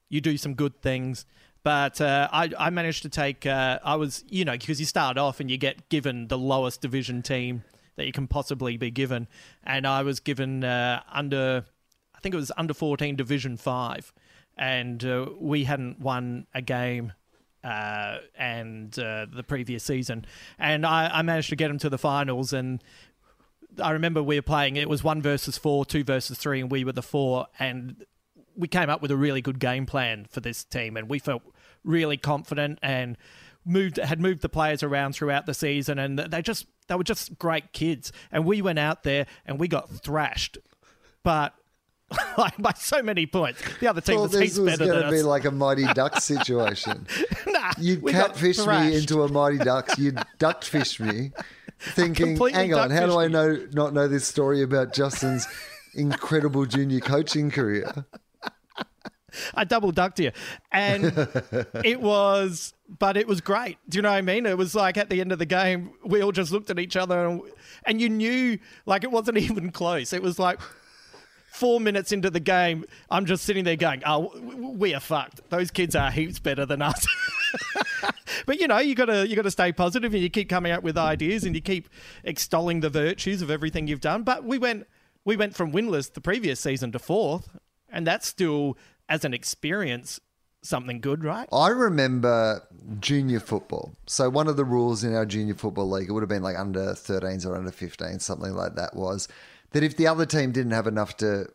you 0.10 0.22
do 0.22 0.38
some 0.38 0.54
good 0.54 0.82
things. 0.82 1.26
But 1.68 2.00
uh, 2.00 2.30
I, 2.32 2.50
I 2.58 2.70
managed 2.70 3.02
to 3.02 3.10
take. 3.10 3.46
Uh, 3.46 3.80
I 3.84 3.98
was, 3.98 4.24
you 4.30 4.46
know, 4.46 4.54
because 4.54 4.80
you 4.80 4.86
start 4.86 5.18
off 5.18 5.42
and 5.42 5.52
you 5.52 5.58
get 5.58 5.90
given 5.90 6.30
the 6.30 6.38
lowest 6.38 6.80
division 6.80 7.22
team 7.22 7.66
that 7.98 8.06
you 8.06 8.14
can 8.14 8.26
possibly 8.26 8.78
be 8.78 8.90
given, 8.90 9.28
and 9.66 9.86
I 9.86 10.02
was 10.04 10.22
given 10.22 10.64
uh, 10.64 11.02
under, 11.12 11.66
I 12.16 12.20
think 12.20 12.34
it 12.34 12.38
was 12.38 12.54
under 12.56 12.74
fourteen 12.74 13.18
Division 13.18 13.58
Five, 13.58 14.14
and 14.56 15.04
uh, 15.04 15.26
we 15.38 15.66
hadn't 15.66 16.00
won 16.00 16.48
a 16.54 16.62
game 16.62 17.12
uh, 17.66 18.20
and 18.38 18.98
uh, 18.98 19.26
the 19.30 19.44
previous 19.44 19.84
season, 19.84 20.26
and 20.58 20.86
I, 20.86 21.10
I, 21.16 21.22
managed 21.22 21.50
to 21.50 21.58
get 21.58 21.68
them 21.68 21.80
to 21.80 21.90
the 21.90 21.98
finals. 21.98 22.54
And 22.54 22.82
I 23.84 23.92
remember 23.92 24.24
we 24.24 24.38
were 24.38 24.42
playing; 24.42 24.78
it 24.78 24.88
was 24.88 25.04
one 25.04 25.22
versus 25.22 25.58
four, 25.58 25.84
two 25.84 26.06
versus 26.06 26.38
three, 26.38 26.62
and 26.62 26.72
we 26.72 26.86
were 26.86 26.94
the 26.94 27.04
four. 27.04 27.48
And 27.60 28.06
we 28.56 28.70
came 28.70 28.90
up 28.90 29.02
with 29.02 29.12
a 29.12 29.18
really 29.18 29.42
good 29.42 29.60
game 29.60 29.86
plan 29.86 30.28
for 30.30 30.40
this 30.40 30.64
team, 30.64 30.96
and 30.96 31.10
we 31.10 31.20
felt 31.20 31.44
really 31.84 32.18
confident 32.18 32.80
and 32.82 33.18
moved 33.66 33.98
had 33.98 34.20
moved 34.20 34.42
the 34.42 34.50
players 34.50 34.82
around 34.82 35.14
throughout 35.14 35.46
the 35.46 35.54
season, 35.54 36.00
and 36.00 36.18
they 36.18 36.42
just 36.42 36.66
they 36.88 36.96
were 36.96 37.04
just 37.04 37.38
great 37.38 37.74
kids. 37.74 38.12
And 38.32 38.46
we 38.46 38.62
went 38.62 38.80
out 38.80 39.04
there 39.04 39.28
and 39.46 39.60
we 39.60 39.68
got 39.68 39.90
thrashed, 39.90 40.58
but 41.24 41.54
like 42.38 42.58
by 42.58 42.74
so 42.74 43.04
many 43.04 43.26
points. 43.26 43.62
The 43.80 43.88
other 43.88 44.02
team 44.02 44.16
well, 44.16 44.24
was 44.24 44.32
this 44.32 44.58
was 44.58 44.78
going 44.78 45.04
to 45.04 45.12
be 45.12 45.22
like 45.22 45.46
a 45.46 45.52
Mighty 45.52 45.86
Ducks 45.94 46.24
situation. 46.24 47.06
nah, 47.46 47.72
you 47.78 48.02
catfish 48.02 48.66
me 48.66 48.96
into 48.96 49.24
a 49.24 49.32
Mighty 49.32 49.58
Ducks. 49.58 49.98
You 49.98 50.14
duckfish 50.40 51.00
me, 51.00 51.32
thinking, 51.80 52.38
"Hang 52.38 52.74
on, 52.74 52.92
how 52.92 53.06
do 53.06 53.20
I 53.20 53.28
know 53.28 53.68
not 53.74 53.94
know 53.94 54.08
this 54.08 54.26
story 54.26 54.62
about 54.62 54.94
Justin's 54.94 55.48
incredible 55.94 56.66
junior 56.66 57.02
coaching 57.02 57.52
career?" 57.52 58.06
I 59.54 59.64
double 59.64 59.92
ducked 59.92 60.20
you, 60.20 60.32
and 60.72 61.06
it 61.84 62.02
was, 62.02 62.74
but 63.00 63.18
it 63.18 63.28
was 63.28 63.42
great. 63.42 63.78
Do 63.90 63.98
you 63.98 64.02
know 64.02 64.10
what 64.10 64.18
I 64.18 64.22
mean? 64.22 64.46
It 64.46 64.58
was 64.58 64.76
like 64.76 64.98
at 64.98 65.10
the 65.10 65.22
end 65.22 65.32
of 65.32 65.40
the 65.40 65.46
game, 65.46 65.92
we 66.04 66.22
all 66.22 66.32
just 66.32 66.52
looked 66.52 66.70
at 66.70 66.80
each 66.80 66.96
other, 66.96 67.26
and, 67.26 67.42
and 67.86 68.02
you 68.02 68.10
knew 68.10 68.60
like 68.86 69.04
it 69.04 69.12
wasn't 69.12 69.38
even 69.50 69.72
close. 69.72 70.14
It 70.14 70.22
was 70.22 70.40
like 70.40 70.60
four 71.58 71.80
minutes 71.80 72.12
into 72.12 72.30
the 72.30 72.40
game, 72.40 72.86
I'm 73.10 73.26
just 73.26 73.44
sitting 73.44 73.64
there 73.64 73.76
going, 73.76 74.04
"Oh, 74.06 74.32
we 74.40 74.94
are 74.94 75.00
fucked. 75.00 75.50
Those 75.50 75.72
kids 75.72 75.96
are 75.96 76.12
heaps 76.12 76.40
better 76.40 76.66
than 76.66 76.82
us." 76.82 77.06
but 78.46 78.60
you 78.60 78.68
know, 78.68 78.78
you 78.78 78.96
gotta 78.96 79.28
you 79.28 79.36
gotta 79.36 79.52
stay 79.52 79.72
positive, 79.72 80.14
and 80.14 80.22
you 80.22 80.30
keep 80.30 80.50
coming 80.50 80.72
up 80.72 80.84
with 80.84 80.98
ideas, 80.98 81.44
and 81.44 81.56
you 81.56 81.62
keep 81.62 81.90
extolling 82.24 82.82
the 82.82 82.90
virtues 82.90 83.42
of 83.42 83.50
everything 83.50 83.88
you've 83.88 84.02
done. 84.02 84.24
But 84.24 84.44
we 84.44 84.58
went 84.58 84.88
we 85.26 85.36
went 85.36 85.56
from 85.56 85.72
winless 85.72 86.14
the 86.14 86.22
previous 86.22 86.60
season 86.60 86.92
to 86.92 87.00
fourth, 87.00 87.58
and 87.90 88.06
that's 88.06 88.28
still 88.28 88.78
as 89.10 89.26
an 89.26 89.34
experience 89.34 90.20
something 90.64 91.00
good, 91.00 91.24
right? 91.24 91.48
I 91.52 91.70
remember 91.70 92.64
junior 93.00 93.40
football. 93.40 93.94
So 94.06 94.30
one 94.30 94.48
of 94.48 94.58
the 94.58 94.66
rules 94.66 95.04
in 95.04 95.16
our 95.16 95.26
junior 95.26 95.54
football 95.54 95.90
league, 95.90 96.10
it 96.10 96.12
would 96.12 96.24
have 96.24 96.30
been 96.30 96.44
like 96.44 96.58
under 96.58 96.94
13s 96.94 97.46
or 97.46 97.56
under 97.56 97.72
15s, 97.72 98.22
something 98.22 98.54
like 98.54 98.76
that, 98.76 98.96
was 98.96 99.28
that 99.72 99.84
if 99.84 99.98
the 99.98 100.08
other 100.08 100.26
team 100.26 100.52
didn't 100.52 100.72
have 100.72 100.88
enough 100.88 101.18
to 101.18 101.48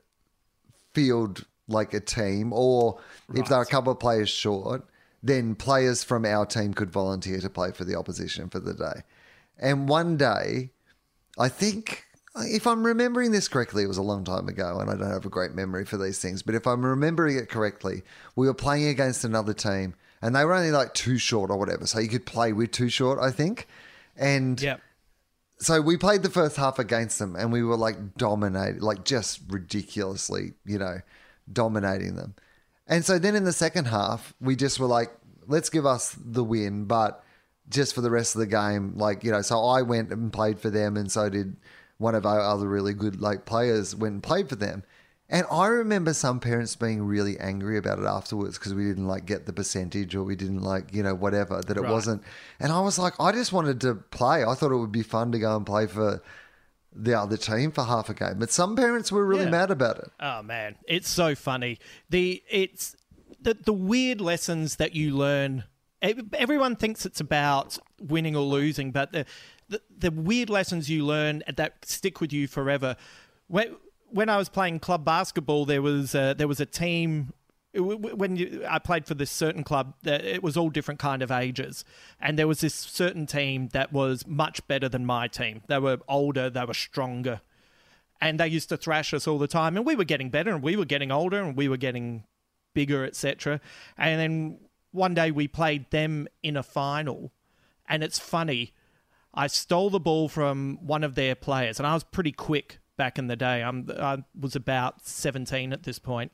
field 0.95 1.45
like 1.69 1.95
a 1.95 2.01
team, 2.01 2.53
or 2.53 2.99
right. 3.29 3.39
if 3.41 3.49
they're 3.49 3.63
a 3.63 3.67
couple 3.67 3.93
of 3.93 4.01
players 4.01 4.29
short, 4.29 4.85
then 5.23 5.55
players 5.55 6.03
from 6.03 6.25
our 6.25 6.45
team 6.45 6.75
could 6.75 6.91
volunteer 6.91 7.41
to 7.41 7.49
play 7.49 7.71
for 7.71 7.85
the 7.85 7.95
opposition 7.95 8.49
for 8.49 8.61
the 8.61 8.75
day. 8.75 9.03
And 9.59 9.89
one 9.89 10.17
day, 10.17 10.71
I 11.39 11.49
think 11.49 12.07
Uh, 12.35 12.45
if 12.47 12.67
I'm 12.67 12.85
remembering 12.85 13.31
this 13.31 13.47
correctly, 13.47 13.83
it 13.83 13.89
was 13.89 13.99
a 13.99 14.03
long 14.03 14.25
time 14.25 14.49
ago, 14.49 14.79
and 14.81 14.89
I 14.89 14.97
don't 14.97 15.13
have 15.13 15.27
a 15.27 15.31
great 15.31 15.53
memory 15.55 15.85
for 15.85 15.99
these 15.99 16.19
things. 16.19 16.43
But 16.43 16.55
if 16.55 16.67
I'm 16.67 16.85
remembering 16.85 17.37
it 17.37 17.51
correctly, 17.51 18.03
we 18.37 18.47
were 18.47 18.55
playing 18.55 18.89
against 18.89 19.25
another 19.25 19.53
team, 19.53 19.95
and 20.23 20.35
they 20.35 20.45
were 20.45 20.55
only 20.55 20.71
like 20.71 20.95
two 20.95 21.19
short 21.19 21.51
or 21.51 21.59
whatever, 21.59 21.87
so 21.87 21.99
you 21.99 22.09
could 22.09 22.25
play 22.25 22.53
with 22.53 22.71
two 22.71 22.89
short, 22.89 23.19
I 23.21 23.31
think. 23.31 23.67
And 24.17 24.61
yep. 24.61 24.81
so 25.59 25.81
we 25.83 25.99
played 25.99 26.23
the 26.23 26.31
first 26.31 26.57
half 26.57 26.79
against 26.79 27.19
them, 27.19 27.37
and 27.37 27.53
we 27.53 27.63
were 27.63 27.77
like 27.77 28.17
dominating, 28.17 28.81
like 28.81 29.05
just 29.05 29.41
ridiculously, 29.49 30.55
you 30.65 30.79
know, 30.79 31.01
dominating 31.53 32.17
them. 32.17 32.35
And 32.87 33.05
so 33.05 33.19
then 33.19 33.35
in 33.35 33.45
the 33.45 33.53
second 33.53 33.87
half, 33.87 34.33
we 34.41 34.57
just 34.57 34.81
were 34.81 34.87
like, 34.87 35.11
let's 35.47 35.69
give 35.69 35.85
us 35.85 36.17
the 36.19 36.45
win, 36.45 36.87
but 36.87 37.23
just 37.69 37.95
for 37.95 38.01
the 38.01 38.11
rest 38.11 38.35
of 38.35 38.41
the 38.41 38.47
game, 38.47 38.95
like 38.97 39.23
you 39.23 39.31
know. 39.31 39.43
So 39.43 39.63
I 39.65 39.83
went 39.83 40.11
and 40.11 40.33
played 40.33 40.59
for 40.59 40.71
them, 40.71 40.97
and 40.97 41.13
so 41.13 41.29
did 41.29 41.57
one 42.03 42.15
of 42.15 42.27
our 42.27 42.41
other 42.41 42.69
really 42.69 42.93
good 42.93 43.21
like 43.21 43.47
players 43.47 43.95
went 43.97 44.15
and 44.15 44.23
played 44.23 44.49
for 44.49 44.57
them. 44.57 44.83
And 45.29 45.47
I 45.51 45.69
remember 45.69 46.13
some 46.13 46.41
parents 46.41 46.77
being 46.77 47.03
really 47.05 47.39
angry 47.39 47.79
about 47.79 47.99
it 47.99 48.05
afterwards 48.05 48.59
because 48.59 48.75
we 48.75 48.85
didn't 48.85 49.07
like 49.07 49.25
get 49.25 49.47
the 49.47 49.53
percentage 49.53 50.15
or 50.15 50.25
we 50.25 50.37
didn't 50.37 50.61
like, 50.61 50.93
you 50.93 51.03
know, 51.03 51.15
whatever, 51.15 51.63
that 51.63 51.75
it 51.75 51.81
right. 51.81 51.91
wasn't. 51.91 52.23
And 52.61 52.71
I 52.71 52.81
was 52.81 52.99
like, 52.99 53.15
I 53.19 53.33
just 53.33 53.51
wanted 53.51 53.81
to 53.81 53.95
play. 53.95 54.45
I 54.45 54.55
thought 54.55 54.73
it 54.73 54.77
would 54.77 54.93
be 54.93 55.03
fun 55.03 55.33
to 55.33 55.39
go 55.39 55.57
and 55.57 55.65
play 55.65 55.87
for 55.87 56.23
the 56.95 57.19
other 57.19 57.39
team 57.39 57.71
for 57.71 57.85
half 57.85 58.11
a 58.11 58.15
game. 58.15 58.39
But 58.39 58.51
some 58.51 58.77
parents 58.77 59.11
were 59.11 59.25
really 59.25 59.45
yeah. 59.45 59.51
mad 59.51 59.71
about 59.71 59.99
it. 59.99 60.11
Oh 60.21 60.43
man, 60.43 60.77
it's 60.87 61.09
so 61.09 61.35
funny. 61.35 61.79
The 62.11 62.43
it's 62.51 62.95
the 63.41 63.55
the 63.55 63.73
weird 63.73 64.21
lessons 64.21 64.77
that 64.77 64.95
you 64.95 65.17
learn. 65.17 65.65
Everyone 66.03 66.75
thinks 66.75 67.07
it's 67.07 67.21
about 67.21 67.79
winning 68.01 68.35
or 68.35 68.43
losing, 68.43 68.91
but 68.91 69.13
the 69.13 69.25
the, 69.97 70.11
weird 70.11 70.51
lessons 70.51 70.91
you 70.91 71.05
learn 71.05 71.43
that 71.55 71.85
stick 71.85 72.21
with 72.21 72.33
you 72.33 72.47
forever. 72.47 72.97
When, 73.49 73.77
when 74.11 74.29
I 74.29 74.37
was 74.37 74.49
playing 74.49 74.81
club 74.81 75.05
basketball, 75.05 75.65
there 75.65 75.83
was 75.83 76.15
a, 76.15 76.35
there 76.37 76.49
was 76.49 76.61
a 76.61 76.67
team 76.67 77.33
when 77.75 78.37
you, 78.37 78.65
I 78.69 78.79
played 78.79 79.07
for 79.07 79.15
this 79.15 79.31
certain 79.31 79.65
club, 79.65 79.95
it 80.05 80.43
was 80.43 80.57
all 80.57 80.69
different 80.69 81.01
kind 81.01 81.23
of 81.23 81.31
ages, 81.31 81.85
and 82.21 82.39
there 82.39 82.47
was 82.47 82.61
this 82.61 82.75
certain 82.75 83.27
team 83.27 83.69
that 83.73 83.93
was 83.93 84.27
much 84.27 84.67
better 84.69 84.89
than 84.89 85.07
my 85.07 85.27
team. 85.27 85.63
They 85.69 85.79
were 85.79 85.99
older, 86.07 86.51
they 86.51 86.65
were 86.67 86.75
stronger, 86.75 87.41
and 88.21 88.39
they 88.39 88.49
used 88.49 88.69
to 88.69 88.77
thrash 88.77 89.15
us 89.15 89.27
all 89.27 89.39
the 89.39 89.47
time. 89.47 89.77
And 89.77 89.87
we 89.87 89.97
were 89.97 90.05
getting 90.05 90.29
better, 90.29 90.51
and 90.51 90.63
we 90.63 90.77
were 90.77 90.85
getting 90.85 91.11
older, 91.11 91.41
and 91.41 91.57
we 91.57 91.69
were 91.69 91.79
getting 91.79 92.25
bigger, 92.75 93.07
etc. 93.07 93.61
And 93.97 94.21
then 94.21 94.59
one 94.91 95.15
day 95.15 95.31
we 95.31 95.49
played 95.49 95.91
them 95.91 96.29
in 96.43 96.59
a 96.59 96.63
final, 96.63 97.33
and 97.89 98.05
it's 98.05 98.19
funny 98.19 98.75
I 99.35 99.47
stole 99.47 99.91
the 99.91 100.01
ball 100.01 100.29
from 100.29 100.79
one 100.83 101.05
of 101.05 101.15
their 101.15 101.35
players, 101.35 101.79
and 101.79 101.87
I 101.87 101.95
was 101.95 102.05
pretty 102.05 102.33
quick 102.33 102.79
back 102.97 103.19
in 103.19 103.27
the 103.29 103.37
day. 103.37 103.63
I'm, 103.63 103.91
I 103.99 104.25
was 104.39 104.55
about 104.55 105.07
17 105.07 105.73
at 105.73 105.85
this 105.85 105.99
point, 105.99 106.33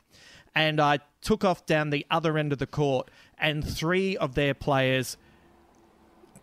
and 0.54 0.80
I 0.80 0.98
took 1.20 1.44
off 1.44 1.64
down 1.66 1.90
the 1.90 2.04
other 2.10 2.36
end 2.36 2.52
of 2.52 2.58
the 2.58 2.66
court, 2.66 3.10
and 3.38 3.66
three 3.66 4.16
of 4.16 4.34
their 4.34 4.54
players 4.54 5.16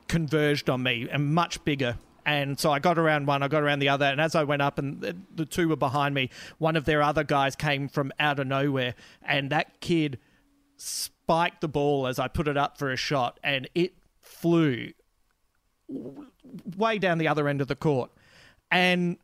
converged 0.08 0.70
on 0.70 0.84
me, 0.84 1.08
and 1.12 1.34
much 1.34 1.64
bigger. 1.66 1.97
And 2.26 2.58
so 2.60 2.72
I 2.72 2.80
got 2.80 2.97
around 2.97 3.28
one, 3.28 3.43
I 3.43 3.47
got 3.47 3.62
around 3.62 3.80
the 3.80 3.89
other, 3.89 4.06
and 4.06 4.22
as 4.22 4.34
I 4.34 4.45
went 4.45 4.62
up, 4.62 4.80
and 4.80 5.01
the, 5.01 5.16
the 5.36 5.45
two 5.45 5.68
were 5.68 5.76
behind 5.76 6.16
me, 6.16 6.30
one 6.58 6.76
of 6.76 6.86
their 6.86 7.03
other 7.03 7.24
guys 7.24 7.56
came 7.56 7.89
from 7.89 8.14
out 8.20 8.39
of 8.39 8.47
nowhere, 8.47 8.95
and 9.22 9.51
that 9.51 9.82
kid 9.82 10.20
spiked 10.78 11.62
the 11.62 11.68
ball 11.68 12.08
as 12.08 12.18
I 12.18 12.28
put 12.30 12.47
it 12.47 12.58
up 12.58 12.78
for 12.78 12.91
a 12.91 12.97
shot, 12.97 13.39
and 13.43 13.70
it 13.76 13.93
flew 14.22 14.93
way 16.77 16.97
down 16.99 17.17
the 17.17 17.27
other 17.27 17.47
end 17.47 17.61
of 17.61 17.67
the 17.67 17.75
court. 17.75 18.11
And 18.71 19.17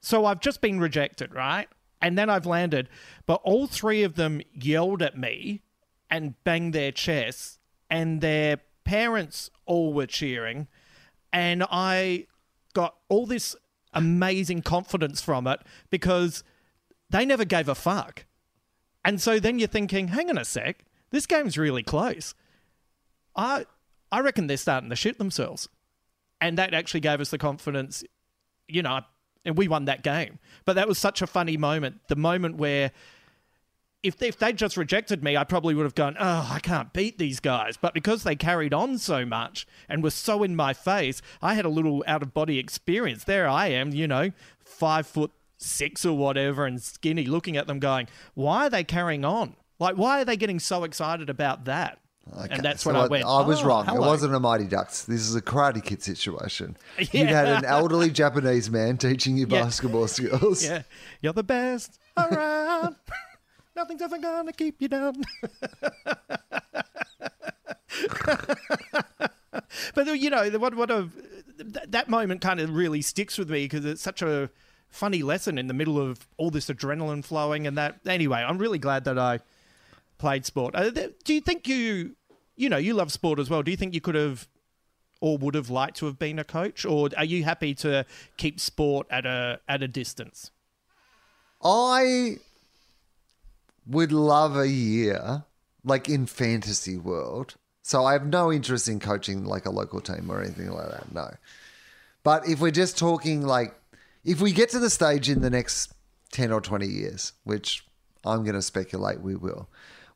so 0.00 0.24
I've 0.24 0.40
just 0.40 0.60
been 0.60 0.80
rejected, 0.80 1.34
right? 1.34 1.68
And 2.00 2.16
then 2.16 2.30
I've 2.30 2.46
landed, 2.46 2.88
but 3.26 3.40
all 3.44 3.66
three 3.66 4.02
of 4.02 4.14
them 4.14 4.40
yelled 4.54 5.02
at 5.02 5.18
me 5.18 5.62
and 6.10 6.42
banged 6.44 6.72
their 6.74 6.92
chests, 6.92 7.58
and 7.88 8.20
their 8.20 8.58
parents 8.84 9.50
all 9.66 9.92
were 9.92 10.06
cheering. 10.06 10.66
and 11.32 11.64
I 11.70 12.26
got 12.74 12.96
all 13.08 13.26
this 13.26 13.56
amazing 13.92 14.62
confidence 14.62 15.20
from 15.20 15.46
it 15.46 15.60
because 15.90 16.44
they 17.08 17.24
never 17.24 17.44
gave 17.44 17.68
a 17.68 17.74
fuck. 17.74 18.26
And 19.04 19.20
so 19.20 19.40
then 19.40 19.58
you're 19.58 19.68
thinking, 19.68 20.08
hang 20.08 20.30
on 20.30 20.38
a 20.38 20.44
sec, 20.44 20.84
this 21.10 21.26
game's 21.26 21.58
really 21.58 21.82
close. 21.82 22.34
I 23.34 23.66
I 24.12 24.20
reckon 24.20 24.46
they're 24.46 24.56
starting 24.56 24.90
to 24.90 24.96
shit 24.96 25.18
themselves. 25.18 25.68
And 26.40 26.58
that 26.58 26.74
actually 26.74 27.00
gave 27.00 27.20
us 27.20 27.30
the 27.30 27.38
confidence, 27.38 28.02
you 28.68 28.82
know, 28.82 29.00
and 29.44 29.56
we 29.56 29.68
won 29.68 29.86
that 29.86 30.02
game. 30.02 30.38
But 30.64 30.74
that 30.74 30.88
was 30.88 30.98
such 30.98 31.22
a 31.22 31.26
funny 31.26 31.56
moment. 31.56 32.00
The 32.08 32.16
moment 32.16 32.56
where 32.56 32.92
if 34.02 34.16
they, 34.16 34.28
if 34.28 34.38
they'd 34.38 34.56
just 34.56 34.76
rejected 34.76 35.22
me, 35.22 35.36
I 35.36 35.44
probably 35.44 35.74
would 35.74 35.84
have 35.84 35.94
gone, 35.94 36.16
oh, 36.18 36.48
I 36.50 36.58
can't 36.60 36.92
beat 36.92 37.18
these 37.18 37.40
guys. 37.40 37.76
But 37.76 37.92
because 37.92 38.22
they 38.22 38.36
carried 38.36 38.72
on 38.72 38.98
so 38.98 39.26
much 39.26 39.66
and 39.88 40.02
were 40.02 40.10
so 40.10 40.42
in 40.42 40.56
my 40.56 40.72
face, 40.72 41.20
I 41.42 41.54
had 41.54 41.64
a 41.64 41.70
little 41.70 42.02
out 42.06 42.22
of 42.22 42.32
body 42.32 42.58
experience. 42.58 43.24
There 43.24 43.48
I 43.48 43.68
am, 43.68 43.92
you 43.92 44.08
know, 44.08 44.30
five 44.58 45.06
foot 45.06 45.32
six 45.58 46.06
or 46.06 46.16
whatever 46.16 46.64
and 46.64 46.80
skinny, 46.82 47.26
looking 47.26 47.58
at 47.58 47.66
them 47.66 47.78
going, 47.78 48.08
why 48.34 48.66
are 48.66 48.70
they 48.70 48.84
carrying 48.84 49.24
on? 49.24 49.56
Like, 49.78 49.96
why 49.96 50.20
are 50.20 50.24
they 50.24 50.36
getting 50.36 50.58
so 50.58 50.84
excited 50.84 51.28
about 51.28 51.66
that? 51.66 51.98
Okay, 52.42 52.54
And 52.54 52.62
that's 52.62 52.82
so 52.84 52.92
when 52.92 52.96
I 53.00 53.06
went, 53.08 53.24
I 53.24 53.40
was 53.42 53.62
"Oh, 53.62 53.66
wrong. 53.66 53.86
hello." 53.86 54.04
It 54.04 54.06
wasn't 54.06 54.34
a 54.34 54.40
Mighty 54.40 54.66
Ducks. 54.66 55.04
This 55.04 55.20
is 55.22 55.34
a 55.34 55.42
Karate 55.42 55.82
Kid 55.82 56.02
situation. 56.02 56.76
You 57.12 57.26
had 57.26 57.48
an 57.48 57.64
elderly 57.64 58.10
Japanese 58.10 58.70
man 58.70 58.98
teaching 58.98 59.36
you 59.36 59.46
Yeah. 59.50 59.62
basketball 59.64 60.06
skills. 60.06 60.62
Yeah, 60.64 60.82
you're 61.22 61.32
the 61.32 61.42
best 61.42 61.98
around. 62.16 62.94
Nothing's 63.76 64.02
ever 64.02 64.18
gonna 64.18 64.52
keep 64.52 64.80
you 64.80 64.88
down. 64.88 65.14
but 69.94 70.06
you 70.20 70.30
know, 70.30 70.48
what 70.58 70.74
what 70.74 70.90
a 70.90 71.08
th- 71.58 71.86
that 71.88 72.08
moment 72.08 72.40
kind 72.40 72.60
of 72.60 72.70
really 72.70 73.02
sticks 73.02 73.38
with 73.38 73.50
me 73.50 73.64
because 73.64 73.84
it's 73.84 74.02
such 74.02 74.22
a 74.22 74.50
funny 74.88 75.22
lesson 75.22 75.58
in 75.58 75.66
the 75.68 75.74
middle 75.74 75.98
of 76.00 76.26
all 76.36 76.50
this 76.50 76.66
adrenaline 76.66 77.24
flowing 77.24 77.66
and 77.66 77.76
that. 77.78 78.00
Anyway, 78.06 78.38
I'm 78.38 78.58
really 78.58 78.78
glad 78.78 79.04
that 79.04 79.18
I 79.18 79.40
played 80.20 80.46
sport. 80.46 80.74
Do 80.74 81.34
you 81.34 81.40
think 81.40 81.66
you, 81.66 82.14
you 82.56 82.68
know, 82.68 82.76
you 82.76 82.94
love 82.94 83.10
sport 83.10 83.40
as 83.40 83.50
well? 83.50 83.62
Do 83.62 83.70
you 83.70 83.76
think 83.76 83.94
you 83.94 84.00
could 84.00 84.14
have? 84.14 84.46
Or 85.22 85.36
would 85.36 85.54
have 85.54 85.68
liked 85.68 85.98
to 85.98 86.06
have 86.06 86.18
been 86.18 86.38
a 86.38 86.44
coach, 86.44 86.86
or 86.86 87.10
are 87.14 87.26
you 87.26 87.44
happy 87.44 87.74
to 87.74 88.06
keep 88.38 88.58
sport 88.58 89.06
at 89.10 89.26
a 89.26 89.60
at 89.68 89.82
a 89.82 89.88
distance? 89.88 90.50
I 91.62 92.38
would 93.86 94.12
love 94.12 94.56
a 94.56 94.66
year 94.66 95.44
like 95.84 96.08
in 96.08 96.24
fantasy 96.24 96.96
world. 96.96 97.56
So 97.82 98.04
I 98.06 98.14
have 98.14 98.26
no 98.26 98.50
interest 98.50 98.88
in 98.88 98.98
coaching 98.98 99.44
like 99.44 99.66
a 99.66 99.70
local 99.70 100.00
team 100.00 100.30
or 100.30 100.40
anything 100.40 100.70
like 100.70 100.90
that. 100.90 101.12
No. 101.12 101.34
But 102.22 102.48
if 102.48 102.60
we're 102.60 102.70
just 102.70 102.96
talking 102.96 103.42
like 103.42 103.74
if 104.24 104.40
we 104.40 104.52
get 104.52 104.70
to 104.70 104.78
the 104.78 104.90
stage 104.90 105.28
in 105.28 105.40
the 105.40 105.50
next 105.50 105.92
10 106.32 106.52
or 106.52 106.60
20 106.60 106.86
years, 106.86 107.32
which 107.44 107.84
I'm 108.24 108.42
going 108.42 108.54
to 108.54 108.62
speculate 108.62 109.20
we 109.20 109.34
will, 109.34 109.68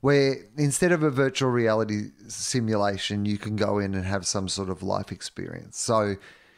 where 0.04 0.36
instead 0.58 0.92
of 0.92 1.02
a 1.02 1.08
virtual 1.08 1.48
reality 1.48 2.10
simulation, 2.28 3.24
you 3.24 3.38
can 3.38 3.56
go 3.56 3.78
in 3.78 3.94
and 3.94 4.04
have 4.04 4.26
some 4.26 4.50
sort 4.50 4.68
of 4.68 4.82
life 4.82 5.10
experience. 5.10 5.78
So 5.78 6.16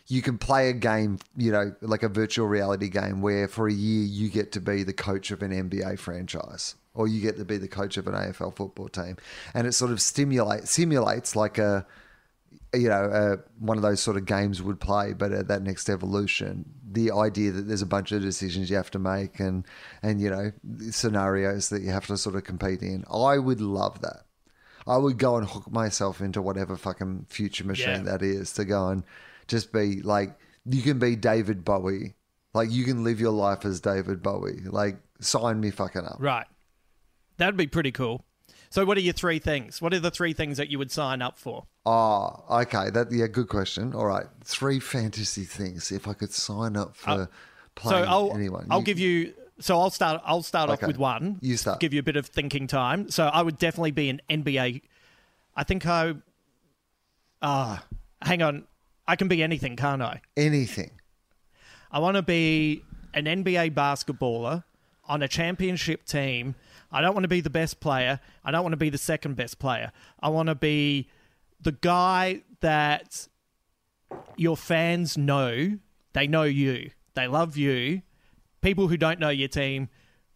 you 0.09 0.21
can 0.21 0.37
play 0.37 0.69
a 0.69 0.73
game, 0.73 1.21
you 1.37 1.53
know, 1.53 1.73
like 1.81 2.03
a 2.03 2.09
virtual 2.09 2.49
reality 2.49 2.89
game 2.89 3.23
where 3.23 3.47
for 3.47 3.69
a 3.69 3.73
year 3.73 4.05
you 4.05 4.31
get 4.31 4.51
to 4.51 4.61
be 4.61 4.83
the 4.83 4.93
coach 4.93 5.31
of 5.31 5.43
an 5.43 5.53
NBA 5.53 6.01
franchise 6.01 6.75
or 6.93 7.07
you 7.07 7.21
get 7.21 7.37
to 7.37 7.45
be 7.45 7.57
the 7.57 7.69
coach 7.69 7.97
of 7.97 8.09
an 8.09 8.15
AFL 8.15 8.57
football 8.57 8.89
team. 8.89 9.17
And 9.55 9.69
it 9.69 9.75
sort 9.75 9.93
of 9.93 10.01
stimulate 10.01 10.67
simulates 10.67 11.37
like 11.37 11.57
a 11.57 11.87
you 12.77 12.89
know, 12.89 13.05
uh, 13.05 13.37
one 13.59 13.77
of 13.77 13.83
those 13.83 14.03
sort 14.03 14.17
of 14.17 14.25
games 14.27 14.63
would 14.63 14.81
play, 14.81 15.13
but 15.13 15.33
at 15.33 15.49
that 15.49 15.63
next 15.63 15.89
evolution, 15.89 16.65
the 16.91 17.11
idea 17.11 17.51
that 17.53 17.63
there's 17.63 17.83
a 17.83 17.87
bunch 17.87 18.13
of 18.13 18.23
decisions 18.23 18.71
you 18.71 18.77
have 18.77 18.91
to 18.93 18.99
make 18.99 19.39
and 19.41 19.65
and 20.03 20.21
you 20.21 20.31
know 20.31 20.53
scenarios 20.91 21.69
that 21.71 21.83
you 21.83 21.91
have 21.91 22.07
to 22.07 22.17
sort 22.17 22.37
of 22.37 22.45
compete 22.45 22.83
in. 22.83 23.05
I 23.13 23.39
would 23.39 23.61
love 23.61 24.01
that. 24.03 24.23
I 24.87 24.97
would 24.97 25.19
go 25.19 25.37
and 25.37 25.47
hook 25.49 25.71
myself 25.71 26.21
into 26.21 26.41
whatever 26.41 26.77
fucking 26.77 27.27
future 27.29 27.65
machine 27.65 28.05
Yeah. 28.05 28.13
that 28.13 28.23
is 28.23 28.53
to 28.55 28.65
go 28.65 28.89
and 28.89 29.03
just 29.49 29.73
be 29.73 30.01
like 30.03 30.39
you 30.65 30.83
can 30.83 30.99
be 30.99 31.17
David 31.17 31.65
Bowie, 31.65 32.15
like 32.55 32.71
you 32.71 32.85
can 32.85 33.05
live 33.05 33.21
your 33.21 33.33
life 33.33 33.65
as 33.65 33.81
David 33.81 34.23
Bowie. 34.23 34.61
Like 34.65 34.97
sign 35.21 35.61
me 35.61 35.71
fucking 35.71 36.05
up. 36.05 36.17
Right. 36.19 36.47
That'd 37.37 37.57
be 37.57 37.67
pretty 37.67 37.93
cool. 37.93 38.25
So, 38.71 38.85
what 38.85 38.97
are 38.97 39.01
your 39.01 39.13
three 39.13 39.39
things? 39.39 39.81
What 39.81 39.95
are 39.95 40.01
the 40.01 40.11
three 40.11 40.33
things 40.33 40.57
that 40.59 40.69
you 40.71 40.79
would 40.79 40.91
sign 40.91 41.23
up 41.23 41.39
for? 41.39 41.67
Oh, 41.85 42.45
okay. 42.63 42.91
That 42.91 43.13
yeah, 43.13 43.27
good 43.27 43.49
question. 43.49 43.95
All 43.95 44.07
right, 44.07 44.27
three 44.45 44.81
fantasy 44.81 45.45
things. 45.45 45.93
If 45.93 46.09
I 46.09 46.13
could 46.15 46.33
sign 46.33 46.77
up 46.77 46.97
for 46.97 47.11
Uh, 47.11 47.17
So, 47.27 47.27
playing 47.75 48.05
I'll 48.09 48.33
anyone, 48.35 48.67
I'll 48.71 48.83
give 48.83 48.99
you. 48.99 49.35
So, 49.61 49.79
I'll 49.81 49.91
start. 49.91 50.21
I'll 50.25 50.43
start 50.43 50.69
Okay. 50.71 50.85
off 50.85 50.87
with 50.89 50.99
one. 50.99 51.39
You 51.41 51.57
start. 51.57 51.81
Give 51.81 51.95
you 51.95 52.01
a 52.01 52.03
bit 52.03 52.17
of 52.17 52.27
thinking 52.27 52.67
time. 52.67 53.11
So, 53.11 53.27
I 53.27 53.43
would 53.43 53.59
definitely 53.59 53.93
be 53.93 54.09
an 54.11 54.21
NBA. 54.29 54.83
I 55.55 55.65
think 55.65 55.87
I. 55.87 56.15
Ah, 57.43 57.85
hang 58.23 58.43
on. 58.43 58.65
I 59.09 59.15
can 59.17 59.29
be 59.29 59.43
anything, 59.43 59.77
can't 59.77 60.03
I? 60.03 60.21
anything. 60.37 60.91
I 61.93 62.01
want 62.01 62.17
to 62.17 62.23
be 62.23 62.83
an 63.15 63.25
NBA 63.27 63.71
basketballer 63.73 64.65
on 65.09 65.23
a 65.23 65.29
championship 65.29 66.05
team. 66.05 66.55
I 66.91 67.01
don't 67.01 67.15
want 67.15 67.25
to 67.25 67.29
be 67.29 67.41
the 67.41 67.51
best 67.51 67.81
player. 67.81 68.21
I 68.45 68.51
don't 68.51 68.63
want 68.63 68.73
to 68.73 68.79
be 68.79 68.91
the 68.91 68.99
second 68.99 69.37
best 69.37 69.59
player. 69.59 69.93
I 70.21 70.29
want 70.29 70.49
to 70.49 70.55
be 70.55 71.09
the 71.61 71.73
guy 71.73 72.43
that 72.61 73.29
your 74.37 74.57
fans 74.57 75.17
know. 75.19 75.79
They 76.13 76.27
know 76.27 76.45
you. 76.45 76.91
They 77.15 77.27
love 77.27 77.57
you. 77.57 78.03
People 78.61 78.89
who 78.89 78.97
don't 78.97 79.21
know 79.21 79.29
your 79.29 79.49
team 79.49 79.89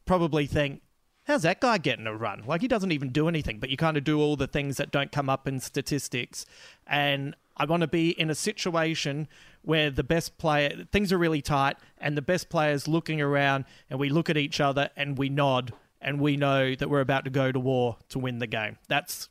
probably 0.04 0.46
think, 0.46 0.82
how's 1.24 1.42
that 1.42 1.60
guy 1.60 1.78
getting 1.78 2.06
a 2.06 2.16
run? 2.16 2.42
Like 2.46 2.60
he 2.60 2.68
doesn't 2.68 2.92
even 2.92 3.10
do 3.10 3.28
anything, 3.28 3.58
but 3.58 3.70
you 3.70 3.76
kind 3.76 3.96
of 3.96 4.04
do 4.04 4.20
all 4.20 4.36
the 4.36 4.46
things 4.46 4.76
that 4.78 4.90
don't 4.90 5.12
come 5.12 5.28
up 5.28 5.46
in 5.46 5.60
statistics. 5.60 6.46
And 6.86 7.36
I 7.56 7.64
want 7.66 7.82
to 7.82 7.88
be 7.88 8.10
in 8.10 8.30
a 8.30 8.34
situation 8.34 9.28
where 9.62 9.90
the 9.90 10.02
best 10.04 10.38
player, 10.38 10.86
things 10.90 11.12
are 11.12 11.18
really 11.18 11.42
tight, 11.42 11.76
and 11.98 12.16
the 12.16 12.22
best 12.22 12.48
player's 12.48 12.88
looking 12.88 13.20
around, 13.20 13.64
and 13.90 13.98
we 14.00 14.08
look 14.08 14.30
at 14.30 14.36
each 14.36 14.60
other 14.60 14.90
and 14.96 15.18
we 15.18 15.28
nod, 15.28 15.72
and 16.00 16.20
we 16.20 16.36
know 16.36 16.74
that 16.74 16.88
we're 16.88 17.00
about 17.00 17.24
to 17.24 17.30
go 17.30 17.52
to 17.52 17.60
war 17.60 17.98
to 18.08 18.18
win 18.18 18.38
the 18.38 18.46
game. 18.46 18.78
That's 18.88 19.28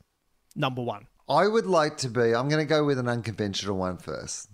number 0.54 0.82
one. 0.82 1.06
I 1.28 1.46
would 1.46 1.66
like 1.66 1.96
to 1.98 2.08
be. 2.08 2.34
I'm 2.34 2.48
going 2.48 2.64
to 2.64 2.68
go 2.68 2.84
with 2.84 2.98
an 2.98 3.08
unconventional 3.08 3.76
one 3.76 3.98
first, 3.98 4.48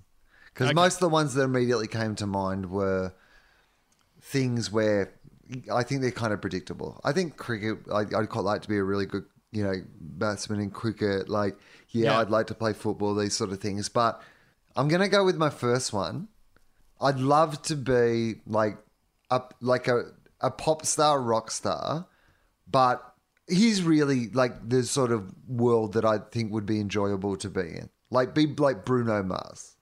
because 0.52 0.68
Okay. 0.68 0.74
most 0.74 0.94
of 0.94 1.00
the 1.00 1.08
ones 1.08 1.34
that 1.34 1.42
immediately 1.42 1.88
came 1.88 2.14
to 2.16 2.26
mind 2.26 2.70
were 2.70 3.12
things 4.20 4.70
where 4.72 5.12
I 5.72 5.82
think 5.82 6.00
they're 6.00 6.10
kind 6.10 6.32
of 6.32 6.40
predictable. 6.40 7.00
I 7.04 7.12
think 7.12 7.36
cricket. 7.36 7.78
I, 7.92 8.00
I'd 8.00 8.28
quite 8.28 8.44
like 8.44 8.62
to 8.62 8.68
be 8.68 8.76
a 8.78 8.82
really 8.82 9.06
good, 9.06 9.24
you 9.52 9.62
know, 9.62 9.74
batsman 10.00 10.60
in 10.60 10.70
cricket. 10.70 11.28
Like, 11.28 11.56
yeah, 11.90 12.12
Yeah. 12.12 12.18
I'd 12.18 12.30
like 12.30 12.48
to 12.48 12.54
play 12.54 12.72
football. 12.72 13.14
These 13.14 13.34
sort 13.34 13.52
of 13.52 13.60
things, 13.60 13.88
but 13.88 14.20
I'm 14.76 14.88
to 15.00 15.08
go 15.08 15.24
with 15.24 15.36
my 15.36 15.50
first 15.50 15.92
one. 15.92 16.28
I'd 17.00 17.18
love 17.18 17.62
to 17.62 17.76
be 17.76 18.36
like 18.46 18.78
a 19.30 19.42
like 19.60 19.88
a 19.88 20.12
a 20.40 20.50
pop 20.50 20.84
star, 20.84 21.20
rock 21.20 21.50
star, 21.50 22.06
but 22.70 23.02
he's 23.48 23.82
really 23.82 24.28
like 24.28 24.68
the 24.68 24.82
sort 24.82 25.12
of 25.12 25.32
world 25.48 25.94
that 25.94 26.04
I 26.04 26.18
think 26.18 26.52
would 26.52 26.66
be 26.66 26.80
enjoyable 26.80 27.36
to 27.38 27.50
be 27.50 27.60
in. 27.60 27.90
Like 28.10 28.34
be 28.34 28.46
like 28.46 28.84
Bruno 28.84 29.22
Mars. 29.22 29.75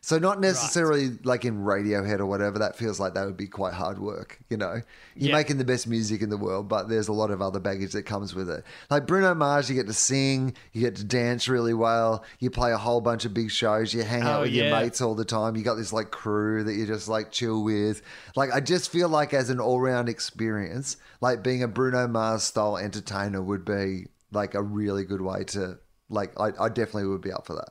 So 0.00 0.18
not 0.18 0.40
necessarily 0.40 1.10
like 1.24 1.44
in 1.44 1.64
Radiohead 1.64 2.20
or 2.20 2.26
whatever. 2.26 2.58
That 2.60 2.76
feels 2.76 3.00
like 3.00 3.14
that 3.14 3.26
would 3.26 3.36
be 3.36 3.48
quite 3.48 3.74
hard 3.74 3.98
work. 3.98 4.38
You 4.48 4.56
know, 4.56 4.80
you're 5.16 5.30
Yeah. 5.30 5.34
making 5.34 5.58
the 5.58 5.64
best 5.64 5.86
music 5.88 6.22
in 6.22 6.30
the 6.30 6.36
world, 6.36 6.68
but 6.68 6.88
there's 6.88 7.08
a 7.08 7.12
lot 7.12 7.30
of 7.30 7.42
other 7.42 7.58
baggage 7.60 7.92
that 7.92 8.04
comes 8.04 8.34
with 8.34 8.48
it. 8.48 8.64
Like 8.90 9.06
Bruno 9.06 9.34
Mars, 9.34 9.68
you 9.68 9.74
get 9.74 9.86
to 9.88 9.92
sing, 9.92 10.54
you 10.72 10.80
get 10.82 10.96
to 10.96 11.04
dance 11.04 11.48
really 11.48 11.74
well, 11.74 12.24
you 12.38 12.48
play 12.50 12.72
a 12.72 12.78
whole 12.78 13.00
bunch 13.00 13.24
of 13.24 13.34
big 13.34 13.50
shows, 13.50 13.92
you 13.92 14.02
hang 14.04 14.22
out 14.22 14.38
Oh, 14.38 14.42
with 14.42 14.52
your 14.52 14.70
mates 14.70 15.00
all 15.00 15.14
the 15.14 15.24
time. 15.24 15.56
You 15.56 15.62
got 15.62 15.74
this 15.74 15.92
like 15.92 16.10
crew 16.10 16.62
that 16.64 16.74
you 16.74 16.86
just 16.86 17.08
like 17.08 17.30
chill 17.32 17.62
with. 17.64 18.00
Like 18.36 18.50
I 18.54 18.60
just 18.60 18.90
feel 18.90 19.08
like 19.08 19.34
as 19.34 19.50
an 19.50 19.58
all 19.60 19.80
round 19.80 20.08
experience, 20.08 20.96
like 21.20 21.42
being 21.42 21.62
a 21.62 21.68
Bruno 21.68 22.06
Mars 22.06 22.44
style 22.44 22.78
entertainer 22.78 23.42
would 23.42 23.64
be 23.64 24.06
like 24.30 24.54
a 24.54 24.62
really 24.62 25.04
good 25.04 25.20
way 25.22 25.42
to 25.44 25.78
like. 26.08 26.38
I, 26.38 26.52
I 26.60 26.68
definitely 26.68 27.06
would 27.08 27.20
be 27.20 27.32
up 27.32 27.46
for 27.46 27.54
that. 27.56 27.70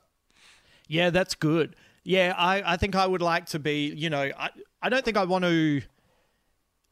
Yeah, 0.89 1.09
that's 1.09 1.35
good. 1.35 1.75
Yeah, 2.07 2.33
I, 2.37 2.63
I 2.73 2.77
think 2.77 2.95
I 2.95 3.05
would 3.05 3.21
like 3.21 3.47
to 3.47 3.59
be, 3.59 3.87
you 3.87 4.09
know, 4.09 4.31
I, 4.39 4.49
I 4.81 4.87
don't 4.87 5.03
think 5.03 5.17
I 5.17 5.25
want 5.25 5.43
to 5.43 5.81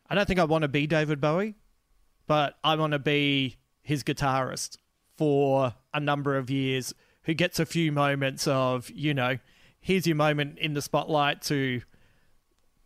I 0.09 0.13
don't 0.13 0.27
think 0.27 0.41
I 0.41 0.43
want 0.43 0.63
to 0.63 0.67
be 0.67 0.87
David 0.87 1.21
Bowie, 1.21 1.55
but 2.27 2.57
I 2.65 2.75
want 2.75 2.91
to 2.91 2.99
be 2.99 3.55
his 3.81 4.03
guitarist 4.03 4.77
for 5.15 5.73
a 5.93 6.01
number 6.01 6.35
of 6.35 6.49
years 6.49 6.93
who 7.23 7.33
gets 7.33 7.61
a 7.61 7.65
few 7.65 7.93
moments 7.93 8.45
of, 8.45 8.89
you 8.89 9.13
know, 9.13 9.37
here's 9.79 10.05
your 10.05 10.17
moment 10.17 10.59
in 10.59 10.73
the 10.73 10.81
spotlight 10.81 11.41
to 11.43 11.81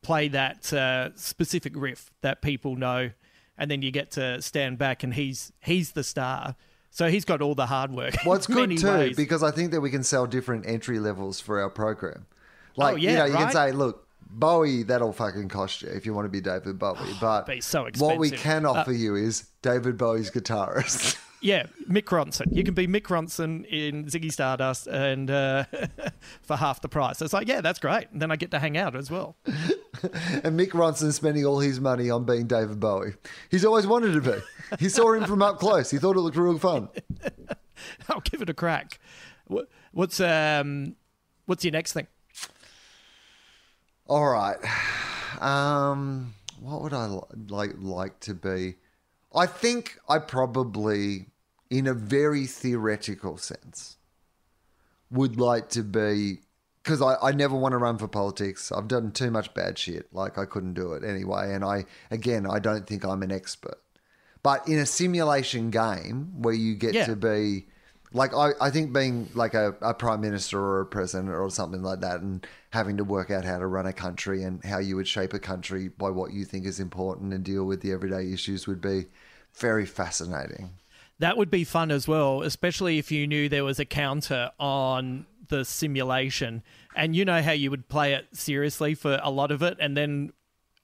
play 0.03 0.27
that 0.27 0.71
uh, 0.71 1.09
specific 1.15 1.73
riff 1.75 2.11
that 2.21 2.43
people 2.43 2.75
know 2.75 3.09
and 3.57 3.71
then 3.71 3.81
you 3.81 3.89
get 3.89 4.11
to 4.11 4.39
stand 4.39 4.77
back 4.77 5.01
and 5.01 5.15
he's 5.15 5.51
he's 5.61 5.93
the 5.93 6.03
star 6.03 6.55
So 6.91 7.09
he's 7.09 7.25
got 7.25 7.41
all 7.41 7.55
the 7.55 7.67
hard 7.67 7.91
work. 7.91 8.15
Many 8.25 8.75
good 8.75 8.77
too 8.81 8.87
ways. 8.87 9.15
because 9.15 9.43
I 9.43 9.51
think 9.51 9.71
that 9.71 9.81
we 9.81 9.89
can 9.89 10.03
sell 10.03 10.25
different 10.25 10.65
entry 10.67 10.99
levels 10.99 11.39
for 11.39 11.61
our 11.61 11.69
program. 11.69 12.25
Like, 12.75 12.93
Oh, 12.93 12.97
yeah, 12.97 13.11
you 13.11 13.17
know, 13.17 13.25
you 13.25 13.35
can 13.37 13.51
say, 13.51 13.71
look, 13.71 14.07
Bowie, 14.31 14.83
that'll 14.83 15.13
fucking 15.13 15.49
cost 15.49 15.81
you 15.81 15.89
if 15.89 16.05
you 16.05 16.13
want 16.13 16.25
to 16.25 16.29
be 16.29 16.41
David 16.41 16.77
Bowie. 16.79 16.97
But 17.19 17.49
he's 17.49 17.65
so 17.65 17.89
what 17.97 18.17
we. 18.17 18.31
Uh, 18.31 18.37
can 18.37 18.65
offer 18.65 18.91
you 18.91 19.15
is 19.15 19.47
David 19.61 19.97
Bowie's 19.97 20.31
guitarist. 20.31 21.17
Yeah, 21.41 21.67
Mick 21.89 22.03
Ronson. 22.03 22.47
You 22.51 22.65
can 22.65 22.73
be 22.73 22.85
Mick 22.85 23.03
Ronson 23.03 23.65
in 23.67 24.07
Ziggy 24.07 24.29
Stardust 24.29 24.87
and 24.87 25.31
uh, 25.31 25.63
for 26.41 26.57
half 26.57 26.81
the 26.81 26.89
price. 26.89 27.21
It's 27.21 27.31
like, 27.31 27.47
yeah, 27.47 27.61
that's 27.61 27.79
great. 27.79 28.09
And 28.11 28.21
then 28.21 28.29
I 28.29 28.35
get 28.35 28.51
to 28.51 28.59
hang 28.59 28.75
out 28.77 28.93
as 28.93 29.09
well. 29.09 29.37
and 30.43 30.59
Mick 30.59 30.69
Ronson 30.69 31.11
spending 31.11 31.45
all 31.45 31.59
his 31.59 31.79
money 31.79 32.09
on 32.09 32.25
being 32.25 32.47
David 32.47 32.79
Bowie. 32.79 33.13
He's 33.49 33.65
always 33.65 33.85
wanted 33.87 34.13
to 34.13 34.21
be. 34.21 34.39
He 34.79 34.89
saw 34.89 35.13
him 35.13 35.25
from 35.25 35.41
up 35.41 35.59
close. 35.59 35.91
He 35.91 35.97
thought 35.97 36.15
it 36.15 36.19
looked 36.19 36.37
real 36.37 36.57
fun. 36.59 36.89
I'll 38.09 38.21
give 38.21 38.41
it 38.41 38.49
a 38.49 38.53
crack. 38.53 38.99
What, 39.47 39.67
what's 39.91 40.19
um, 40.19 40.95
what's 41.45 41.63
your 41.63 41.71
next 41.71 41.93
thing? 41.93 42.07
All 44.07 44.27
right. 44.27 44.57
Um, 45.41 46.33
what 46.59 46.81
would 46.81 46.93
I 46.93 47.07
li- 47.07 47.21
like 47.49 47.71
like 47.77 48.19
to 48.21 48.33
be? 48.33 48.75
I 49.33 49.45
think 49.45 49.99
I 50.07 50.19
probably, 50.19 51.27
in 51.69 51.87
a 51.87 51.93
very 51.93 52.45
theoretical 52.45 53.37
sense, 53.37 53.97
would 55.11 55.39
like 55.39 55.69
to 55.69 55.83
be 55.83 56.39
because 56.89 57.01
I, 57.03 57.27
I 57.27 57.31
never 57.33 57.55
want 57.55 57.73
to 57.73 57.77
run 57.77 57.99
for 57.99 58.07
politics. 58.07 58.71
I've 58.71 58.87
done 58.87 59.11
too 59.11 59.29
much 59.29 59.53
bad 59.53 59.77
shit. 59.77 60.11
Like 60.11 60.39
I 60.39 60.45
couldn't 60.45 60.73
do 60.73 60.93
it 60.93 61.03
anyway. 61.03 61.53
And 61.53 61.63
I 61.63 61.85
again 62.09 62.47
I 62.49 62.57
don't 62.57 62.87
think 62.87 63.05
I'm 63.05 63.21
an 63.21 63.31
expert. 63.31 63.79
But 64.41 64.67
in 64.67 64.79
a 64.79 64.85
simulation 64.85 65.69
game 65.69 66.41
where 66.41 66.53
you 66.53 66.73
get 66.75 66.95
Yeah. 66.95 67.05
to 67.05 67.15
be 67.15 67.67
like 68.11 68.33
I, 68.33 68.51
I 68.59 68.71
think 68.71 68.91
being 68.91 69.29
like 69.35 69.53
a, 69.53 69.75
a 69.81 69.93
prime 69.93 70.21
minister 70.21 70.59
or 70.59 70.81
a 70.81 70.85
president 70.87 71.29
or 71.29 71.47
something 71.51 71.83
like 71.83 71.99
that 71.99 72.21
and 72.21 72.45
having 72.71 72.97
to 72.97 73.03
work 73.03 73.29
out 73.29 73.45
how 73.45 73.59
to 73.59 73.67
run 73.67 73.85
a 73.85 73.93
country 73.93 74.41
and 74.43 74.65
how 74.65 74.79
you 74.79 74.95
would 74.95 75.07
shape 75.07 75.33
a 75.33 75.39
country 75.39 75.89
by 75.89 76.09
what 76.09 76.33
you 76.33 76.43
think 76.43 76.65
is 76.65 76.79
important 76.79 77.33
and 77.33 77.43
deal 77.43 77.65
with 77.65 77.81
the 77.81 77.91
everyday 77.91 78.31
issues 78.33 78.65
would 78.65 78.81
be 78.81 79.05
very 79.53 79.85
fascinating. 79.85 80.71
That 81.19 81.37
would 81.37 81.51
be 81.51 81.65
fun 81.65 81.91
as 81.91 82.07
well, 82.07 82.41
especially 82.41 82.97
if 82.97 83.11
you 83.11 83.27
knew 83.27 83.47
there 83.49 83.65
was 83.65 83.77
a 83.79 83.85
counter 83.85 84.51
on 84.57 85.25
the 85.49 85.65
simulation. 85.65 86.63
And 86.95 87.15
you 87.15 87.25
know 87.25 87.41
how 87.41 87.51
you 87.51 87.69
would 87.71 87.87
play 87.89 88.13
it 88.13 88.27
seriously 88.33 88.93
for 88.95 89.19
a 89.23 89.29
lot 89.29 89.51
of 89.51 89.61
it, 89.61 89.77
and 89.79 89.95
then, 89.95 90.31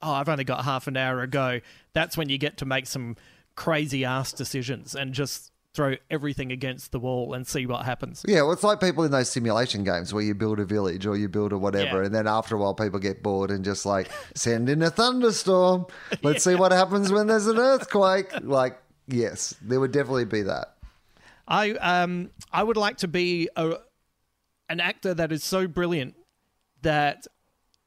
oh, 0.01 0.11
I've 0.13 0.29
only 0.29 0.43
got 0.43 0.63
half 0.65 0.87
an 0.87 0.97
hour 0.97 1.21
ago. 1.21 1.59
That's 1.93 2.17
when 2.17 2.29
you 2.29 2.37
get 2.37 2.57
to 2.57 2.65
make 2.65 2.85
some 2.87 3.15
crazy 3.55 4.03
ass 4.05 4.31
decisions 4.33 4.95
and 4.95 5.13
just 5.13 5.51
throw 5.73 5.95
everything 6.09 6.53
against 6.53 6.93
the 6.93 6.99
wall 6.99 7.33
and 7.33 7.45
see 7.45 7.65
what 7.65 7.83
happens. 7.85 8.23
Yeah, 8.25 8.43
well, 8.43 8.53
it's 8.53 8.63
like 8.63 8.79
people 8.79 9.03
in 9.03 9.11
those 9.11 9.29
simulation 9.29 9.83
games 9.83 10.13
where 10.13 10.23
you 10.23 10.33
build 10.33 10.59
a 10.59 10.65
village 10.65 11.05
or 11.05 11.17
you 11.17 11.27
build 11.27 11.51
a 11.51 11.57
whatever, 11.57 11.99
Yeah. 11.99 12.05
and 12.05 12.15
then 12.15 12.27
after 12.27 12.55
a 12.55 12.59
while, 12.59 12.73
people 12.73 12.99
get 12.99 13.21
bored 13.21 13.51
and 13.51 13.65
just 13.65 13.85
like 13.85 14.09
send 14.35 14.69
in 14.69 14.81
a 14.81 14.89
thunderstorm. 14.89 15.85
Let's 16.23 16.43
see 16.45 16.55
what 16.55 16.71
happens 16.71 17.11
when 17.11 17.27
there's 17.27 17.47
an 17.47 17.57
earthquake. 17.57 18.31
Like, 18.41 18.77
yes, 19.07 19.53
there 19.61 19.81
would 19.81 19.91
definitely 19.91 20.25
be 20.25 20.43
that. 20.43 20.75
I 21.47 21.71
um 21.71 22.31
I 22.53 22.63
would 22.63 22.77
like 22.77 22.97
to 22.97 23.07
be 23.07 23.49
a 23.55 23.75
an 24.69 24.79
actor 24.79 25.13
that 25.13 25.31
is 25.31 25.43
so 25.43 25.67
brilliant 25.67 26.15
that 26.81 27.27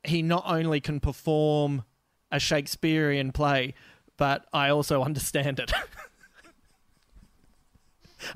he 0.05 0.23
not 0.23 0.45
only 0.47 0.81
can 0.81 1.01
perform 1.01 1.85
a 2.31 2.39
Shakespearean 2.39 3.33
play, 3.33 3.75
but 4.17 4.47
I 4.53 4.71
also 4.71 5.03
understand 5.09 5.59
it. 5.61 5.73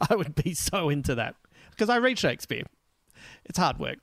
I 0.08 0.14
would 0.14 0.34
be 0.34 0.54
so 0.54 0.88
into 0.88 1.14
that 1.16 1.34
because 1.70 1.88
I 1.88 1.98
read 1.98 2.18
Shakespeare. 2.18 2.64
It's 3.44 3.58
hard 3.58 3.78
work. 3.78 3.98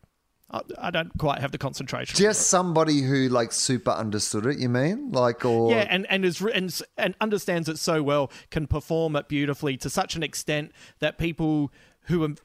I, 0.51 0.61
I 0.77 0.91
don't 0.91 1.17
quite 1.17 1.39
have 1.39 1.51
the 1.51 1.57
concentration. 1.57 2.17
Just 2.17 2.47
somebody 2.47 3.01
who 3.01 3.29
like 3.29 3.51
super 3.51 3.91
understood 3.91 4.45
it. 4.45 4.59
You 4.59 4.69
mean 4.69 5.11
like 5.11 5.45
or 5.45 5.71
Yeah, 5.71 5.87
and 5.89 6.05
and 6.09 6.25
is 6.25 6.41
and, 6.41 6.81
and 6.97 7.15
understands 7.21 7.69
it 7.69 7.79
so 7.79 8.03
well, 8.03 8.31
can 8.49 8.67
perform 8.67 9.15
it 9.15 9.27
beautifully 9.27 9.77
to 9.77 9.89
such 9.89 10.15
an 10.15 10.23
extent 10.23 10.71
that 10.99 11.17
people 11.17 11.71
who 12.03 12.23
are 12.23 12.35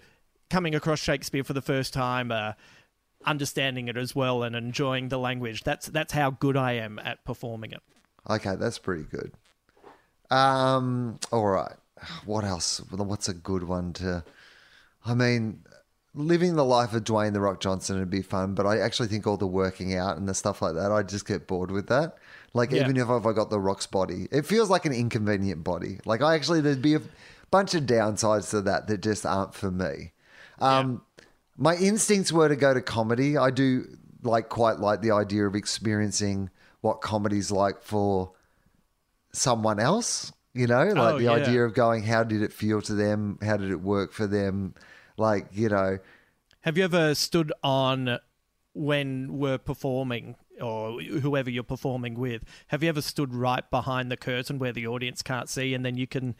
coming 0.55 0.75
across 0.77 1.01
Shakespeare 1.01 1.43
for 1.43 1.53
the 1.53 1.61
first 1.61 1.93
time 1.93 2.31
are 2.31 2.55
understanding 3.27 3.89
it 3.89 3.97
as 3.97 4.15
well 4.15 4.45
and 4.45 4.55
enjoying 4.55 5.09
the 5.09 5.19
language. 5.19 5.65
That's 5.65 5.87
that's 5.87 6.13
how 6.13 6.31
good 6.31 6.57
I 6.57 6.75
am 6.75 7.01
at 7.01 7.25
performing 7.25 7.73
it. 7.73 7.81
Okay, 8.31 8.55
that's 8.55 8.79
pretty 8.79 9.03
good. 9.03 9.33
Um, 10.31 11.19
all 11.33 11.49
right. 11.49 11.75
What 12.25 12.45
else? 12.45 12.81
What's 12.93 13.29
a 13.29 13.35
good 13.35 13.65
one 13.65 13.93
to? 13.95 14.23
I 15.05 15.15
mean, 15.15 15.65
living 16.15 16.55
the 16.55 16.65
life 16.65 16.93
of 16.95 17.03
Dwayne 17.03 17.33
the 17.33 17.41
Rock 17.41 17.61
Johnson 17.61 17.99
would 17.99 18.11
be 18.11 18.23
fun, 18.23 18.55
but 18.55 18.65
I 18.65 18.79
actually 18.79 19.09
think 19.09 19.27
all 19.27 19.37
the 19.37 19.49
working 19.49 19.97
out 19.97 20.17
and 20.17 20.29
the 20.29 20.35
stuff 20.35 20.63
like 20.63 20.75
that, 20.75 20.93
I 20.93 21.03
just 21.03 21.27
get 21.27 21.49
bored 21.49 21.73
with 21.73 21.89
that. 21.89 22.17
Like 22.53 22.71
Yeah. 22.71 22.83
even 22.85 22.97
if 22.97 23.09
I've 23.09 23.23
got 23.35 23.51
the 23.51 23.59
Rock's 23.59 23.89
body, 23.89 24.29
it 24.31 24.47
feels 24.47 24.71
like 24.71 24.87
an 24.87 24.93
inconvenient 24.93 25.65
body. 25.65 25.99
Like 26.05 26.23
I 26.23 26.37
actually 26.37 26.61
there'd 26.61 26.81
be 26.81 26.95
a 26.95 27.03
bunch 27.51 27.75
of 27.75 27.85
downsides 27.85 28.51
to 28.51 28.61
that 28.63 28.87
that 28.87 29.03
just 29.03 29.27
aren't 29.27 29.55
for 29.55 29.73
me. 29.73 30.13
Um, 30.59 31.03
My 31.57 31.77
instincts 31.77 32.33
were 32.33 32.49
to 32.49 32.57
go 32.57 32.75
to 32.75 32.81
comedy. 32.81 33.37
I 33.37 33.51
do 33.51 33.85
like 34.23 34.49
quite 34.49 34.79
like 34.79 35.03
the 35.03 35.11
idea 35.13 35.47
of 35.47 35.55
experiencing 35.55 36.51
what 36.81 37.01
comedy's 37.01 37.51
like 37.51 37.83
for 37.83 38.33
someone 39.33 39.79
else. 39.81 40.33
You 40.53 40.67
know, 40.69 40.85
like 40.85 41.15
Oh, 41.15 41.19
the 41.19 41.25
yeah. 41.25 41.33
idea 41.33 41.65
of 41.65 41.75
going, 41.75 42.05
how 42.05 42.23
did 42.25 42.41
it 42.43 42.53
feel 42.53 42.81
to 42.83 42.95
them? 42.95 43.39
How 43.43 43.57
did 43.57 43.71
it 43.71 43.81
work 43.81 44.13
for 44.13 44.27
them? 44.27 44.75
Like, 45.17 45.49
you 45.53 45.69
know, 45.69 45.99
Have 46.63 46.79
you 46.79 46.85
ever 46.85 47.15
stood 47.15 47.53
on 47.63 48.19
when 48.73 49.37
we're 49.39 49.59
performing 49.59 50.37
or 50.61 51.01
whoever 51.01 51.51
you're 51.51 51.63
performing 51.65 52.15
with? 52.15 52.43
Have 52.69 52.83
you 52.83 52.89
ever 52.89 53.03
stood 53.03 53.35
right 53.35 53.69
behind 53.71 54.11
the 54.11 54.17
curtain 54.17 54.59
where 54.59 54.73
the 54.73 54.87
audience 54.87 55.23
can't 55.23 55.49
see 55.49 55.75
and 55.75 55.85
then 55.85 55.97
you 55.97 56.07
can 56.07 56.35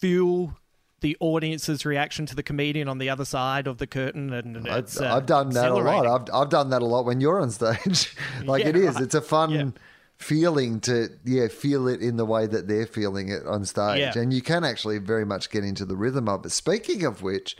feel 0.00 0.56
the 1.04 1.16
audience's 1.20 1.84
reaction 1.84 2.24
to 2.24 2.34
the 2.34 2.42
comedian 2.42 2.88
on 2.88 2.96
the 2.96 3.10
other 3.10 3.26
side 3.26 3.66
of 3.66 3.76
the 3.76 3.86
curtain 3.86 4.32
and 4.32 4.66
I've, 4.66 4.84
it's, 4.84 4.98
uh, 4.98 5.14
I've 5.14 5.26
done 5.26 5.50
that 5.50 5.70
a 5.70 5.74
lot. 5.74 6.06
I've, 6.06 6.34
I've 6.34 6.48
done 6.48 6.70
that 6.70 6.80
a 6.80 6.86
lot 6.86 7.04
when 7.04 7.20
you're 7.20 7.38
on 7.38 7.50
stage. 7.50 8.16
like 8.46 8.62
Yeah, 8.62 8.70
it 8.70 8.76
is. 8.76 8.94
right. 8.94 9.02
It's 9.04 9.14
a 9.14 9.20
fun 9.20 9.50
Yeah. 9.50 9.70
feeling 10.16 10.80
to 10.80 11.10
yeah 11.26 11.48
feel 11.48 11.88
it 11.88 12.00
in 12.00 12.16
the 12.16 12.24
way 12.24 12.46
that 12.46 12.68
they're 12.68 12.86
feeling 12.86 13.28
it 13.28 13.46
on 13.46 13.66
stage, 13.66 13.98
Yeah. 13.98 14.18
and 14.18 14.32
you 14.32 14.40
can 14.40 14.64
actually 14.64 14.96
very 14.96 15.26
much 15.26 15.50
get 15.50 15.62
into 15.62 15.84
the 15.84 15.94
rhythm 15.94 16.26
of 16.26 16.46
it. 16.46 16.50
Speaking 16.52 17.04
of 17.04 17.20
which, 17.20 17.54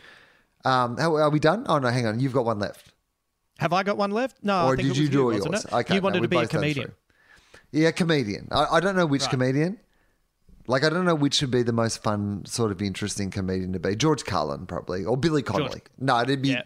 um, 0.63 0.97
how, 0.97 1.15
are 1.15 1.29
we 1.29 1.39
done? 1.39 1.65
Oh 1.69 1.77
no, 1.77 1.89
hang 1.89 2.07
on. 2.07 2.19
You've 2.19 2.33
got 2.33 2.45
one 2.45 2.57
left. 2.57 2.93
Have 3.59 3.73
I 3.73 3.83
got 3.83 3.95
one 3.95 4.09
left? 4.09 4.37
No, 4.41 4.55
I 4.55 4.63
or 4.65 4.75
think 4.75 4.87
did 4.87 4.91
it 4.91 4.97
you 4.97 5.03
was 5.03 5.09
do 5.11 5.23
all 5.23 5.33
yours? 5.51 5.65
it? 5.65 5.71
Okay, 5.73 5.93
you 5.95 6.01
no, 6.01 6.05
wanted 6.05 6.21
to 6.23 6.27
be 6.27 6.37
a 6.37 6.47
comedian. 6.47 6.93
Yeah, 7.71 7.91
comedian. 7.91 8.47
I, 8.51 8.65
I 8.77 8.79
don't 8.79 8.95
know 8.95 9.05
which 9.05 9.21
Right. 9.21 9.29
comedian. 9.29 9.77
Like 10.67 10.83
I 10.83 10.89
don't 10.89 11.05
know 11.05 11.15
which 11.15 11.41
would 11.41 11.51
be 11.51 11.63
the 11.63 11.71
most 11.73 12.01
fun, 12.03 12.43
sort 12.45 12.71
of 12.71 12.81
interesting 12.81 13.29
comedian 13.31 13.73
to 13.73 13.79
be. 13.79 13.95
George 13.95 14.25
Carlin 14.25 14.65
probably, 14.65 15.05
or 15.05 15.15
Billy 15.17 15.41
Connolly. 15.43 15.81
No, 15.99 16.19
it'd 16.21 16.41
be 16.41 16.49
Yeah. 16.49 16.63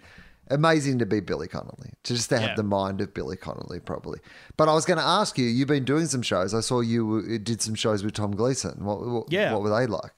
amazing 0.50 1.00
to 1.00 1.06
be 1.06 1.20
Billy 1.20 1.48
Connolly, 1.48 1.92
to 2.04 2.14
just 2.16 2.30
to 2.30 2.40
have 2.40 2.50
Yeah. 2.52 2.56
the 2.56 2.64
mind 2.64 3.02
of 3.02 3.14
Billy 3.14 3.36
Connolly 3.38 3.80
probably. 3.80 4.20
But 4.58 4.70
I 4.70 4.74
was 4.74 4.86
going 4.86 5.00
to 5.00 5.04
ask 5.06 5.38
you. 5.38 5.46
You've 5.46 5.68
been 5.68 5.84
doing 5.86 6.06
some 6.06 6.22
shows. 6.22 6.54
I 6.54 6.62
saw 6.62 6.80
you 6.82 7.38
did 7.40 7.62
some 7.62 7.76
shows 7.76 8.04
with 8.04 8.14
Tom 8.14 8.32
Gleeson. 8.32 8.84
What, 8.86 9.02
what, 9.06 9.32
Yeah. 9.32 9.52
what 9.54 9.62
were 9.64 9.70
they 9.78 9.86
like? 9.86 10.12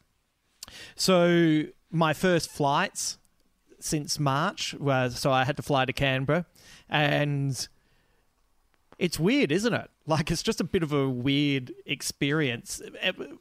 So 0.96 1.64
my 1.92 2.14
first 2.14 2.50
flights 2.50 3.18
since 3.80 4.20
March 4.20 4.74
was 4.76 5.18
so 5.20 5.32
I 5.32 5.44
had 5.44 5.58
to 5.58 5.64
fly 5.64 5.86
to 5.86 5.94
Canberra, 5.94 6.46
and 6.88 7.68
it's 9.02 9.20
weird, 9.20 9.52
isn't 9.52 9.74
it? 9.74 9.90
Like 10.08 10.30
it's 10.30 10.44
just 10.44 10.60
a 10.60 10.66
bit 10.66 10.84
of 10.84 10.92
a 10.92 11.08
weird 11.08 11.72
experience. 11.86 12.82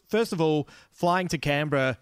First 0.06 0.32
of 0.32 0.40
all, 0.40 0.68
flying 0.92 1.26
to 1.28 1.38
Canberra, 1.38 1.98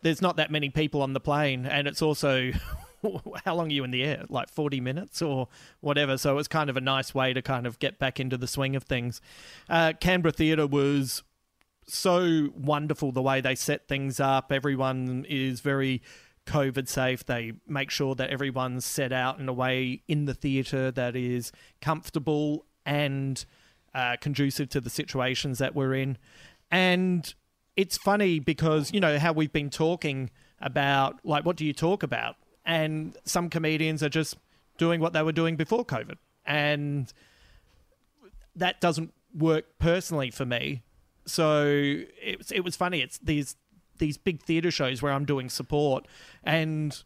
there's 0.00 0.20
not 0.20 0.36
that 0.36 0.50
many 0.50 0.68
people 0.68 1.00
on 1.02 1.12
the 1.12 1.20
plane, 1.20 1.64
and 1.64 1.86
it's 1.86 2.02
also 2.02 2.50
how 3.44 3.54
long 3.54 3.68
are 3.68 3.72
you 3.72 3.84
in 3.84 3.92
the 3.92 4.02
air? 4.02 4.24
Like 4.28 4.48
40 4.48 4.80
minutes 4.80 5.22
or 5.22 5.48
whatever. 5.80 6.16
So 6.18 6.38
it's 6.38 6.48
kind 6.48 6.70
of 6.70 6.76
a 6.76 6.80
nice 6.80 7.14
way 7.14 7.32
to 7.34 7.42
kind 7.42 7.66
of 7.66 7.78
get 7.78 8.00
back 8.00 8.18
into 8.18 8.36
the 8.36 8.48
swing 8.48 8.74
of 8.74 8.84
things. 8.84 9.20
Uh, 9.68 9.92
Canberra 10.00 10.32
Theatre 10.32 10.66
was 10.66 11.22
so 11.86 12.48
wonderful 12.56 13.12
the 13.12 13.22
way 13.22 13.40
they 13.40 13.54
set 13.54 13.86
things 13.86 14.18
up. 14.18 14.50
Everyone 14.50 15.24
is 15.28 15.60
very 15.60 16.02
COVID 16.46 16.88
safe. 16.88 17.24
They 17.24 17.52
make 17.66 17.90
sure 17.90 18.14
that 18.14 18.30
everyone's 18.30 18.84
set 18.84 19.12
out 19.12 19.38
in 19.38 19.48
a 19.48 19.52
way 19.52 20.02
in 20.08 20.24
the 20.24 20.34
theatre 20.34 20.90
that 20.90 21.16
is 21.16 21.52
comfortable 21.80 22.66
and 22.84 23.44
uh, 23.94 24.16
conducive 24.20 24.68
to 24.70 24.80
the 24.80 24.90
situations 24.90 25.58
that 25.58 25.74
we're 25.74 25.94
in. 25.94 26.18
And 26.70 27.32
it's 27.76 27.96
funny 27.96 28.38
because, 28.38 28.92
you 28.92 29.00
know, 29.00 29.18
how 29.18 29.32
we've 29.32 29.52
been 29.52 29.70
talking 29.70 30.30
about, 30.60 31.20
like, 31.24 31.44
what 31.44 31.56
do 31.56 31.64
you 31.64 31.72
talk 31.72 32.02
about? 32.02 32.36
And 32.64 33.16
some 33.24 33.48
comedians 33.48 34.02
are 34.02 34.08
just 34.08 34.36
doing 34.78 35.00
what 35.00 35.12
they 35.12 35.22
were 35.22 35.32
doing 35.32 35.56
before 35.56 35.84
COVID. 35.84 36.16
And 36.44 37.12
that 38.56 38.80
doesn't 38.80 39.12
work 39.34 39.78
personally 39.78 40.30
for 40.30 40.44
me. 40.44 40.82
So 41.24 41.66
it 41.66 42.50
it 42.52 42.64
was 42.64 42.76
funny. 42.76 43.00
It's 43.00 43.18
these 43.18 43.56
these 43.98 44.16
big 44.16 44.42
theatre 44.42 44.70
shows 44.70 45.02
where 45.02 45.12
I'm 45.12 45.24
doing 45.24 45.48
support, 45.48 46.06
and 46.44 47.02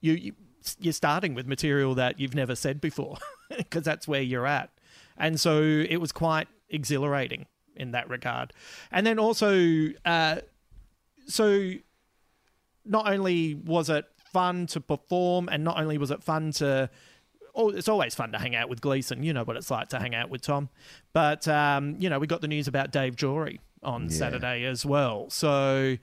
you, 0.00 0.12
you 0.14 0.32
you're 0.78 0.92
starting 0.92 1.34
with 1.34 1.46
material 1.46 1.94
that 1.94 2.18
you've 2.18 2.34
never 2.34 2.54
said 2.54 2.80
before 2.80 3.18
because 3.56 3.82
that's 3.82 4.08
where 4.08 4.22
you're 4.22 4.46
at, 4.46 4.70
and 5.16 5.38
so 5.40 5.60
it 5.62 5.98
was 5.98 6.12
quite 6.12 6.48
exhilarating 6.68 7.46
in 7.76 7.92
that 7.92 8.08
regard, 8.08 8.52
and 8.90 9.06
then 9.06 9.18
also, 9.18 9.88
uh, 10.04 10.36
so 11.26 11.70
not 12.84 13.10
only 13.10 13.54
was 13.54 13.90
it 13.90 14.04
fun 14.32 14.66
to 14.66 14.80
perform, 14.80 15.48
and 15.50 15.64
not 15.64 15.78
only 15.78 15.98
was 15.98 16.10
it 16.10 16.22
fun 16.22 16.52
to 16.52 16.90
oh, 17.54 17.70
it's 17.70 17.88
always 17.88 18.14
fun 18.14 18.32
to 18.32 18.38
hang 18.38 18.54
out 18.54 18.68
with 18.68 18.80
Gleeson. 18.80 19.22
You 19.22 19.32
know 19.32 19.44
what 19.44 19.56
it's 19.56 19.70
like 19.70 19.88
to 19.88 19.98
hang 19.98 20.14
out 20.14 20.28
with 20.28 20.42
Tom. 20.42 20.68
But, 21.12 21.46
um, 21.48 21.96
you 21.98 22.10
know, 22.10 22.18
we 22.18 22.26
got 22.26 22.40
the 22.40 22.48
news 22.48 22.68
about 22.68 22.90
Dave 22.90 23.16
Jory 23.16 23.60
on 23.84 24.04
Yeah. 24.04 24.08
Saturday 24.10 24.64
as 24.64 24.84
well. 24.86 25.30
So, 25.30 25.96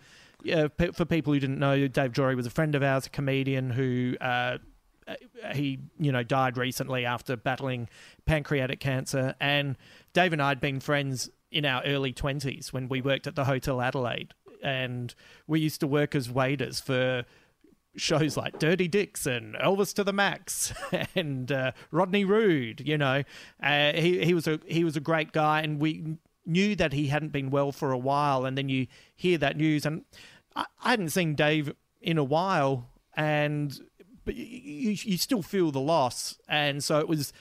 yeah, 0.43 0.67
pe- 0.69 0.91
for 0.91 1.05
people 1.05 1.34
who 1.34 1.39
didn't 1.39 1.59
know, 1.59 1.88
Dave 1.88 2.13
Jory 2.13 2.36
was 2.36 2.45
a 2.45 2.49
friend 2.51 2.75
of 2.75 2.84
ours, 2.84 3.05
a 3.07 3.09
comedian 3.09 3.71
who. 3.71 4.15
Uh, 4.21 4.57
he, 5.53 5.79
you 5.99 6.09
know, 6.11 6.23
died 6.23 6.55
recently 6.57 7.05
after 7.05 7.36
battling 7.36 7.89
pancreatic 8.25 8.79
cancer. 8.79 9.36
And 9.41 9.75
Dave 10.13 10.32
and 10.32 10.41
I 10.41 10.49
had 10.49 10.61
been 10.61 10.79
friends 10.79 11.29
in 11.51 11.65
our 11.65 11.84
early 11.84 12.13
20s 12.13 12.71
when 12.71 12.88
we 12.88 13.01
worked 13.01 13.27
at 13.27 13.36
the 13.36 13.43
Hotel 13.43 13.82
Adelaide. 13.82 14.34
And 14.63 15.13
we 15.47 15.59
used 15.59 15.82
to 15.82 15.88
work 15.88 16.15
as 16.15 16.29
waiters 16.29 16.79
for 16.79 17.25
shows 17.97 18.38
like 18.38 18.57
Dirty 18.57 18.88
Dicks 18.88 19.25
and 19.25 19.55
Elvis 19.55 19.93
to 19.95 20.03
the 20.05 20.13
Max 20.13 20.71
and 21.15 21.51
uh, 21.51 21.71
Rodney 21.89 22.23
Rude. 22.23 22.88
You 22.88 22.97
know, 22.97 23.23
uh, 23.61 23.91
he 23.93 24.23
he 24.23 24.34
was 24.34 24.47
a 24.47 24.59
he 24.65 24.86
was 24.86 24.95
a 24.95 25.01
great 25.01 25.34
guy, 25.34 25.61
and 25.61 25.79
we 25.82 26.15
knew 26.45 26.75
that 26.75 26.93
he 26.93 27.07
hadn't 27.07 27.31
been 27.31 27.49
well 27.49 27.71
for 27.71 27.91
a 27.91 27.97
while. 27.97 28.45
And 28.45 28.57
then 28.57 28.69
you 28.69 28.87
hear 29.15 29.37
that 29.37 29.57
news, 29.57 29.85
and 29.85 30.03
I, 30.55 30.65
I 30.83 30.91
hadn't 30.91 31.09
seen 31.09 31.35
Dave 31.35 31.73
in 32.01 32.17
a 32.17 32.23
while, 32.23 32.89
and 33.15 33.79
but 34.25 34.35
you, 34.35 34.91
you, 34.91 35.17
still 35.17 35.41
feel 35.41 35.71
the 35.71 35.79
loss, 35.79 36.37
and 36.47 36.83
so 36.83 36.99
it 36.99 37.07
was 37.07 37.33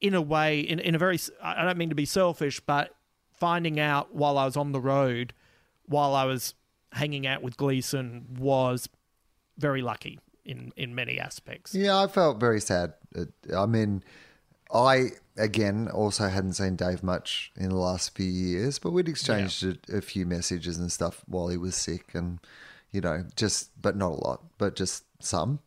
in 0.00 0.14
a 0.14 0.22
way, 0.22 0.60
in 0.60 0.78
in 0.78 0.94
a 0.94 0.98
very 0.98 1.18
I 1.42 1.64
don't 1.64 1.78
mean 1.78 1.88
to 1.88 1.94
be 1.94 2.04
selfish, 2.04 2.60
but 2.60 2.94
finding 3.32 3.78
out 3.80 4.14
while 4.14 4.38
I 4.38 4.44
was 4.44 4.56
on 4.56 4.72
the 4.72 4.80
road, 4.80 5.32
while 5.86 6.14
I 6.14 6.24
was 6.24 6.54
hanging 6.92 7.26
out 7.26 7.42
with 7.42 7.56
Gleeson 7.56 8.26
was 8.38 8.88
very 9.58 9.82
lucky 9.82 10.18
in 10.44 10.72
in 10.76 10.94
many 10.94 11.18
aspects. 11.18 11.74
Yeah, 11.74 11.98
I 11.98 12.06
felt 12.06 12.38
very 12.38 12.60
sad. 12.60 12.94
Uh, 13.16 13.24
I 13.56 13.66
mean, 13.66 14.02
I 14.72 15.10
again 15.36 15.88
also 15.88 16.28
hadn't 16.28 16.54
seen 16.54 16.76
Dave 16.76 17.02
much 17.02 17.52
in 17.56 17.68
the 17.68 17.76
last 17.76 18.14
few 18.14 18.26
years, 18.26 18.78
but 18.78 18.92
we'd 18.92 19.08
exchanged 19.08 19.64
a, 19.64 19.96
a 19.96 20.00
few 20.00 20.26
messages 20.26 20.78
and 20.78 20.90
stuff 20.90 21.22
while 21.26 21.48
he 21.48 21.56
was 21.56 21.74
sick, 21.74 22.14
and 22.14 22.38
you 22.92 23.00
know, 23.00 23.24
just 23.36 23.70
but 23.80 23.96
not 23.96 24.12
a 24.12 24.26
lot, 24.26 24.42
but 24.58 24.76
just 24.76 25.04
some. 25.20 25.60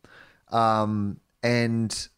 Um, 0.50 1.20
and 1.42 2.08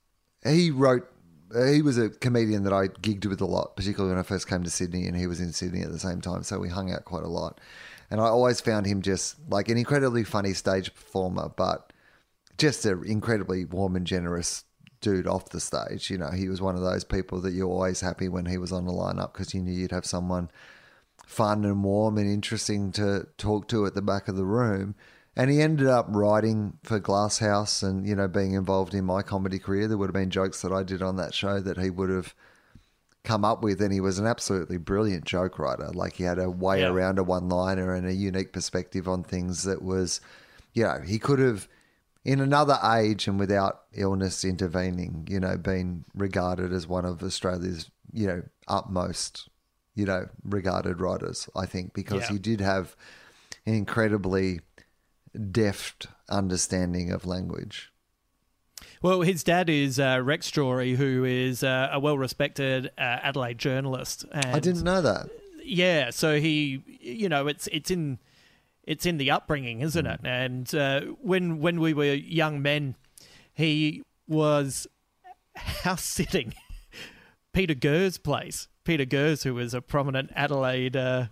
he 0.44 0.70
wrote. 0.70 1.06
He 1.52 1.82
was 1.82 1.98
a 1.98 2.10
comedian 2.10 2.62
that 2.62 2.72
I 2.72 2.86
gigged 2.86 3.26
with 3.26 3.40
a 3.40 3.44
lot, 3.44 3.74
particularly 3.74 4.14
when 4.14 4.20
I 4.20 4.22
first 4.22 4.46
came 4.46 4.62
to 4.62 4.70
Sydney, 4.70 5.08
and 5.08 5.16
he 5.16 5.26
was 5.26 5.40
in 5.40 5.52
Sydney 5.52 5.80
at 5.80 5.90
the 5.90 5.98
same 5.98 6.20
time, 6.20 6.44
so 6.44 6.60
we 6.60 6.68
hung 6.68 6.92
out 6.92 7.04
quite 7.04 7.24
a 7.24 7.28
lot. 7.28 7.60
And 8.08 8.20
I 8.20 8.26
always 8.26 8.60
found 8.60 8.86
him 8.86 9.02
just 9.02 9.34
like 9.48 9.68
an 9.68 9.76
incredibly 9.76 10.22
funny 10.22 10.52
stage 10.52 10.94
performer, 10.94 11.50
but 11.56 11.92
just 12.56 12.84
an 12.84 13.02
incredibly 13.04 13.64
warm 13.64 13.96
and 13.96 14.06
generous 14.06 14.64
dude 15.00 15.26
off 15.26 15.48
the 15.50 15.60
stage. 15.60 16.10
You 16.10 16.18
know, 16.18 16.30
he 16.30 16.48
was 16.48 16.60
one 16.60 16.76
of 16.76 16.82
those 16.82 17.04
people 17.04 17.40
that 17.42 17.52
you're 17.52 17.68
always 17.68 18.00
happy 18.00 18.28
when 18.28 18.46
he 18.46 18.58
was 18.58 18.72
on 18.72 18.86
the 18.86 18.92
lineup 18.92 19.32
because 19.32 19.54
you 19.54 19.60
knew 19.62 19.72
you'd 19.72 19.90
have 19.92 20.06
someone 20.06 20.50
fun 21.26 21.64
and 21.64 21.84
warm 21.84 22.18
and 22.18 22.30
interesting 22.30 22.92
to 22.92 23.26
talk 23.38 23.68
to 23.68 23.86
at 23.86 23.94
the 23.94 24.02
back 24.02 24.28
of 24.28 24.36
the 24.36 24.44
room. 24.44 24.94
And 25.36 25.48
he 25.48 25.62
ended 25.62 25.86
up 25.86 26.06
writing 26.08 26.78
for 26.82 26.98
Glasshouse 26.98 27.82
and, 27.82 28.06
you 28.06 28.16
know, 28.16 28.26
being 28.26 28.54
involved 28.54 28.94
in 28.94 29.04
my 29.04 29.22
comedy 29.22 29.58
career. 29.60 29.86
There 29.86 29.96
would 29.96 30.08
have 30.08 30.14
been 30.14 30.28
jokes 30.30 30.60
that 30.62 30.72
I 30.72 30.82
did 30.82 31.02
on 31.02 31.16
that 31.16 31.34
show 31.34 31.60
that 31.60 31.78
he 31.78 31.88
would 31.88 32.10
have 32.10 32.34
come 33.22 33.44
up 33.44 33.62
with. 33.62 33.80
And 33.80 33.92
he 33.92 34.00
was 34.00 34.18
an 34.18 34.26
absolutely 34.26 34.76
brilliant 34.76 35.24
joke 35.24 35.58
writer. 35.58 35.90
Like 35.94 36.14
he 36.14 36.24
had 36.24 36.40
a 36.40 36.50
way 36.50 36.80
Yeah. 36.80 36.88
around 36.88 37.18
a 37.20 37.22
one 37.22 37.48
liner 37.48 37.94
and 37.94 38.06
a 38.06 38.12
unique 38.12 38.52
perspective 38.52 39.06
on 39.06 39.22
things 39.22 39.62
that 39.62 39.82
was, 39.82 40.20
you 40.74 40.82
know, 40.82 41.00
he 41.06 41.18
could 41.20 41.38
have, 41.38 41.68
in 42.24 42.40
another 42.40 42.78
age 42.96 43.26
and 43.26 43.38
without 43.38 43.82
illness 43.94 44.44
intervening, 44.44 45.26
you 45.30 45.40
know, 45.40 45.56
being 45.56 46.04
regarded 46.14 46.72
as 46.72 46.86
one 46.86 47.04
of 47.04 47.22
Australia's, 47.22 47.90
you 48.12 48.26
know, 48.26 48.42
utmost, 48.68 49.48
you 49.94 50.04
know, 50.04 50.26
regarded 50.44 51.00
writers, 51.00 51.48
I 51.56 51.66
think, 51.66 51.94
because 51.94 52.22
Yeah. 52.24 52.34
he 52.34 52.38
did 52.38 52.60
have 52.60 52.94
an 53.66 53.74
incredibly 53.74 54.60
deft 55.50 56.08
understanding 56.28 57.10
of 57.10 57.24
language. 57.24 57.90
Well, 59.02 59.22
his 59.22 59.42
dad 59.42 59.70
is 59.70 59.98
uh, 59.98 60.20
Rex 60.22 60.50
Jory, 60.50 60.94
who 60.94 61.24
is 61.24 61.62
uh, 61.62 61.88
a 61.92 61.98
well-respected 62.00 62.90
uh, 62.98 63.00
Adelaide 63.00 63.58
journalist. 63.58 64.24
And 64.30 64.54
I 64.54 64.60
didn't 64.60 64.84
know 64.84 65.00
that. 65.00 65.28
Yeah, 65.64 66.10
so 66.10 66.38
he, 66.40 66.82
you 67.00 67.28
know, 67.28 67.46
it's 67.46 67.66
it's 67.68 67.90
in 67.90 68.18
it's 68.90 69.06
in 69.06 69.18
the 69.18 69.30
upbringing, 69.30 69.82
isn't 69.82 70.04
it? 70.04 70.20
And 70.24 70.74
uh, 70.74 71.02
when 71.22 71.60
when 71.60 71.78
we 71.78 71.94
were 71.94 72.12
young 72.12 72.60
men, 72.60 72.96
he 73.54 74.02
was 74.26 74.88
house 75.54 76.02
sitting 76.02 76.54
Peter 77.52 77.74
Goers' 77.74 78.18
place. 78.18 78.66
Peter 78.82 79.04
Goers, 79.04 79.44
who 79.44 79.54
was 79.54 79.74
a 79.74 79.80
prominent 79.80 80.32
Adelaide 80.34 80.96
uh, 80.96 81.26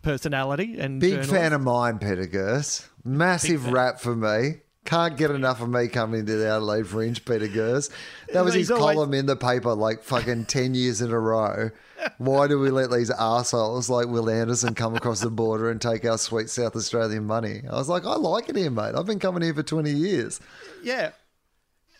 personality 0.00 0.78
and 0.78 0.98
Big 0.98 1.10
journalist. 1.10 1.30
fan 1.30 1.52
of 1.52 1.60
mine, 1.60 1.98
Peter 1.98 2.26
Goers. 2.26 2.88
Massive 3.04 3.70
rap 3.70 4.00
for 4.00 4.16
me. 4.16 4.62
Can't 4.86 5.16
get 5.16 5.30
enough 5.30 5.60
of 5.60 5.68
me 5.68 5.88
coming 5.88 6.24
to 6.24 6.36
the 6.36 6.48
Adelaide 6.48 6.86
Fringe, 6.86 7.22
Peter 7.24 7.48
Goers. 7.48 7.90
That 8.32 8.44
was 8.44 8.54
He's 8.54 8.68
his 8.68 8.70
always- 8.70 8.94
column 8.94 9.12
in 9.14 9.26
the 9.26 9.36
paper 9.36 9.74
like 9.74 10.02
fucking 10.02 10.46
10 10.46 10.74
years 10.74 11.00
in 11.02 11.10
a 11.10 11.18
row. 11.18 11.70
Why 12.18 12.46
do 12.46 12.58
we 12.60 12.70
let 12.70 12.90
these 12.90 13.10
assholes 13.10 13.90
like 13.90 14.06
Wil 14.06 14.30
Anderson 14.30 14.74
come 14.74 14.94
across 14.94 15.20
the 15.20 15.30
border 15.30 15.70
and 15.70 15.80
take 15.80 16.04
our 16.04 16.18
sweet 16.18 16.48
South 16.50 16.76
Australian 16.76 17.24
money? 17.24 17.62
I 17.70 17.74
was 17.74 17.88
like, 17.88 18.04
I 18.06 18.14
like 18.16 18.48
it 18.48 18.56
here, 18.56 18.70
mate. 18.70 18.94
I've 18.96 19.06
been 19.06 19.18
coming 19.18 19.42
here 19.42 19.54
for 19.54 19.62
20 19.62 19.90
years. 19.90 20.38
Yeah. 20.82 21.10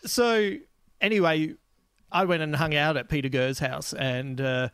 So 0.05 0.53
anyway, 1.01 1.55
I 2.11 2.25
went 2.25 2.41
and 2.41 2.55
hung 2.55 2.73
out 2.75 2.95
at 2.95 3.09
Peter 3.09 3.27
Goers' 3.27 3.59
house, 3.59 3.91
and 3.93 4.39
uh, 4.39 4.69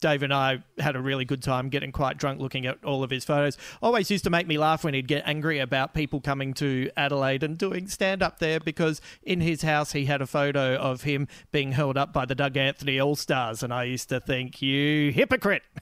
Dave 0.00 0.22
and 0.22 0.32
I 0.32 0.62
had 0.78 0.94
a 0.94 1.00
really 1.00 1.24
good 1.24 1.42
time 1.42 1.68
getting 1.68 1.90
quite 1.90 2.18
drunk 2.18 2.40
looking 2.40 2.66
at 2.66 2.82
all 2.84 3.02
of 3.02 3.10
his 3.10 3.24
photos. 3.24 3.56
Always 3.82 4.10
used 4.10 4.24
to 4.24 4.30
make 4.30 4.46
me 4.46 4.58
laugh 4.58 4.84
when 4.84 4.94
he'd 4.94 5.08
get 5.08 5.22
angry 5.26 5.58
about 5.58 5.94
people 5.94 6.20
coming 6.20 6.52
to 6.54 6.90
Adelaide 6.96 7.42
and 7.42 7.56
doing 7.56 7.88
stand 7.88 8.22
up 8.22 8.38
there 8.38 8.60
because 8.60 9.00
in 9.22 9.40
his 9.40 9.62
house 9.62 9.92
he 9.92 10.04
had 10.04 10.20
a 10.20 10.26
photo 10.26 10.76
of 10.76 11.02
him 11.02 11.26
being 11.50 11.72
held 11.72 11.96
up 11.96 12.12
by 12.12 12.26
the 12.26 12.34
Doug 12.34 12.56
Anthony 12.56 13.00
All 13.00 13.16
Stars, 13.16 13.62
and 13.62 13.72
I 13.72 13.84
used 13.84 14.08
to 14.10 14.20
think, 14.20 14.60
you 14.60 15.12
hypocrite. 15.12 15.62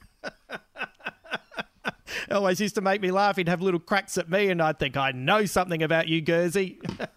Always 2.30 2.60
used 2.60 2.76
to 2.76 2.80
make 2.80 3.00
me 3.00 3.10
laugh. 3.10 3.36
He'd 3.36 3.48
have 3.48 3.60
little 3.60 3.80
cracks 3.80 4.16
at 4.16 4.30
me, 4.30 4.48
and 4.48 4.62
I'd 4.62 4.78
think 4.78 4.96
I 4.96 5.12
know 5.12 5.44
something 5.44 5.82
about 5.82 6.08
you, 6.08 6.22
Gursey. 6.22 6.78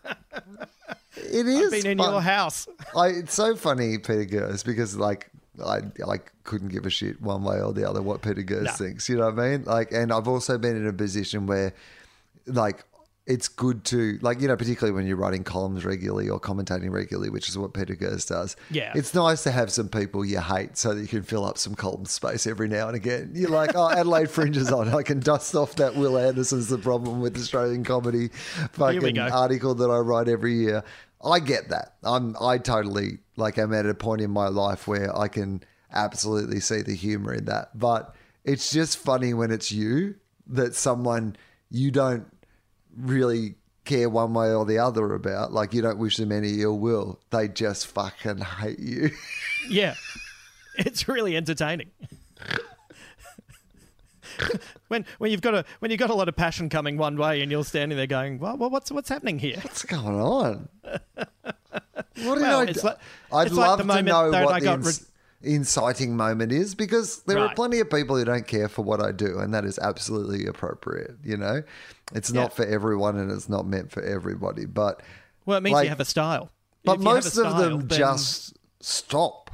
It 1.19 1.47
is. 1.47 1.71
Been 1.71 1.93
in 1.93 1.97
fun. 1.97 2.11
your 2.11 2.21
house. 2.21 2.67
I, 2.95 3.07
it's 3.07 3.33
so 3.33 3.55
funny, 3.55 3.97
Peter 3.97 4.25
Goers, 4.25 4.63
because 4.63 4.95
like 4.95 5.31
I 5.63 5.81
I 6.07 6.17
couldn't 6.43 6.69
give 6.69 6.85
a 6.85 6.89
shit 6.89 7.21
one 7.21 7.43
way 7.43 7.61
or 7.61 7.73
the 7.73 7.89
other 7.89 8.01
what 8.01 8.21
Peter 8.21 8.43
Goers 8.43 8.77
thinks. 8.77 9.09
You 9.09 9.17
know 9.17 9.29
what 9.29 9.39
I 9.39 9.49
mean? 9.49 9.63
Like, 9.63 9.91
and 9.91 10.11
I've 10.11 10.27
also 10.27 10.57
been 10.57 10.75
in 10.75 10.87
a 10.87 10.93
position 10.93 11.47
where, 11.47 11.73
like, 12.45 12.83
it's 13.27 13.49
good 13.49 13.83
to 13.83 14.17
like 14.21 14.39
you 14.39 14.47
know, 14.47 14.55
particularly 14.55 14.95
when 14.95 15.05
you're 15.05 15.17
writing 15.17 15.43
columns 15.43 15.83
regularly 15.83 16.29
or 16.29 16.39
commentating 16.39 16.89
regularly, 16.91 17.29
which 17.29 17.49
is 17.49 17.57
what 17.57 17.73
Peter 17.73 17.93
Goers 17.93 18.25
does. 18.25 18.55
Yeah. 18.71 18.93
it's 18.95 19.13
nice 19.13 19.43
to 19.43 19.51
have 19.51 19.69
some 19.69 19.89
people 19.89 20.25
you 20.25 20.39
hate 20.39 20.77
so 20.77 20.95
that 20.95 21.01
you 21.01 21.07
can 21.07 21.23
fill 21.23 21.45
up 21.45 21.57
some 21.57 21.75
column 21.75 22.05
space 22.05 22.47
every 22.47 22.69
now 22.69 22.87
and 22.87 22.95
again. 22.95 23.31
You're 23.35 23.49
like, 23.49 23.75
oh, 23.75 23.89
Adelaide 23.89 24.29
Fringe 24.29 24.55
is 24.55 24.71
on. 24.71 24.87
I 24.95 25.03
can 25.03 25.19
dust 25.19 25.53
off 25.55 25.75
that 25.75 25.95
Wil 25.95 26.17
Anderson's 26.17 26.69
the 26.69 26.77
problem 26.77 27.19
with 27.19 27.35
Australian 27.35 27.83
comedy 27.83 28.29
fucking 28.71 29.19
article 29.19 29.75
that 29.75 29.89
I 29.89 29.97
write 29.97 30.29
every 30.29 30.53
year. 30.55 30.83
I 31.23 31.39
get 31.39 31.69
that. 31.69 31.95
I'm 32.03 32.35
I 32.39 32.59
totally 32.59 33.19
like 33.35 33.57
I'm 33.57 33.73
at 33.73 33.85
a 33.85 33.93
point 33.93 34.21
in 34.21 34.31
my 34.31 34.47
life 34.47 34.87
where 34.87 35.15
I 35.17 35.27
can 35.27 35.63
absolutely 35.91 36.61
see 36.61 36.81
the 36.81 36.95
humor 36.95 37.33
in 37.33 37.45
that. 37.45 37.77
But 37.77 38.15
it's 38.45 38.71
just 38.71 38.97
funny 38.97 39.33
when 39.33 39.51
it's 39.51 39.69
you 39.69 40.15
that 40.47 40.75
someone 40.75 41.35
you 41.69 41.91
don't 41.91 42.27
really 42.97 43.55
care 43.85 44.09
one 44.09 44.33
way 44.33 44.53
or 44.53 44.65
the 44.65 44.79
other 44.79 45.13
about. 45.13 45.53
Like 45.53 45.73
you 45.73 45.81
don't 45.81 45.97
wish 45.99 46.17
them 46.17 46.31
any 46.31 46.61
ill 46.61 46.77
will. 46.77 47.19
They 47.29 47.47
just 47.47 47.87
fucking 47.87 48.39
hate 48.39 48.79
you. 48.79 49.11
Yeah. 49.69 49.95
It's 50.77 51.09
really 51.09 51.35
entertaining. 51.35 51.91
when 54.87 55.05
when 55.17 55.31
you've 55.31 55.41
got 55.41 55.55
a 55.55 55.65
when 55.79 55.91
you've 55.91 55.99
got 55.99 56.09
a 56.09 56.13
lot 56.13 56.29
of 56.29 56.35
passion 56.35 56.69
coming 56.69 56.97
one 56.97 57.17
way 57.17 57.41
and 57.41 57.51
you're 57.51 57.63
standing 57.65 57.97
there 57.97 58.07
going, 58.07 58.39
well, 58.39 58.57
well 58.57 58.69
what's 58.69 58.91
what's 58.91 59.09
happening 59.09 59.39
here? 59.39 59.57
What's 59.61 59.83
going 59.83 60.19
on? 60.19 60.69
What 62.23 62.35
did 62.35 62.41
Well, 62.41 62.59
I 62.61 62.65
do? 62.65 62.81
like- 62.81 62.97
I'd 63.31 63.51
like 63.51 63.53
love 63.67 63.77
the 63.77 63.83
to 63.83 63.87
moment 63.87 64.07
know 64.07 64.31
that 64.31 64.45
what 64.45 64.55
I 64.55 64.59
the 64.59 64.65
got 64.65 64.79
ins- 64.79 65.07
inciting 65.41 66.17
moment 66.17 66.51
is 66.51 66.73
because 66.75 67.21
there 67.23 67.39
are 67.39 67.53
plenty 67.53 67.79
of 67.79 67.89
people 67.89 68.17
who 68.17 68.25
don't 68.25 68.47
care 68.47 68.67
for 68.67 68.81
what 68.81 69.01
I 69.01 69.11
do, 69.11 69.37
and 69.39 69.53
that 69.53 69.65
is 69.65 69.77
absolutely 69.79 70.45
appropriate. 70.47 71.15
You 71.23 71.37
know, 71.37 71.63
it's 72.13 72.31
Yeah. 72.31 72.41
not 72.41 72.55
for 72.55 72.65
everyone 72.65 73.17
and 73.17 73.31
it's 73.31 73.47
not 73.49 73.67
meant 73.67 73.91
for 73.91 74.01
everybody. 74.03 74.65
But 74.65 75.01
Well, 75.45 75.57
it 75.57 75.61
means 75.61 75.73
Like- 75.75 75.83
you 75.85 75.89
have 75.89 75.99
a 75.99 76.05
style. 76.05 76.49
but 76.83 76.93
If 76.97 77.01
you 77.03 77.07
have 77.07 77.15
most 77.15 77.37
of 77.37 77.57
them 77.57 77.87
then- 77.87 77.97
just 77.97 78.57
stop. 78.81 79.51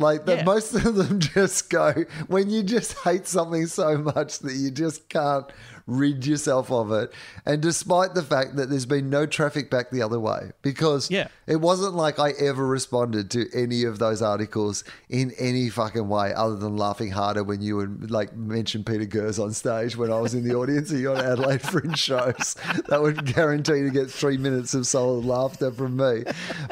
Like 0.00 0.26
that, 0.26 0.38
Yeah. 0.38 0.44
most 0.44 0.74
of 0.74 0.94
them 0.94 1.18
just 1.34 1.68
go 1.70 1.92
when 2.28 2.50
you 2.50 2.62
just 2.62 2.92
hate 2.98 3.26
something 3.26 3.66
so 3.66 3.98
much 3.98 4.38
that 4.38 4.54
you 4.54 4.70
just 4.70 5.08
can't 5.08 5.46
rid 5.88 6.26
yourself 6.26 6.70
of 6.70 6.92
it. 6.92 7.10
And 7.46 7.62
despite 7.62 8.14
the 8.14 8.22
fact 8.22 8.56
that 8.56 8.68
there's 8.68 8.84
been 8.86 9.08
no 9.08 9.24
traffic 9.26 9.70
back 9.70 9.90
the 9.90 10.02
other 10.02 10.20
way, 10.20 10.52
because 10.62 11.10
Yeah. 11.10 11.28
it 11.46 11.56
wasn't 11.62 11.94
like 11.94 12.18
I 12.18 12.32
ever 12.32 12.66
responded 12.66 13.30
to 13.32 13.46
any 13.54 13.84
of 13.84 13.98
those 13.98 14.20
articles 14.20 14.84
in 15.08 15.32
any 15.38 15.70
fucking 15.70 16.06
way 16.08 16.34
other 16.34 16.56
than 16.56 16.76
laughing 16.76 17.10
harder 17.10 17.42
when 17.42 17.62
you 17.62 17.76
would 17.76 18.10
like 18.10 18.36
mention 18.36 18.84
Peter 18.84 19.06
Goers 19.06 19.38
on 19.38 19.52
stage 19.54 19.96
when 19.96 20.12
I 20.12 20.20
was 20.20 20.34
in 20.34 20.46
the 20.46 20.54
audience 20.54 20.92
at 20.92 20.98
your 20.98 21.16
Adelaide 21.16 21.62
Fringe 21.62 21.98
shows. 21.98 22.54
That 22.88 23.00
would 23.00 23.24
guarantee 23.34 23.82
to 23.82 23.90
get 23.90 24.10
three 24.10 24.36
minutes 24.36 24.74
of 24.74 24.86
solid 24.86 25.24
laughter 25.24 25.72
from 25.72 25.96
me. 25.96 26.24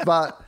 But 0.05 0.41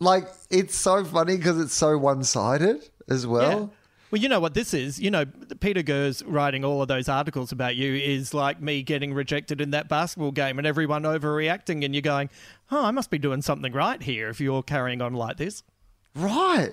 like 0.00 0.28
it's 0.50 0.74
so 0.76 1.04
funny 1.04 1.36
because 1.36 1.58
it's 1.58 1.74
so 1.74 1.96
one-sided 1.96 2.88
as 3.08 3.24
Yeah. 3.24 3.66
Well. 4.12 4.20
You 4.20 4.28
know 4.28 4.38
what 4.38 4.54
this 4.54 4.72
is. 4.72 5.00
You 5.00 5.10
know, 5.10 5.24
Peter 5.58 5.82
Goers 5.82 6.22
writing 6.24 6.64
all 6.64 6.80
of 6.82 6.88
those 6.88 7.08
articles 7.08 7.50
about 7.50 7.74
you 7.74 7.94
is 7.94 8.32
like 8.32 8.60
me 8.60 8.82
getting 8.82 9.14
rejected 9.14 9.60
in 9.60 9.70
that 9.70 9.88
basketball 9.88 10.30
game 10.30 10.58
and 10.58 10.66
everyone 10.66 11.02
overreacting, 11.02 11.84
and 11.84 11.94
you're 11.94 12.02
going, 12.02 12.30
"Oh, 12.70 12.84
I 12.84 12.92
must 12.92 13.10
be 13.10 13.18
doing 13.18 13.42
something 13.42 13.72
right 13.72 14.00
here." 14.00 14.28
If 14.28 14.40
you're 14.40 14.62
carrying 14.62 15.02
on 15.02 15.14
like 15.14 15.38
this, 15.38 15.64
Right. 16.14 16.72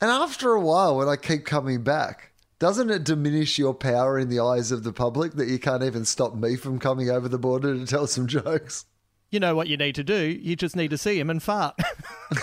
And 0.00 0.10
after 0.10 0.52
a 0.52 0.60
while, 0.60 0.96
when 0.96 1.08
I 1.08 1.16
keep 1.16 1.44
coming 1.44 1.82
back, 1.82 2.32
doesn't 2.58 2.90
it 2.90 3.04
diminish 3.04 3.58
your 3.58 3.74
power 3.74 4.18
in 4.18 4.28
the 4.28 4.40
eyes 4.40 4.70
of 4.70 4.84
the 4.84 4.92
public 4.92 5.32
that 5.32 5.48
you 5.48 5.58
can't 5.58 5.82
even 5.82 6.04
stop 6.04 6.34
me 6.34 6.56
from 6.56 6.78
coming 6.78 7.10
over 7.10 7.28
the 7.28 7.38
border 7.38 7.76
to 7.76 7.86
tell 7.86 8.06
some 8.06 8.26
jokes? 8.26 8.86
you 9.34 9.40
know 9.40 9.56
what 9.56 9.66
you 9.66 9.76
need 9.76 9.96
to 9.96 10.04
do. 10.04 10.14
You 10.14 10.54
just 10.54 10.76
need 10.76 10.90
to 10.90 10.98
see 10.98 11.18
him 11.18 11.28
and 11.28 11.42
fart. 11.42 11.76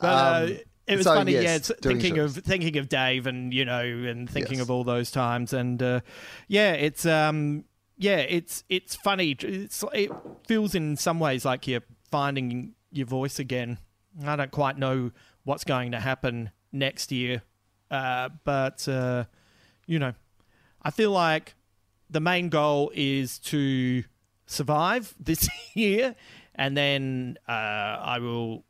but 0.00 0.06
uh, 0.06 0.46
it 0.86 0.96
was 0.96 1.06
Um, 1.06 1.12
so, 1.12 1.18
funny, 1.20 1.32
yes, 1.32 1.70
yeah. 1.70 1.76
Thinking 1.82 2.16
shows. 2.16 2.36
of 2.36 2.44
thinking 2.44 2.76
of 2.78 2.88
Dave 2.88 3.26
and 3.26 3.52
you 3.52 3.64
know, 3.64 3.80
and 3.82 4.28
thinking 4.28 4.54
Yes. 4.58 4.62
of 4.62 4.70
all 4.70 4.84
those 4.84 5.10
times, 5.10 5.52
and 5.52 5.82
uh, 5.82 6.00
yeah, 6.46 6.72
it's 6.72 7.04
um, 7.06 7.64
yeah, 7.96 8.18
it's 8.18 8.64
it's 8.68 8.96
funny. 8.96 9.32
It's 9.32 9.84
it 9.92 10.10
feels 10.46 10.74
in 10.74 10.96
some 10.96 11.18
ways 11.20 11.44
like 11.44 11.66
you're 11.66 11.82
finding 12.10 12.74
your 12.90 13.06
voice 13.06 13.38
again. 13.38 13.78
I 14.24 14.36
don't 14.36 14.50
quite 14.50 14.78
know 14.78 15.10
what's 15.44 15.64
going 15.64 15.92
to 15.92 16.00
happen 16.00 16.50
next 16.72 17.12
year, 17.12 17.42
uh, 17.90 18.30
but 18.44 18.88
uh, 18.88 19.24
you 19.86 19.98
know, 19.98 20.14
I 20.82 20.90
feel 20.90 21.10
like 21.10 21.54
the 22.10 22.20
main 22.20 22.48
goal 22.48 22.90
is 22.94 23.38
to 23.40 24.04
survive 24.46 25.14
this 25.20 25.48
year, 25.74 26.14
and 26.54 26.76
then 26.76 27.36
uh, 27.48 27.52
I 27.52 28.18
will 28.20 28.64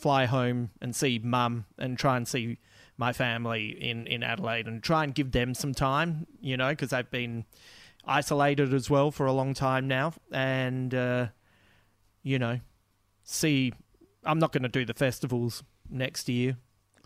fly 0.00 0.26
home 0.26 0.70
and 0.80 0.94
see 0.96 1.18
mum 1.22 1.66
and 1.78 1.98
try 1.98 2.16
and 2.16 2.26
see 2.26 2.58
my 2.96 3.12
family 3.12 3.70
in, 3.80 4.06
in 4.06 4.22
Adelaide 4.22 4.66
and 4.66 4.82
try 4.82 5.04
and 5.04 5.14
give 5.14 5.32
them 5.32 5.54
some 5.54 5.74
time, 5.74 6.26
you 6.40 6.56
know, 6.56 6.70
because 6.70 6.90
they've 6.90 7.10
been 7.10 7.44
isolated 8.04 8.72
as 8.74 8.90
well 8.90 9.10
for 9.10 9.26
a 9.26 9.32
long 9.32 9.54
time 9.54 9.86
now. 9.88 10.12
And, 10.32 10.94
uh, 10.94 11.26
you 12.22 12.38
know, 12.38 12.60
see, 13.24 13.72
I'm 14.24 14.38
not 14.38 14.52
going 14.52 14.62
to 14.62 14.68
do 14.68 14.84
the 14.84 14.94
festivals 14.94 15.62
next 15.88 16.28
year. 16.28 16.56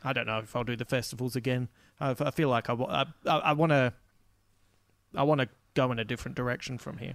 I 0.03 0.13
don't 0.13 0.27
know 0.27 0.39
if 0.39 0.55
I'll 0.55 0.65
do 0.65 0.77
the 0.77 0.85
festivals 0.85 1.37
again. 1.37 1.69
I, 2.01 2.15
I 2.19 2.31
feel 2.31 2.49
like 2.49 2.69
I, 2.69 2.73
wa- 2.73 3.05
I, 3.27 3.31
I 3.31 3.53
want 3.53 3.71
to 3.71 3.93
I 5.17 5.23
want 5.23 5.41
to 5.41 5.49
go 5.75 5.93
in 5.93 5.99
a 5.99 6.05
different 6.05 6.37
direction 6.37 6.79
from 6.79 6.99
here. 6.99 7.15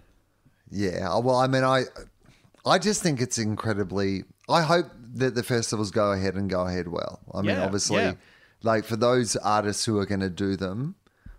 Yeah. 0.72 1.18
Well, 1.20 1.36
I 1.36 1.48
mean, 1.48 1.64
I, 1.64 1.84
I 2.66 2.80
just 2.80 3.02
think 3.04 3.22
it's 3.22 3.38
incredibly. 3.38 4.24
I 4.50 4.62
hope 4.62 4.88
that 5.16 5.36
the 5.36 5.44
festivals 5.44 5.92
go 5.92 6.12
ahead 6.12 6.36
and 6.36 6.50
go 6.50 6.66
ahead 6.66 6.88
well. 6.88 7.20
I 7.34 7.42
mean, 7.42 7.56
Yeah, 7.56 7.66
obviously, 7.66 7.98
yeah. 7.98 8.14
like 8.64 8.86
for 8.86 8.96
those 8.96 9.36
artists 9.38 9.86
who 9.86 9.98
are 10.00 10.06
going 10.06 10.22
to 10.22 10.30
do 10.30 10.56
them, 10.56 10.96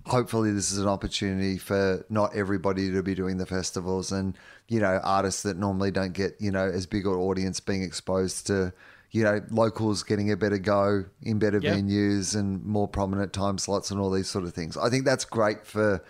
hopefully 0.06 0.52
this 0.52 0.72
is 0.72 0.78
an 0.78 0.88
opportunity 0.88 1.58
for 1.58 2.04
not 2.08 2.34
everybody 2.34 2.90
to 2.90 3.02
be 3.02 3.14
doing 3.14 3.36
the 3.36 3.46
festivals 3.46 4.12
and 4.12 4.36
you 4.68 4.80
know 4.80 4.98
artists 5.04 5.42
that 5.42 5.56
normally 5.58 5.90
don't 5.90 6.14
get 6.14 6.34
you 6.40 6.50
know 6.50 6.66
as 6.66 6.86
big 6.86 7.06
an 7.06 7.12
audience 7.12 7.60
being 7.60 7.82
exposed 7.82 8.46
to 8.46 8.72
you 9.10 9.22
know 9.22 9.40
locals 9.50 10.02
getting 10.02 10.32
a 10.32 10.36
better 10.36 10.58
go 10.58 11.04
in 11.22 11.38
better 11.38 11.60
venues 11.60 12.34
and 12.34 12.64
more 12.64 12.88
prominent 12.88 13.32
time 13.32 13.58
slots 13.58 13.90
and 13.90 14.00
all 14.00 14.10
these 14.10 14.28
sort 14.28 14.44
of 14.44 14.54
things. 14.54 14.76
I 14.76 14.88
think 14.88 15.04
that's 15.04 15.24
great 15.24 15.66
for 15.66 16.02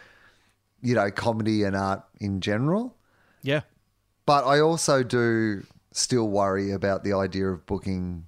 you 0.82 0.94
know 0.94 1.11
comedy 1.11 1.64
and 1.64 1.74
art 1.74 2.05
in 2.20 2.40
general. 2.40 2.96
Yeah. 3.42 3.62
But 4.24 4.44
I 4.46 4.61
also 4.61 5.03
do 5.03 5.64
still 5.93 6.28
worry 6.28 6.72
about 6.72 7.05
the 7.05 7.12
idea 7.12 7.49
of 7.49 7.66
booking 7.66 8.26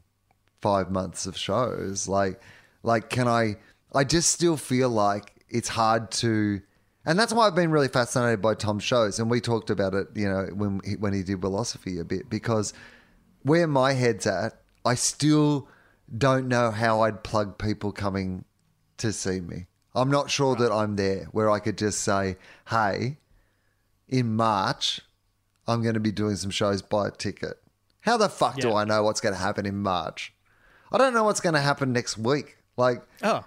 five 0.61 0.91
months 0.91 1.27
of 1.27 1.37
shows. 1.37 2.09
Like, 2.09 2.41
like 2.83 3.11
can 3.11 3.29
I? 3.29 3.57
I 3.95 4.05
just 4.05 4.31
still 4.31 4.57
feel 4.57 4.89
like 4.89 5.35
it's 5.51 5.69
hard 5.69 6.11
to, 6.13 6.63
and 7.05 7.19
that's 7.19 7.33
why 7.33 7.47
I've 7.47 7.55
been 7.55 7.71
really 7.71 7.89
fascinated 7.89 8.41
by 8.41 8.55
Tom's 8.55 8.85
shows. 8.85 9.19
And 9.19 9.31
we 9.31 9.41
talked 9.41 9.69
about 9.69 9.93
it, 9.93 10.09
you 10.15 10.29
know, 10.29 10.47
when 10.55 10.81
he, 10.85 10.97
when 10.97 11.13
he 11.13 11.23
did 11.23 11.41
philosophy 11.43 11.99
a 11.99 12.05
bit 12.05 12.31
because 12.31 12.73
where 13.43 13.67
my 13.67 13.93
head's 13.93 14.27
at, 14.27 14.55
I 14.85 14.95
still 14.95 15.69
don't 16.17 16.49
know 16.49 16.71
how 16.71 17.03
I'd 17.03 17.23
plug 17.23 17.59
people 17.59 17.93
coming 17.93 18.45
to 18.99 19.13
see 19.13 19.41
me. 19.41 19.67
I'm 19.95 20.11
not 20.11 20.31
sure 20.31 20.57
that 20.57 20.73
I'm 20.73 20.97
there 20.97 21.27
where 21.33 21.51
I 21.51 21.59
could 21.59 21.77
just 21.77 22.01
say, 22.01 22.37
hey, 22.71 23.19
in 24.09 24.35
March, 24.35 25.01
I'm 25.67 25.83
going 25.83 25.95
to 25.95 26.01
be 26.01 26.13
doing 26.13 26.37
some 26.37 26.51
shows, 26.51 26.83
buy 26.83 27.09
a 27.09 27.11
ticket. 27.11 27.55
How 28.01 28.17
the 28.17 28.29
fuck 28.29 28.57
do 28.57 28.75
I 28.75 28.85
know 28.85 29.05
what's 29.05 29.21
going 29.21 29.35
to 29.35 29.41
happen 29.41 29.65
in 29.65 29.79
March? 29.79 30.33
I 30.91 30.99
don't 30.99 31.15
know 31.15 31.25
what's 31.25 31.41
going 31.41 31.55
to 31.55 31.61
happen 31.61 31.93
next 31.93 32.19
week. 32.19 32.57
Like, 32.77 33.03
Oh, 33.23 33.45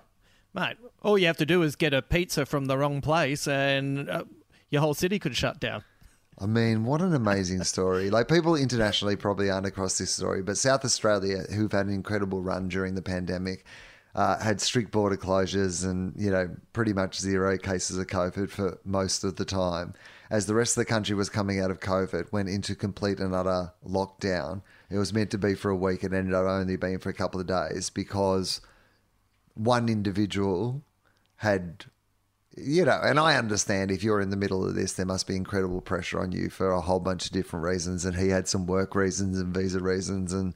mate. 0.54 0.78
All 1.04 1.18
you 1.18 1.28
have 1.28 1.38
to 1.38 1.46
do 1.46 1.62
is 1.62 1.76
get 1.76 1.94
a 1.94 2.02
pizza 2.02 2.46
from 2.46 2.66
the 2.66 2.78
wrong 2.78 3.00
place, 3.02 3.48
and 3.48 4.10
uh, 4.10 4.24
your 4.72 4.82
whole 4.82 4.96
city 4.96 5.20
could 5.20 5.36
shut 5.36 5.60
down. 5.60 5.84
I 6.40 6.48
mean, 6.48 6.84
what 6.84 7.02
an 7.02 7.14
amazing 7.14 7.64
story. 7.64 8.10
Like, 8.10 8.28
people 8.28 8.56
internationally 8.56 9.16
probably 9.16 9.50
aren't 9.50 9.68
across 9.68 9.98
this 9.98 10.12
story, 10.12 10.42
but 10.42 10.58
South 10.58 10.84
Australia, 10.84 11.44
who've 11.54 11.72
had 11.72 11.86
an 11.86 11.94
incredible 11.94 12.42
run 12.42 12.68
during 12.70 12.96
the 12.96 13.02
pandemic, 13.02 13.66
uh, 14.16 14.40
had 14.40 14.60
strict 14.60 14.92
border 14.92 15.18
closures 15.18 15.86
and, 15.86 16.14
you 16.18 16.32
know, 16.32 16.50
pretty 16.74 16.94
much 16.94 17.20
zero 17.20 17.58
cases 17.58 17.98
of 17.98 18.08
COVID 18.08 18.50
for 18.50 18.80
most 18.84 19.24
of 19.24 19.36
the 19.36 19.46
time. 19.46 19.94
As 20.30 20.46
the 20.46 20.56
rest 20.56 20.76
of 20.76 20.82
the 20.82 20.86
country 20.86 21.16
was 21.16 21.30
coming 21.30 21.60
out 21.60 21.72
of 21.72 21.80
COVID, 21.80 22.32
went 22.32 22.50
into 22.50 22.76
complete 22.76 23.20
and 23.20 23.36
utter 23.36 23.72
lockdown. 23.88 24.62
It 24.90 24.98
was 24.98 25.14
meant 25.14 25.32
to 25.32 25.38
be 25.38 25.54
for 25.56 25.70
a 25.70 25.76
week. 25.76 26.04
It 26.04 26.14
ended 26.14 26.34
up 26.34 26.46
only 26.46 26.78
being 26.78 27.00
for 27.00 27.10
a 27.10 27.14
couple 27.14 27.40
of 27.40 27.48
days 27.48 27.90
because 27.90 28.62
one 29.54 29.88
individual 29.90 30.84
had 31.38 31.86
you 32.58 32.86
know, 32.86 33.00
and 33.04 33.20
I 33.20 33.36
understand 33.36 33.92
if 33.92 34.02
you're 34.02 34.22
in 34.22 34.30
the 34.30 34.38
middle 34.38 34.66
of 34.66 34.76
this, 34.76 34.94
there 34.94 35.06
must 35.06 35.28
be 35.28 35.36
incredible 35.36 35.82
pressure 35.82 36.22
on 36.22 36.32
you 36.32 36.50
for 36.50 36.72
a 36.72 36.80
whole 36.80 37.02
bunch 37.02 37.26
of 37.26 37.32
different 37.34 37.66
reasons. 37.66 38.06
And 38.06 38.16
he 38.16 38.30
had 38.30 38.48
some 38.48 38.66
work 38.66 38.96
reasons 38.96 39.38
and 39.38 39.54
visa 39.54 39.82
reasons. 39.82 40.32
And, 40.32 40.54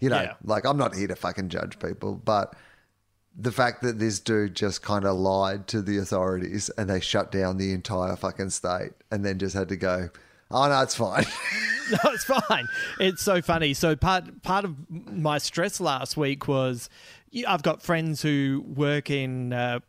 you 0.00 0.08
know, 0.08 0.22
Yeah. 0.22 0.34
like 0.44 0.64
I'm 0.64 0.78
not 0.78 0.94
here 0.94 1.08
to 1.08 1.14
fucking 1.14 1.50
judge 1.50 1.78
people, 1.78 2.14
but 2.14 2.56
the 3.36 3.52
fact 3.52 3.82
that 3.82 3.98
this 3.98 4.20
dude 4.20 4.54
just 4.54 4.82
kind 4.82 5.04
of 5.04 5.16
lied 5.16 5.66
to 5.68 5.80
the 5.82 5.98
authorities 5.98 6.70
and 6.76 6.90
they 6.90 7.00
shut 7.00 7.32
down 7.32 7.56
the 7.56 7.72
entire 7.72 8.16
fucking 8.16 8.50
state 8.50 8.92
and 9.10 9.24
then 9.24 9.38
just 9.38 9.54
had 9.54 9.68
to 9.70 9.76
go, 9.76 10.10
oh, 10.50 10.68
no, 10.68 10.82
it's 10.82 10.94
fine. 10.94 11.24
No, 11.90 11.98
it's 12.12 12.24
fine. 12.24 12.68
It's 13.00 13.22
so 13.22 13.42
funny. 13.42 13.74
So 13.74 13.96
part 13.96 14.42
part 14.42 14.64
of 14.64 14.76
my 14.90 15.38
stress 15.38 15.80
last 15.80 16.16
week 16.16 16.48
was 16.48 16.88
I've 17.46 17.62
got 17.62 17.82
friends 17.82 18.22
who 18.22 18.64
work 18.66 19.10
in 19.10 19.52
uh, 19.52 19.80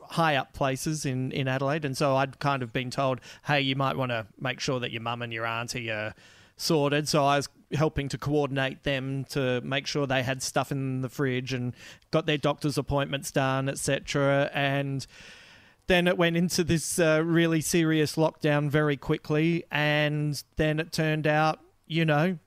high 0.00 0.36
up 0.36 0.54
places 0.54 1.04
in 1.04 1.30
in 1.32 1.48
Adelaide, 1.48 1.84
and 1.84 1.96
so 1.96 2.16
I'd 2.16 2.38
kind 2.38 2.62
of 2.62 2.72
been 2.72 2.90
told, 2.90 3.20
hey, 3.46 3.60
you 3.60 3.76
might 3.76 3.96
want 3.96 4.10
to 4.10 4.26
make 4.40 4.60
sure 4.60 4.80
that 4.80 4.92
your 4.92 5.02
mum 5.02 5.22
and 5.22 5.32
your 5.32 5.46
auntie 5.46 5.90
are 5.90 6.14
sorted. 6.56 7.08
So 7.08 7.24
I 7.24 7.36
was 7.36 7.48
helping 7.74 8.08
to 8.08 8.18
coordinate 8.18 8.82
them 8.84 9.24
to 9.24 9.60
make 9.62 9.86
sure 9.86 10.06
they 10.06 10.22
had 10.22 10.42
stuff 10.42 10.72
in 10.72 11.02
the 11.02 11.08
fridge 11.08 11.52
and 11.52 11.74
got 12.10 12.26
their 12.26 12.38
doctor's 12.38 12.78
appointments 12.78 13.30
done, 13.30 13.68
etc. 13.68 14.50
And 14.52 15.06
then 15.86 16.06
it 16.06 16.16
went 16.16 16.36
into 16.36 16.64
this 16.64 16.98
uh, 16.98 17.22
really 17.24 17.60
serious 17.60 18.16
lockdown 18.16 18.70
very 18.70 18.96
quickly, 18.96 19.64
and 19.70 20.42
then 20.56 20.80
it 20.80 20.92
turned 20.92 21.26
out, 21.26 21.60
you 21.86 22.04
know, 22.04 22.38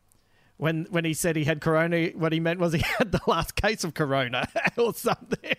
when 0.57 0.87
when 0.89 1.05
he 1.05 1.13
said 1.13 1.35
he 1.35 1.43
had 1.43 1.61
corona, 1.61 2.07
what 2.15 2.31
he 2.31 2.39
meant 2.39 2.59
was 2.59 2.73
he 2.73 2.79
had 2.97 3.11
the 3.11 3.21
last 3.27 3.55
case 3.55 3.83
of 3.83 3.93
corona 3.93 4.47
or 4.77 4.93
something. 4.93 5.55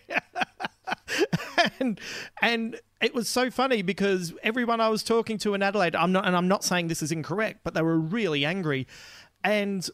and 1.79 1.99
and 2.41 2.79
it 3.01 3.13
was 3.13 3.29
so 3.29 3.51
funny 3.51 3.81
because 3.81 4.33
everyone 4.43 4.81
I 4.81 4.89
was 4.89 5.03
talking 5.03 5.37
to 5.39 5.53
in 5.53 5.61
Adelaide, 5.61 5.95
I'm 5.95 6.11
not, 6.11 6.25
and 6.25 6.35
I'm 6.35 6.47
not 6.47 6.63
saying 6.63 6.87
this 6.87 7.03
is 7.03 7.11
incorrect, 7.11 7.59
but 7.63 7.73
they 7.73 7.81
were 7.81 7.97
really 7.97 8.43
angry. 8.43 8.87
And 9.43 9.89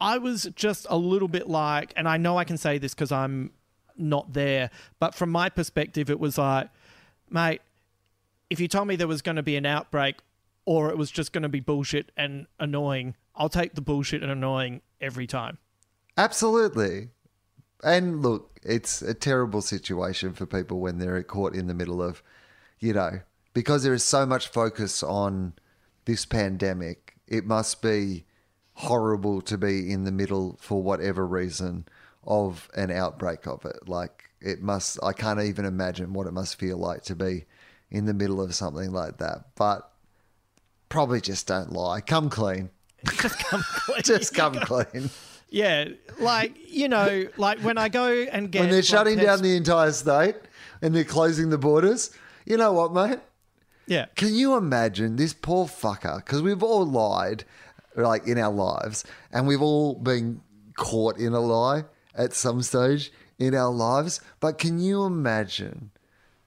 I 0.00 0.18
was 0.18 0.48
just 0.54 0.86
a 0.88 0.96
little 0.96 1.28
bit 1.28 1.48
like, 1.48 1.92
and 1.96 2.08
I 2.08 2.16
know 2.16 2.38
I 2.38 2.44
can 2.44 2.56
say 2.56 2.78
this 2.78 2.94
because 2.94 3.12
I'm 3.12 3.52
not 3.96 4.32
there, 4.32 4.70
but 4.98 5.14
from 5.14 5.30
my 5.30 5.48
perspective, 5.48 6.10
it 6.10 6.18
was 6.18 6.38
like, 6.38 6.70
mate, 7.28 7.60
if 8.48 8.58
you 8.58 8.66
told 8.66 8.88
me 8.88 8.96
there 8.96 9.06
was 9.06 9.22
going 9.22 9.36
to 9.36 9.42
be 9.42 9.56
an 9.56 9.66
outbreak 9.66 10.16
or 10.64 10.90
it 10.90 10.98
was 10.98 11.10
just 11.10 11.32
going 11.32 11.42
to 11.42 11.48
be 11.48 11.60
bullshit 11.60 12.10
and 12.16 12.46
annoying, 12.58 13.14
I'll 13.34 13.48
take 13.48 13.74
the 13.74 13.80
bullshit 13.80 14.22
and 14.22 14.32
annoying 14.32 14.80
every 15.00 15.26
time. 15.26 15.58
Absolutely. 16.16 17.08
And 17.82 18.22
look, 18.22 18.58
it's 18.62 19.02
a 19.02 19.14
terrible 19.14 19.62
situation 19.62 20.32
for 20.32 20.46
people 20.46 20.80
when 20.80 20.98
they're 20.98 21.22
caught 21.22 21.54
in 21.54 21.66
the 21.66 21.74
middle 21.74 22.02
of, 22.02 22.22
you 22.78 22.92
know, 22.92 23.20
because 23.54 23.82
there 23.82 23.94
is 23.94 24.04
so 24.04 24.26
much 24.26 24.48
focus 24.48 25.02
on 25.02 25.54
this 26.04 26.24
pandemic, 26.24 27.16
it 27.26 27.46
must 27.46 27.82
be 27.82 28.24
horrible 28.80 29.40
to 29.42 29.58
be 29.58 29.92
in 29.92 30.04
the 30.04 30.12
middle 30.12 30.56
for 30.60 30.82
whatever 30.82 31.26
reason 31.26 31.84
of 32.24 32.68
an 32.74 32.90
outbreak 32.90 33.46
of 33.46 33.64
it. 33.64 33.88
Like, 33.88 34.30
it 34.40 34.62
must, 34.62 34.98
I 35.02 35.12
can't 35.12 35.40
even 35.40 35.64
imagine 35.64 36.12
what 36.12 36.26
it 36.26 36.32
must 36.32 36.58
feel 36.58 36.78
like 36.78 37.02
to 37.04 37.14
be 37.14 37.44
in 37.90 38.06
the 38.06 38.14
middle 38.14 38.40
of 38.40 38.54
something 38.54 38.90
like 38.92 39.18
that. 39.18 39.54
But 39.54 39.90
probably 40.88 41.20
just 41.20 41.46
don't 41.46 41.72
lie. 41.72 42.00
Come 42.00 42.30
clean. 42.30 42.70
Just 43.14 43.38
come 43.38 43.62
clean. 43.64 44.02
Just 44.02 44.34
come 44.34 44.54
clean. 44.56 45.08
Yeah, 45.48 45.88
like 46.18 46.52
you 46.68 46.86
know, 46.86 47.26
like 47.38 47.58
when 47.60 47.78
I 47.78 47.88
go 47.88 48.06
and 48.06 48.52
get 48.52 48.60
When 48.60 48.70
they're 48.70 48.82
shutting 48.82 49.16
down 49.16 49.40
the 49.40 49.56
entire 49.56 49.90
state 49.92 50.36
and 50.82 50.94
they're 50.94 51.02
closing 51.04 51.48
the 51.48 51.56
borders, 51.56 52.10
you 52.44 52.58
know 52.58 52.74
what, 52.74 52.92
mate? 52.92 53.18
yeah, 53.86 54.06
Can 54.16 54.34
you 54.34 54.54
imagine 54.54 55.16
this 55.16 55.32
poor 55.32 55.66
fucker? 55.66 56.18
Because 56.18 56.42
we've 56.42 56.62
all 56.62 56.84
lied, 56.84 57.44
like 57.96 58.26
in 58.26 58.38
our 58.38 58.52
lives, 58.52 59.04
and 59.32 59.46
we've 59.46 59.62
all 59.62 59.94
been 59.94 60.40
caught 60.76 61.18
in 61.18 61.32
a 61.32 61.40
lie 61.40 61.84
at 62.14 62.32
some 62.32 62.62
stage 62.62 63.12
in 63.38 63.54
our 63.54 63.70
lives. 63.70 64.20
But 64.40 64.58
can 64.58 64.78
you 64.78 65.04
imagine 65.04 65.90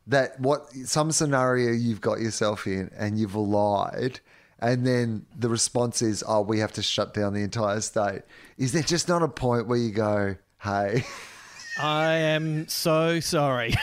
that 0.07 0.39
what 0.39 0.71
some 0.85 1.11
scenario 1.11 1.71
you've 1.71 2.01
got 2.01 2.19
yourself 2.19 2.67
in 2.67 2.89
and 2.97 3.19
you've 3.19 3.35
lied? 3.35 4.19
And 4.59 4.87
then 4.87 5.25
the 5.37 5.49
response 5.49 6.01
is, 6.01 6.23
"Oh, 6.25 6.41
we 6.41 6.59
have 6.59 6.71
to 6.73 6.83
shut 6.83 7.13
down 7.13 7.33
the 7.33 7.41
entire 7.41 7.81
state." 7.81 8.21
Is 8.57 8.71
there 8.71 8.83
just 8.83 9.09
not 9.09 9.21
a 9.21 9.27
point 9.27 9.67
where 9.67 9.77
you 9.77 9.91
go, 9.91 10.37
"Hey, 10.61 11.05
I 11.77 12.13
am 12.13 12.67
so 12.67 13.19
sorry. 13.19 13.73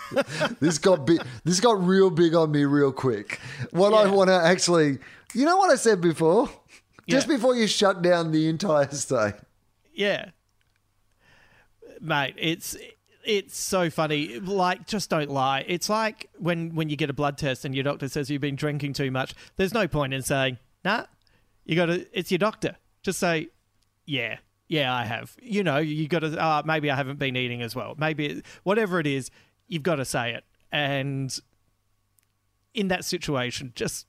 this 0.60 0.78
got 0.78 1.06
big, 1.06 1.22
this 1.44 1.60
got 1.60 1.82
real 1.84 2.10
big 2.10 2.34
on 2.34 2.50
me 2.50 2.64
real 2.64 2.92
quick. 2.92 3.38
What 3.70 3.92
I 3.92 4.08
want 4.10 4.28
to 4.28 4.34
actually, 4.34 4.98
you 5.34 5.44
know 5.44 5.56
what 5.56 5.70
I 5.70 5.76
said 5.76 6.00
before? 6.00 6.48
Just 7.08 7.28
Yeah. 7.28 7.34
before 7.36 7.54
you 7.56 7.66
shut 7.66 8.02
down 8.02 8.32
the 8.32 8.48
entire 8.48 8.88
state. 8.92 9.34
yeah, 9.94 10.30
mate, 12.00 12.34
it's 12.38 12.76
it's 13.24 13.56
so 13.58 13.88
funny. 13.88 14.38
Like, 14.38 14.86
just 14.86 15.08
don't 15.08 15.30
lie. 15.30 15.64
It's 15.66 15.88
like 15.88 16.28
when 16.38 16.74
when 16.74 16.88
you 16.90 16.96
get 16.96 17.08
a 17.10 17.14
blood 17.14 17.38
test 17.38 17.64
and 17.64 17.74
your 17.74 17.84
doctor 17.84 18.08
says 18.08 18.28
you've 18.30 18.42
been 18.42 18.56
drinking 18.56 18.92
too 18.92 19.10
much. 19.10 19.34
There's 19.56 19.72
no 19.74 19.88
point 19.88 20.12
in 20.14 20.22
saying, 20.22 20.58
"Nah." 20.84 21.06
You 21.64 21.76
got 21.76 21.86
to. 21.86 22.06
It's 22.18 22.30
your 22.30 22.38
doctor. 22.38 22.76
Just 23.02 23.18
say, 23.18 23.48
"Yeah, 24.04 24.36
yeah, 24.68 24.94
I 24.94 25.04
have." 25.06 25.34
You 25.40 25.64
know, 25.64 25.78
you 25.78 26.06
got 26.08 26.18
to. 26.20 26.38
Uh, 26.38 26.62
maybe 26.66 26.90
I 26.90 26.96
haven't 26.96 27.18
been 27.18 27.36
eating 27.36 27.62
as 27.62 27.74
well. 27.74 27.94
Maybe 27.96 28.42
whatever 28.64 29.00
it 29.00 29.06
is, 29.06 29.30
you've 29.66 29.82
got 29.82 29.96
to 29.96 30.04
say 30.04 30.34
it. 30.34 30.44
And 30.70 31.34
in 32.74 32.88
that 32.88 33.06
situation, 33.06 33.72
just 33.74 34.06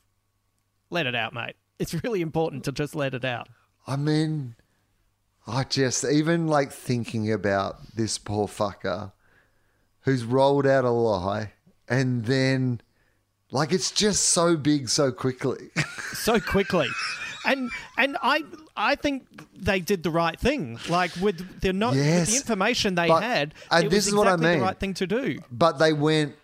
let 0.90 1.06
it 1.06 1.16
out, 1.16 1.34
mate. 1.34 1.56
It's 1.80 1.94
really 2.04 2.22
important 2.22 2.64
to 2.66 2.72
just 2.72 2.96
let 2.96 3.14
it 3.14 3.26
out. 3.26 3.48
I 3.88 3.96
mean, 3.98 4.56
I 5.48 5.64
just 5.64 6.04
even 6.06 6.48
like 6.48 6.72
thinking 6.72 7.32
about 7.32 7.96
this 7.96 8.18
poor 8.18 8.48
fucker 8.48 9.12
who's 10.02 10.24
rolled 10.24 10.66
out 10.68 10.86
a 10.86 10.90
lie 10.90 11.52
and 11.88 12.26
then 12.26 12.82
like 13.52 13.72
it's 13.72 13.92
just 13.92 14.28
so 14.28 14.56
big 14.58 14.90
so 14.90 15.12
quickly. 15.12 15.70
so 16.14 16.40
quickly. 16.40 16.88
And 17.46 17.70
and 17.98 18.18
I 18.24 18.44
I 18.76 18.96
think 18.96 19.28
they 19.56 19.80
did 19.80 20.02
the 20.02 20.10
right 20.10 20.40
thing. 20.40 20.80
Like 20.90 21.12
with 21.18 21.62
the 21.62 21.74
not 21.74 21.94
with 21.94 22.28
the 22.30 22.36
information 22.38 22.96
they 22.96 23.08
But- 23.08 23.22
had, 23.22 23.54
and 23.70 23.86
it 23.86 23.90
this 23.90 24.06
was 24.06 24.08
is 24.08 24.16
what 24.16 24.28
I 24.28 24.32
exactly 24.34 24.50
mean. 24.50 24.60
the 24.60 24.66
right 24.66 24.80
thing 24.80 24.94
to 24.96 25.08
do. 25.08 25.40
but 25.52 25.78
they 25.78 25.94
went 25.94 26.36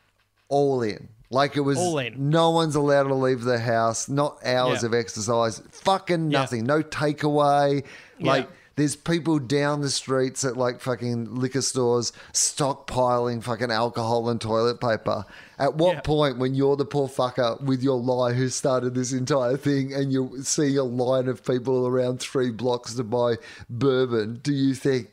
all 0.47 0.83
in. 0.83 1.09
Like 1.31 1.55
it 1.55 1.61
was 1.61 1.77
no 2.17 2.49
one's 2.51 2.75
allowed 2.75 3.03
to 3.03 3.15
leave 3.15 3.41
the 3.41 3.57
house, 3.59 4.09
not 4.09 4.37
hours 4.45 4.81
Yeah. 4.83 4.87
of 4.87 4.93
exercise, 4.93 5.61
fucking 5.71 6.29
Yeah. 6.29 6.39
nothing, 6.41 6.65
no 6.65 6.83
takeaway. 6.83 7.83
Like 8.19 8.43
Yeah. 8.45 8.55
there's 8.75 8.95
people 8.97 9.39
down 9.39 9.79
the 9.81 9.89
streets 9.89 10.43
at 10.43 10.57
like 10.57 10.81
fucking 10.81 11.33
liquor 11.35 11.61
stores 11.61 12.11
stockpiling 12.33 13.41
fucking 13.41 13.71
alcohol 13.71 14.27
and 14.29 14.41
toilet 14.41 14.81
paper. 14.81 15.23
At 15.57 15.75
what 15.77 15.93
Yeah. 15.95 16.01
point 16.01 16.37
when 16.37 16.53
you're 16.53 16.75
the 16.75 16.83
poor 16.85 17.07
fucker 17.07 17.61
with 17.61 17.81
your 17.81 17.97
lie 17.99 18.33
who 18.33 18.49
started 18.49 18.93
this 18.93 19.13
entire 19.13 19.55
thing 19.55 19.93
and 19.93 20.11
you 20.11 20.41
see 20.43 20.75
a 20.75 20.83
line 20.83 21.27
of 21.29 21.45
people 21.45 21.87
around 21.87 22.19
three 22.19 22.51
blocks 22.51 22.95
to 22.95 23.03
buy 23.05 23.37
bourbon, 23.69 24.41
do 24.43 24.51
you 24.53 24.75
think 24.75 25.11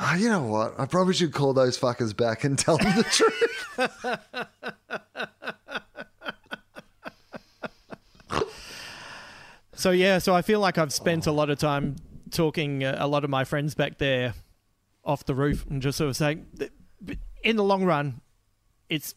Oh, 0.00 0.14
you 0.14 0.28
know 0.28 0.44
what? 0.44 0.74
I 0.78 0.86
probably 0.86 1.12
should 1.12 1.32
call 1.32 1.52
those 1.52 1.76
fuckers 1.76 2.16
back 2.16 2.44
and 2.44 2.56
tell 2.56 2.78
them 2.78 2.94
the 2.96 3.02
truth. 3.10 3.42
So 9.78 9.92
yeah, 9.92 10.18
so 10.18 10.34
I 10.34 10.42
feel 10.42 10.58
like 10.58 10.76
I've 10.76 10.92
spent 10.92 11.28
a 11.28 11.32
lot 11.32 11.50
of 11.50 11.58
time 11.60 11.94
talking 12.32 12.82
uh, 12.82 12.96
a 12.98 13.06
lot 13.06 13.22
of 13.22 13.30
my 13.30 13.44
friends 13.44 13.76
back 13.76 13.98
there 13.98 14.34
off 15.04 15.24
the 15.24 15.36
roof 15.36 15.64
and 15.70 15.80
just 15.80 15.98
sort 15.98 16.10
of 16.10 16.16
saying, 16.16 16.46
in 17.44 17.54
the 17.54 17.62
long 17.62 17.84
run, 17.84 18.20
it's 18.88 19.14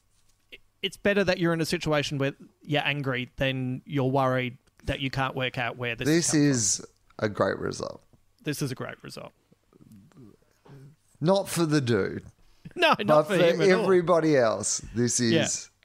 it's 0.83 0.97
better 0.97 1.23
that 1.23 1.39
you're 1.39 1.53
in 1.53 1.61
a 1.61 1.65
situation 1.65 2.19
where 2.19 2.33
you're 2.61 2.83
angry 2.85 3.31
than 3.37 3.81
you're 3.85 4.09
worried 4.11 4.57
that 4.85 4.99
you 4.99 5.09
can't 5.09 5.35
work 5.35 5.57
out 5.57 5.77
where 5.77 5.95
this. 5.95 6.07
This 6.07 6.33
is 6.35 6.85
a 7.17 7.27
great 7.27 7.57
result. 7.57 8.01
this 8.43 8.61
is 8.61 8.71
a 8.71 8.75
great 8.75 9.01
result. 9.03 9.31
Not 11.19 11.49
for 11.49 11.65
the 11.65 11.81
dude, 11.81 12.23
No, 12.75 12.93
not 12.99 13.27
for, 13.27 13.37
for, 13.37 13.43
him 13.43 13.61
at 13.61 13.71
all. 13.71 13.83
everybody 13.83 14.37
else. 14.37 14.81
This 14.93 15.19
is 15.19 15.31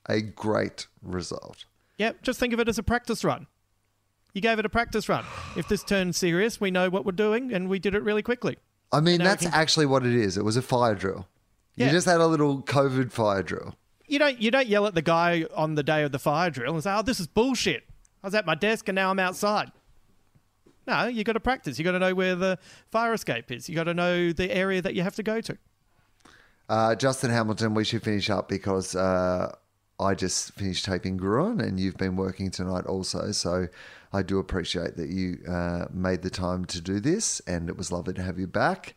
Yeah. 0.08 0.14
a 0.16 0.20
great 0.20 0.86
result. 1.02 1.64
Yep, 1.98 2.22
just 2.22 2.38
think 2.38 2.52
of 2.52 2.60
it 2.60 2.68
as 2.68 2.78
a 2.78 2.82
practice 2.82 3.24
run. 3.24 3.46
You 4.36 4.42
gave 4.42 4.58
it 4.58 4.66
a 4.66 4.68
practice 4.68 5.08
run. 5.08 5.24
If 5.56 5.66
this 5.66 5.82
turns 5.82 6.18
serious, 6.18 6.60
we 6.60 6.70
know 6.70 6.90
what 6.90 7.06
we're 7.06 7.12
doing, 7.12 7.54
and 7.54 7.70
we 7.70 7.78
did 7.78 7.94
it 7.94 8.02
really 8.02 8.20
quickly. 8.20 8.58
I 8.92 9.00
mean, 9.00 9.16
that's 9.22 9.44
can- 9.44 9.54
actually 9.54 9.86
what 9.86 10.04
it 10.04 10.12
is. 10.14 10.36
It 10.36 10.44
was 10.44 10.58
a 10.58 10.62
fire 10.62 10.94
drill. 10.94 11.26
You 11.74 11.86
Yeah. 11.86 11.92
just 11.92 12.04
had 12.06 12.20
a 12.20 12.26
little 12.26 12.60
COVID 12.60 13.12
fire 13.12 13.42
drill. 13.42 13.76
You 14.06 14.18
don't 14.18 14.38
you 14.38 14.50
don't 14.50 14.66
yell 14.66 14.86
at 14.86 14.94
the 14.94 15.00
guy 15.00 15.46
on 15.54 15.74
the 15.74 15.82
day 15.82 16.02
of 16.02 16.12
the 16.12 16.18
fire 16.18 16.50
drill 16.50 16.74
and 16.74 16.82
say, 16.84 16.92
"Oh, 16.94 17.00
this 17.00 17.18
is 17.18 17.26
bullshit." 17.26 17.84
I 18.22 18.26
was 18.26 18.34
at 18.34 18.44
my 18.44 18.54
desk 18.54 18.86
and 18.90 18.94
now 18.96 19.08
I'm 19.10 19.18
outside. 19.18 19.72
No, 20.86 21.06
you 21.06 21.24
got 21.24 21.32
to 21.32 21.40
practice. 21.40 21.78
You 21.78 21.84
got 21.86 21.92
to 21.92 21.98
know 21.98 22.14
where 22.14 22.34
the 22.34 22.58
fire 22.90 23.14
escape 23.14 23.50
is. 23.50 23.70
You 23.70 23.74
got 23.74 23.84
to 23.84 23.94
know 23.94 24.32
the 24.32 24.54
area 24.54 24.82
that 24.82 24.94
you 24.94 25.02
have 25.02 25.14
to 25.16 25.22
go 25.22 25.40
to. 25.40 25.56
Uh, 26.68 26.94
Justin 26.94 27.30
Hamilton, 27.30 27.72
we 27.72 27.84
should 27.84 28.02
finish 28.02 28.28
up 28.28 28.50
because 28.50 28.94
uh, 28.94 29.54
I 29.98 30.14
just 30.14 30.52
finished 30.52 30.84
taping 30.84 31.16
Gruen 31.16 31.60
and 31.60 31.80
you've 31.80 31.96
been 31.96 32.16
working 32.16 32.50
tonight 32.50 32.84
also. 32.86 33.32
So 33.32 33.68
I 34.12 34.22
do 34.22 34.38
appreciate 34.38 34.96
that 34.96 35.08
you 35.08 35.38
uh, 35.48 35.86
made 35.90 36.22
the 36.22 36.30
time 36.30 36.64
to 36.66 36.80
do 36.80 37.00
this 37.00 37.40
and 37.46 37.68
it 37.68 37.76
was 37.76 37.90
lovely 37.90 38.14
to 38.14 38.22
have 38.22 38.38
you 38.38 38.46
back. 38.46 38.94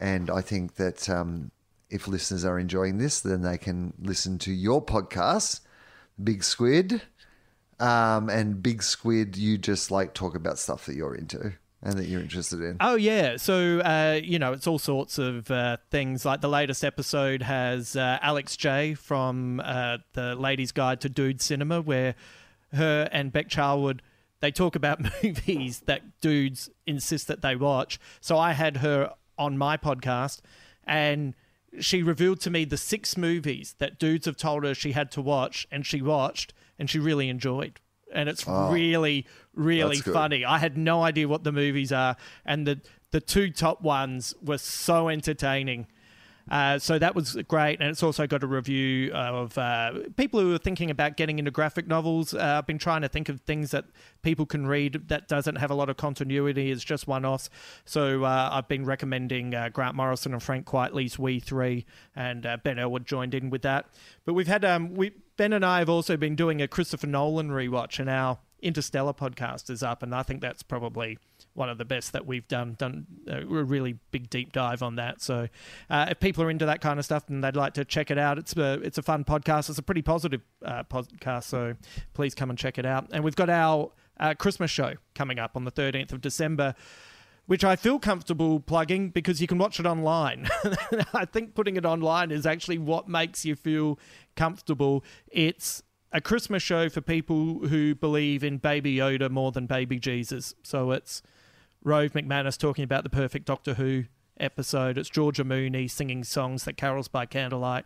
And 0.00 0.30
I 0.30 0.40
think 0.40 0.74
that 0.74 1.08
um, 1.08 1.52
if 1.90 2.08
listeners 2.08 2.44
are 2.44 2.58
enjoying 2.58 2.98
this, 2.98 3.20
then 3.20 3.42
they 3.42 3.56
can 3.56 3.94
listen 4.00 4.38
to 4.38 4.52
your 4.52 4.84
podcast, 4.84 5.60
Big 6.22 6.42
Squid. 6.42 7.02
Um, 7.78 8.28
and 8.28 8.62
Big 8.62 8.82
Squid, 8.82 9.36
you 9.36 9.58
just 9.58 9.90
like 9.90 10.14
talk 10.14 10.34
about 10.34 10.58
stuff 10.58 10.86
that 10.86 10.96
you're 10.96 11.14
into 11.14 11.54
and 11.82 11.98
that 11.98 12.06
you're 12.06 12.20
interested 12.20 12.60
in. 12.60 12.76
Oh 12.80 12.94
yeah, 12.94 13.36
so 13.36 13.80
uh, 13.80 14.20
you 14.22 14.38
know 14.38 14.52
it's 14.52 14.66
all 14.66 14.78
sorts 14.78 15.18
of 15.18 15.50
uh, 15.50 15.78
things. 15.90 16.24
Like 16.24 16.40
the 16.40 16.48
latest 16.48 16.84
episode 16.84 17.42
has 17.42 17.96
uh, 17.96 18.18
Alex 18.22 18.56
J 18.56 18.94
from 18.94 19.60
uh, 19.64 19.98
the 20.12 20.34
Ladies 20.34 20.72
Guide 20.72 21.00
to 21.00 21.08
Dude 21.08 21.40
Cinema, 21.40 21.80
where 21.80 22.14
her 22.72 23.08
and 23.12 23.32
Beck 23.32 23.48
Charwood 23.48 24.00
they 24.40 24.50
talk 24.50 24.76
about 24.76 25.00
movies 25.22 25.80
that 25.86 26.20
dudes 26.20 26.68
insist 26.86 27.28
that 27.28 27.42
they 27.42 27.56
watch. 27.56 27.98
So 28.20 28.36
I 28.38 28.52
had 28.52 28.78
her 28.78 29.12
on 29.38 29.56
my 29.56 29.76
podcast, 29.76 30.40
and 30.84 31.34
she 31.80 32.02
revealed 32.02 32.40
to 32.40 32.50
me 32.50 32.64
the 32.64 32.76
six 32.76 33.16
movies 33.16 33.74
that 33.78 33.98
dudes 33.98 34.26
have 34.26 34.36
told 34.36 34.64
her 34.64 34.74
she 34.74 34.92
had 34.92 35.10
to 35.12 35.22
watch, 35.22 35.66
and 35.70 35.86
she 35.86 36.02
watched, 36.02 36.52
and 36.78 36.90
she 36.90 36.98
really 36.98 37.28
enjoyed. 37.28 37.80
And 38.12 38.28
it's 38.28 38.44
oh, 38.46 38.70
really, 38.70 39.26
really 39.54 39.96
funny. 39.96 40.44
I 40.44 40.58
had 40.58 40.76
no 40.76 41.02
idea 41.02 41.28
what 41.28 41.44
the 41.44 41.52
movies 41.52 41.92
are, 41.92 42.16
and 42.44 42.66
the 42.66 42.80
the 43.10 43.20
two 43.20 43.50
top 43.50 43.82
ones 43.82 44.34
were 44.42 44.58
so 44.58 45.08
entertaining. 45.08 45.86
Uh, 46.50 46.78
so 46.78 46.98
that 46.98 47.14
was 47.14 47.36
great, 47.48 47.80
and 47.80 47.88
it's 47.88 48.02
also 48.02 48.26
got 48.26 48.42
a 48.42 48.46
review 48.46 49.12
of 49.12 49.56
uh, 49.56 49.92
people 50.16 50.40
who 50.40 50.54
are 50.54 50.58
thinking 50.58 50.90
about 50.90 51.16
getting 51.16 51.38
into 51.38 51.50
graphic 51.50 51.86
novels. 51.86 52.34
Uh, 52.34 52.56
I've 52.58 52.66
been 52.66 52.78
trying 52.78 53.02
to 53.02 53.08
think 53.08 53.28
of 53.28 53.40
things 53.42 53.70
that 53.70 53.84
people 54.22 54.44
can 54.44 54.66
read 54.66 55.08
that 55.08 55.28
doesn't 55.28 55.56
have 55.56 55.70
a 55.70 55.74
lot 55.74 55.88
of 55.88 55.96
continuity. 55.96 56.70
It's 56.70 56.84
just 56.84 57.06
one-offs. 57.06 57.48
So 57.84 58.24
uh, 58.24 58.50
I've 58.52 58.68
been 58.68 58.84
recommending 58.84 59.54
uh, 59.54 59.68
Grant 59.68 59.94
Morrison 59.94 60.32
and 60.32 60.42
Frank 60.42 60.66
Quitely's 60.66 61.18
We 61.18 61.40
Three, 61.40 61.86
and 62.14 62.44
uh, 62.44 62.56
Ben 62.62 62.78
Elwood 62.78 63.06
joined 63.06 63.34
in 63.34 63.50
with 63.50 63.62
that. 63.62 63.86
But 64.24 64.34
we've 64.34 64.48
had 64.48 64.64
um, 64.64 64.94
we 64.94 65.12
Ben 65.36 65.52
and 65.52 65.64
I 65.64 65.78
have 65.78 65.88
also 65.88 66.16
been 66.16 66.36
doing 66.36 66.60
a 66.60 66.68
Christopher 66.68 67.06
Nolan 67.06 67.50
rewatch, 67.50 67.98
and 67.98 68.10
our 68.10 68.38
Interstellar 68.60 69.12
podcast 69.12 69.70
is 69.70 69.82
up, 69.82 70.02
and 70.02 70.14
I 70.14 70.22
think 70.22 70.40
that's 70.40 70.62
probably 70.62 71.18
one 71.54 71.68
of 71.68 71.78
the 71.78 71.84
best 71.84 72.12
that 72.12 72.26
we've 72.26 72.46
done. 72.48 72.74
Done 72.78 73.06
a 73.28 73.44
really 73.44 73.98
big 74.10 74.30
deep 74.30 74.52
dive 74.52 74.82
on 74.82 74.96
that. 74.96 75.20
So 75.20 75.48
uh, 75.90 76.06
if 76.10 76.20
people 76.20 76.42
are 76.44 76.50
into 76.50 76.66
that 76.66 76.80
kind 76.80 76.98
of 76.98 77.04
stuff 77.04 77.24
and 77.28 77.42
they'd 77.42 77.56
like 77.56 77.74
to 77.74 77.84
check 77.84 78.10
it 78.10 78.18
out, 78.18 78.38
it's 78.38 78.56
a 78.56 78.74
it's 78.82 78.98
a 78.98 79.02
fun 79.02 79.24
podcast. 79.24 79.68
It's 79.68 79.78
a 79.78 79.82
pretty 79.82 80.02
positive 80.02 80.42
uh, 80.64 80.84
podcast. 80.84 81.44
So 81.44 81.74
please 82.14 82.34
come 82.34 82.50
and 82.50 82.58
check 82.58 82.78
it 82.78 82.86
out. 82.86 83.08
And 83.12 83.22
we've 83.24 83.36
got 83.36 83.50
our 83.50 83.92
uh, 84.18 84.34
Christmas 84.34 84.70
show 84.70 84.94
coming 85.14 85.38
up 85.38 85.56
on 85.56 85.64
the 85.64 85.70
thirteenth 85.70 86.12
of 86.12 86.20
December. 86.20 86.74
Which 87.46 87.64
I 87.64 87.74
feel 87.74 87.98
comfortable 87.98 88.60
plugging 88.60 89.10
because 89.10 89.40
you 89.40 89.48
can 89.48 89.58
watch 89.58 89.80
it 89.80 89.84
online. 89.84 90.48
I 91.12 91.24
think 91.24 91.56
putting 91.56 91.76
it 91.76 91.84
online 91.84 92.30
is 92.30 92.46
actually 92.46 92.78
what 92.78 93.08
makes 93.08 93.44
you 93.44 93.56
feel 93.56 93.98
comfortable. 94.36 95.04
It's 95.26 95.82
a 96.12 96.20
Christmas 96.20 96.62
show 96.62 96.88
for 96.88 97.00
people 97.00 97.66
who 97.66 97.96
believe 97.96 98.44
in 98.44 98.58
Baby 98.58 98.96
Yoda 98.96 99.28
more 99.28 99.50
than 99.50 99.66
Baby 99.66 99.98
Jesus. 99.98 100.54
So 100.62 100.92
it's 100.92 101.20
Rove 101.84 102.12
McManus 102.12 102.56
talking 102.56 102.84
about 102.84 103.04
the 103.04 103.10
perfect 103.10 103.46
Doctor 103.46 103.74
Who 103.74 104.04
episode. 104.38 104.98
It's 104.98 105.10
Georgia 105.10 105.44
Mooney 105.44 105.88
singing 105.88 106.24
songs 106.24 106.64
that 106.64 106.76
carols 106.76 107.08
by 107.08 107.26
candlelight 107.26 107.84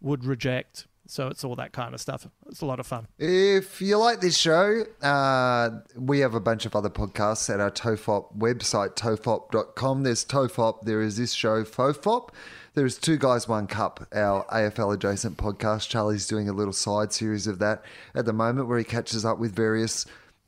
would 0.00 0.24
reject. 0.24 0.86
So 1.08 1.28
it's 1.28 1.44
all 1.44 1.54
that 1.56 1.72
kind 1.72 1.94
of 1.94 2.00
stuff. 2.00 2.26
It's 2.48 2.62
a 2.62 2.66
lot 2.66 2.80
of 2.80 2.86
fun. 2.86 3.06
If 3.18 3.80
you 3.80 3.96
like 3.98 4.20
this 4.20 4.36
show, 4.36 4.84
uh, 5.02 5.70
we 5.96 6.20
have 6.20 6.34
a 6.34 6.40
bunch 6.40 6.66
of 6.66 6.74
other 6.74 6.90
podcasts 6.90 7.52
at 7.52 7.60
our 7.60 7.70
TOFOP 7.70 8.36
website, 8.36 8.96
tofop.com. 8.96 10.02
There's 10.02 10.24
TOFOP, 10.24 10.82
there 10.82 11.00
is 11.02 11.16
this 11.16 11.32
show, 11.32 11.62
FOFOP. 11.62 12.30
There's 12.74 12.98
Two 12.98 13.16
Guys, 13.16 13.48
One 13.48 13.66
Cup, 13.68 14.06
our 14.12 14.44
AFL 14.46 14.94
adjacent 14.94 15.38
podcast. 15.38 15.88
Charlie's 15.88 16.26
doing 16.26 16.48
a 16.48 16.52
little 16.52 16.74
side 16.74 17.10
series 17.10 17.46
of 17.46 17.58
that 17.60 17.82
at 18.14 18.26
the 18.26 18.34
moment 18.34 18.68
where 18.68 18.76
he 18.76 18.84
catches 18.84 19.24
up 19.24 19.38
with 19.38 19.54
various 19.54 20.04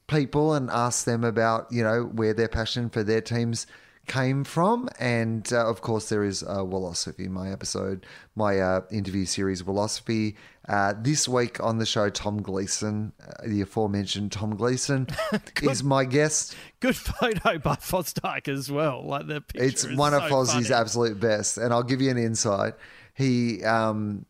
people 0.09 0.55
and 0.55 0.69
asks 0.71 1.05
them 1.05 1.23
about, 1.23 1.69
you 1.71 1.83
know, 1.85 2.05
where 2.05 2.35
their 2.35 2.49
passion 2.49 2.91
for 2.91 3.05
their 3.05 3.21
teams 3.21 3.67
came 4.07 4.43
from. 4.43 4.89
And 4.99 5.51
uh, 5.53 5.69
of 5.69 5.83
course, 5.83 6.09
there 6.09 6.25
is 6.25 6.43
uh, 6.43 6.65
Philosophy, 6.65 7.29
my 7.29 7.53
episode, 7.53 8.07
my 8.35 8.59
uh, 8.59 8.81
interview 8.91 9.27
series, 9.27 9.61
Philosophy. 9.61 10.35
Uh, 10.67 10.95
this 10.99 11.29
week 11.29 11.63
on 11.63 11.79
the 11.79 11.87
show, 11.87 12.11
Tom 12.11 12.43
Gleeson, 12.43 13.13
uh, 13.23 13.33
the 13.47 13.61
aforementioned 13.61 14.33
Tom 14.33 14.57
Gleeson, 14.57 15.07
is 15.63 15.85
my 15.85 16.05
guest. 16.05 16.57
Good 16.81 16.97
photo 16.97 17.59
by 17.59 17.77
Fosdike 17.77 18.49
as 18.49 18.71
well. 18.71 19.07
Like 19.07 19.27
the 19.27 19.41
picture 19.43 19.65
It's 19.65 19.87
one 19.87 20.15
of 20.15 20.23
so 20.23 20.29
Fozzie's 20.31 20.69
funny. 20.69 20.81
absolute 20.81 21.21
best. 21.21 21.59
And 21.59 21.73
I'll 21.73 21.83
give 21.83 22.01
you 22.01 22.11
an 22.11 22.19
insight. 22.19 22.75
He, 23.15 23.63
um, 23.65 24.25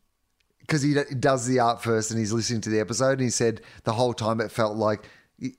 because 0.61 0.83
he 0.83 0.95
d- 0.95 1.15
does 1.19 1.47
the 1.47 1.61
art 1.61 1.83
first 1.83 2.11
and 2.11 2.21
he's 2.21 2.33
listening 2.33 2.61
to 2.63 2.69
the 2.71 2.79
episode, 2.81 3.13
and 3.13 3.23
he 3.23 3.31
said 3.31 3.63
the 3.85 3.93
whole 3.93 4.13
time 4.13 4.41
it 4.41 4.51
felt 4.51 4.77
like 4.77 5.09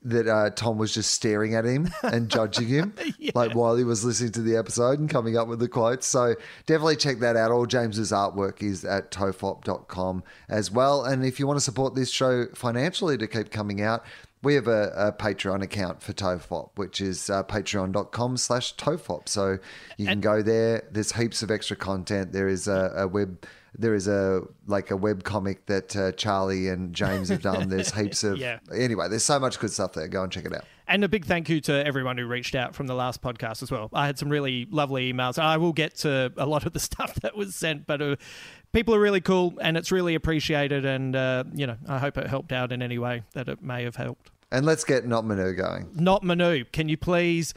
that 0.02 0.28
uh, 0.28 0.50
Tom 0.50 0.78
was 0.78 0.92
just 0.92 1.10
staring 1.12 1.54
at 1.54 1.64
him 1.64 1.88
and 2.02 2.28
judging 2.28 2.68
him, 2.68 2.94
like 3.34 3.54
while 3.54 3.76
he 3.76 3.84
was 3.84 4.04
listening 4.04 4.32
to 4.32 4.42
the 4.42 4.56
episode 4.56 4.98
and 4.98 5.08
coming 5.08 5.36
up 5.36 5.48
with 5.48 5.58
the 5.58 5.68
quotes. 5.68 6.06
So 6.06 6.34
definitely 6.66 6.96
check 6.96 7.18
that 7.20 7.36
out. 7.36 7.50
All 7.50 7.66
James's 7.66 8.12
artwork 8.12 8.62
is 8.62 8.84
at 8.84 9.10
tofop.com 9.10 10.22
as 10.48 10.70
well. 10.70 11.04
And 11.04 11.24
if 11.24 11.40
you 11.40 11.46
want 11.46 11.56
to 11.56 11.64
support 11.64 11.94
this 11.94 12.10
show 12.10 12.46
financially 12.54 13.16
to 13.18 13.26
keep 13.26 13.50
coming 13.50 13.80
out, 13.80 14.04
we 14.42 14.54
have 14.54 14.68
a, 14.68 14.92
a 14.96 15.12
Patreon 15.12 15.62
account 15.62 16.02
for 16.02 16.12
Tofop, 16.12 16.70
which 16.76 17.00
is 17.00 17.28
uh, 17.28 17.42
patreon.com 17.44 18.36
slash 18.36 18.74
Tofop. 18.76 19.28
So 19.28 19.58
you 19.98 20.06
can 20.06 20.20
go 20.20 20.42
there. 20.42 20.88
There's 20.90 21.12
heaps 21.12 21.42
of 21.42 21.50
extra 21.50 21.76
content. 21.76 22.32
There 22.32 22.48
is 22.48 22.66
a, 22.66 22.92
a 22.96 23.08
web, 23.08 23.44
there 23.78 23.94
is 23.94 24.08
a 24.08 24.42
like 24.66 24.90
a 24.90 24.96
web 24.96 25.22
comic 25.24 25.66
that 25.66 25.96
uh, 25.96 26.12
Charlie 26.12 26.68
and 26.68 26.94
James 26.94 27.28
have 27.28 27.42
done. 27.42 27.68
There's 27.68 27.90
heaps 27.94 28.24
of, 28.24 28.38
Yeah. 28.38 28.58
anyway, 28.74 29.08
there's 29.08 29.24
so 29.24 29.38
much 29.38 29.58
good 29.58 29.70
stuff 29.70 29.92
there. 29.92 30.08
Go 30.08 30.22
and 30.22 30.32
check 30.32 30.44
it 30.44 30.54
out. 30.54 30.64
And 30.88 31.04
a 31.04 31.08
big 31.08 31.24
thank 31.24 31.48
you 31.48 31.60
to 31.62 31.86
everyone 31.86 32.18
who 32.18 32.26
reached 32.26 32.56
out 32.56 32.74
from 32.74 32.88
the 32.88 32.94
last 32.94 33.22
podcast 33.22 33.62
as 33.62 33.70
well. 33.70 33.88
I 33.92 34.06
had 34.06 34.18
some 34.18 34.28
really 34.28 34.66
lovely 34.70 35.12
emails. 35.12 35.38
I 35.38 35.56
will 35.56 35.72
get 35.72 35.94
to 35.98 36.32
a 36.36 36.46
lot 36.46 36.66
of 36.66 36.72
the 36.72 36.80
stuff 36.90 37.14
that 37.22 37.36
was 37.36 37.54
sent, 37.54 37.86
but 37.86 38.02
uh, 38.02 38.16
people 38.72 38.94
are 38.96 39.00
really 39.00 39.20
cool 39.20 39.54
and 39.60 39.76
it's 39.76 39.92
really 39.92 40.16
appreciated. 40.16 40.84
And, 40.84 41.14
uh, 41.14 41.44
you 41.54 41.66
know, 41.68 41.76
I 41.86 41.98
hope 41.98 42.18
it 42.18 42.26
helped 42.26 42.50
out 42.52 42.72
in 42.72 42.82
any 42.82 42.98
way 42.98 43.22
that 43.34 43.48
it 43.48 43.62
may 43.62 43.84
have 43.84 43.94
helped. 43.96 44.30
And 44.50 44.66
let's 44.66 44.82
get 44.82 45.06
Not 45.06 45.24
Manu 45.24 45.52
going. 45.54 45.90
Not 45.94 46.24
Manu. 46.24 46.64
Can 46.72 46.88
you 46.88 46.96
please 46.96 47.54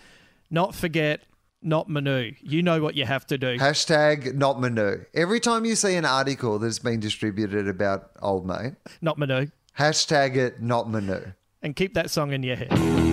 not 0.51 0.75
forget 0.75 1.21
not 1.65 1.89
Manu? 1.89 2.33
You 2.41 2.61
know 2.63 2.81
what 2.81 2.95
you 2.95 3.05
have 3.05 3.25
to 3.27 3.37
do. 3.37 3.57
Hashtag 3.57 4.33
Not 4.35 4.59
Manu. 4.59 5.03
Every 5.13 5.39
time 5.39 5.65
you 5.65 5.75
see 5.75 5.95
an 5.95 6.05
article 6.05 6.59
that's 6.59 6.79
been 6.79 6.99
distributed 6.99 7.67
about 7.67 8.11
old 8.21 8.45
mate, 8.45 8.73
Not 9.01 9.17
Manu. 9.17 9.47
hashtag 9.77 10.35
it 10.35 10.61
Not 10.61 10.89
Manu. 10.89 11.21
And 11.61 11.75
keep 11.75 11.93
that 11.93 12.09
song 12.09 12.33
in 12.33 12.43
your 12.43 12.55
head. 12.57 13.12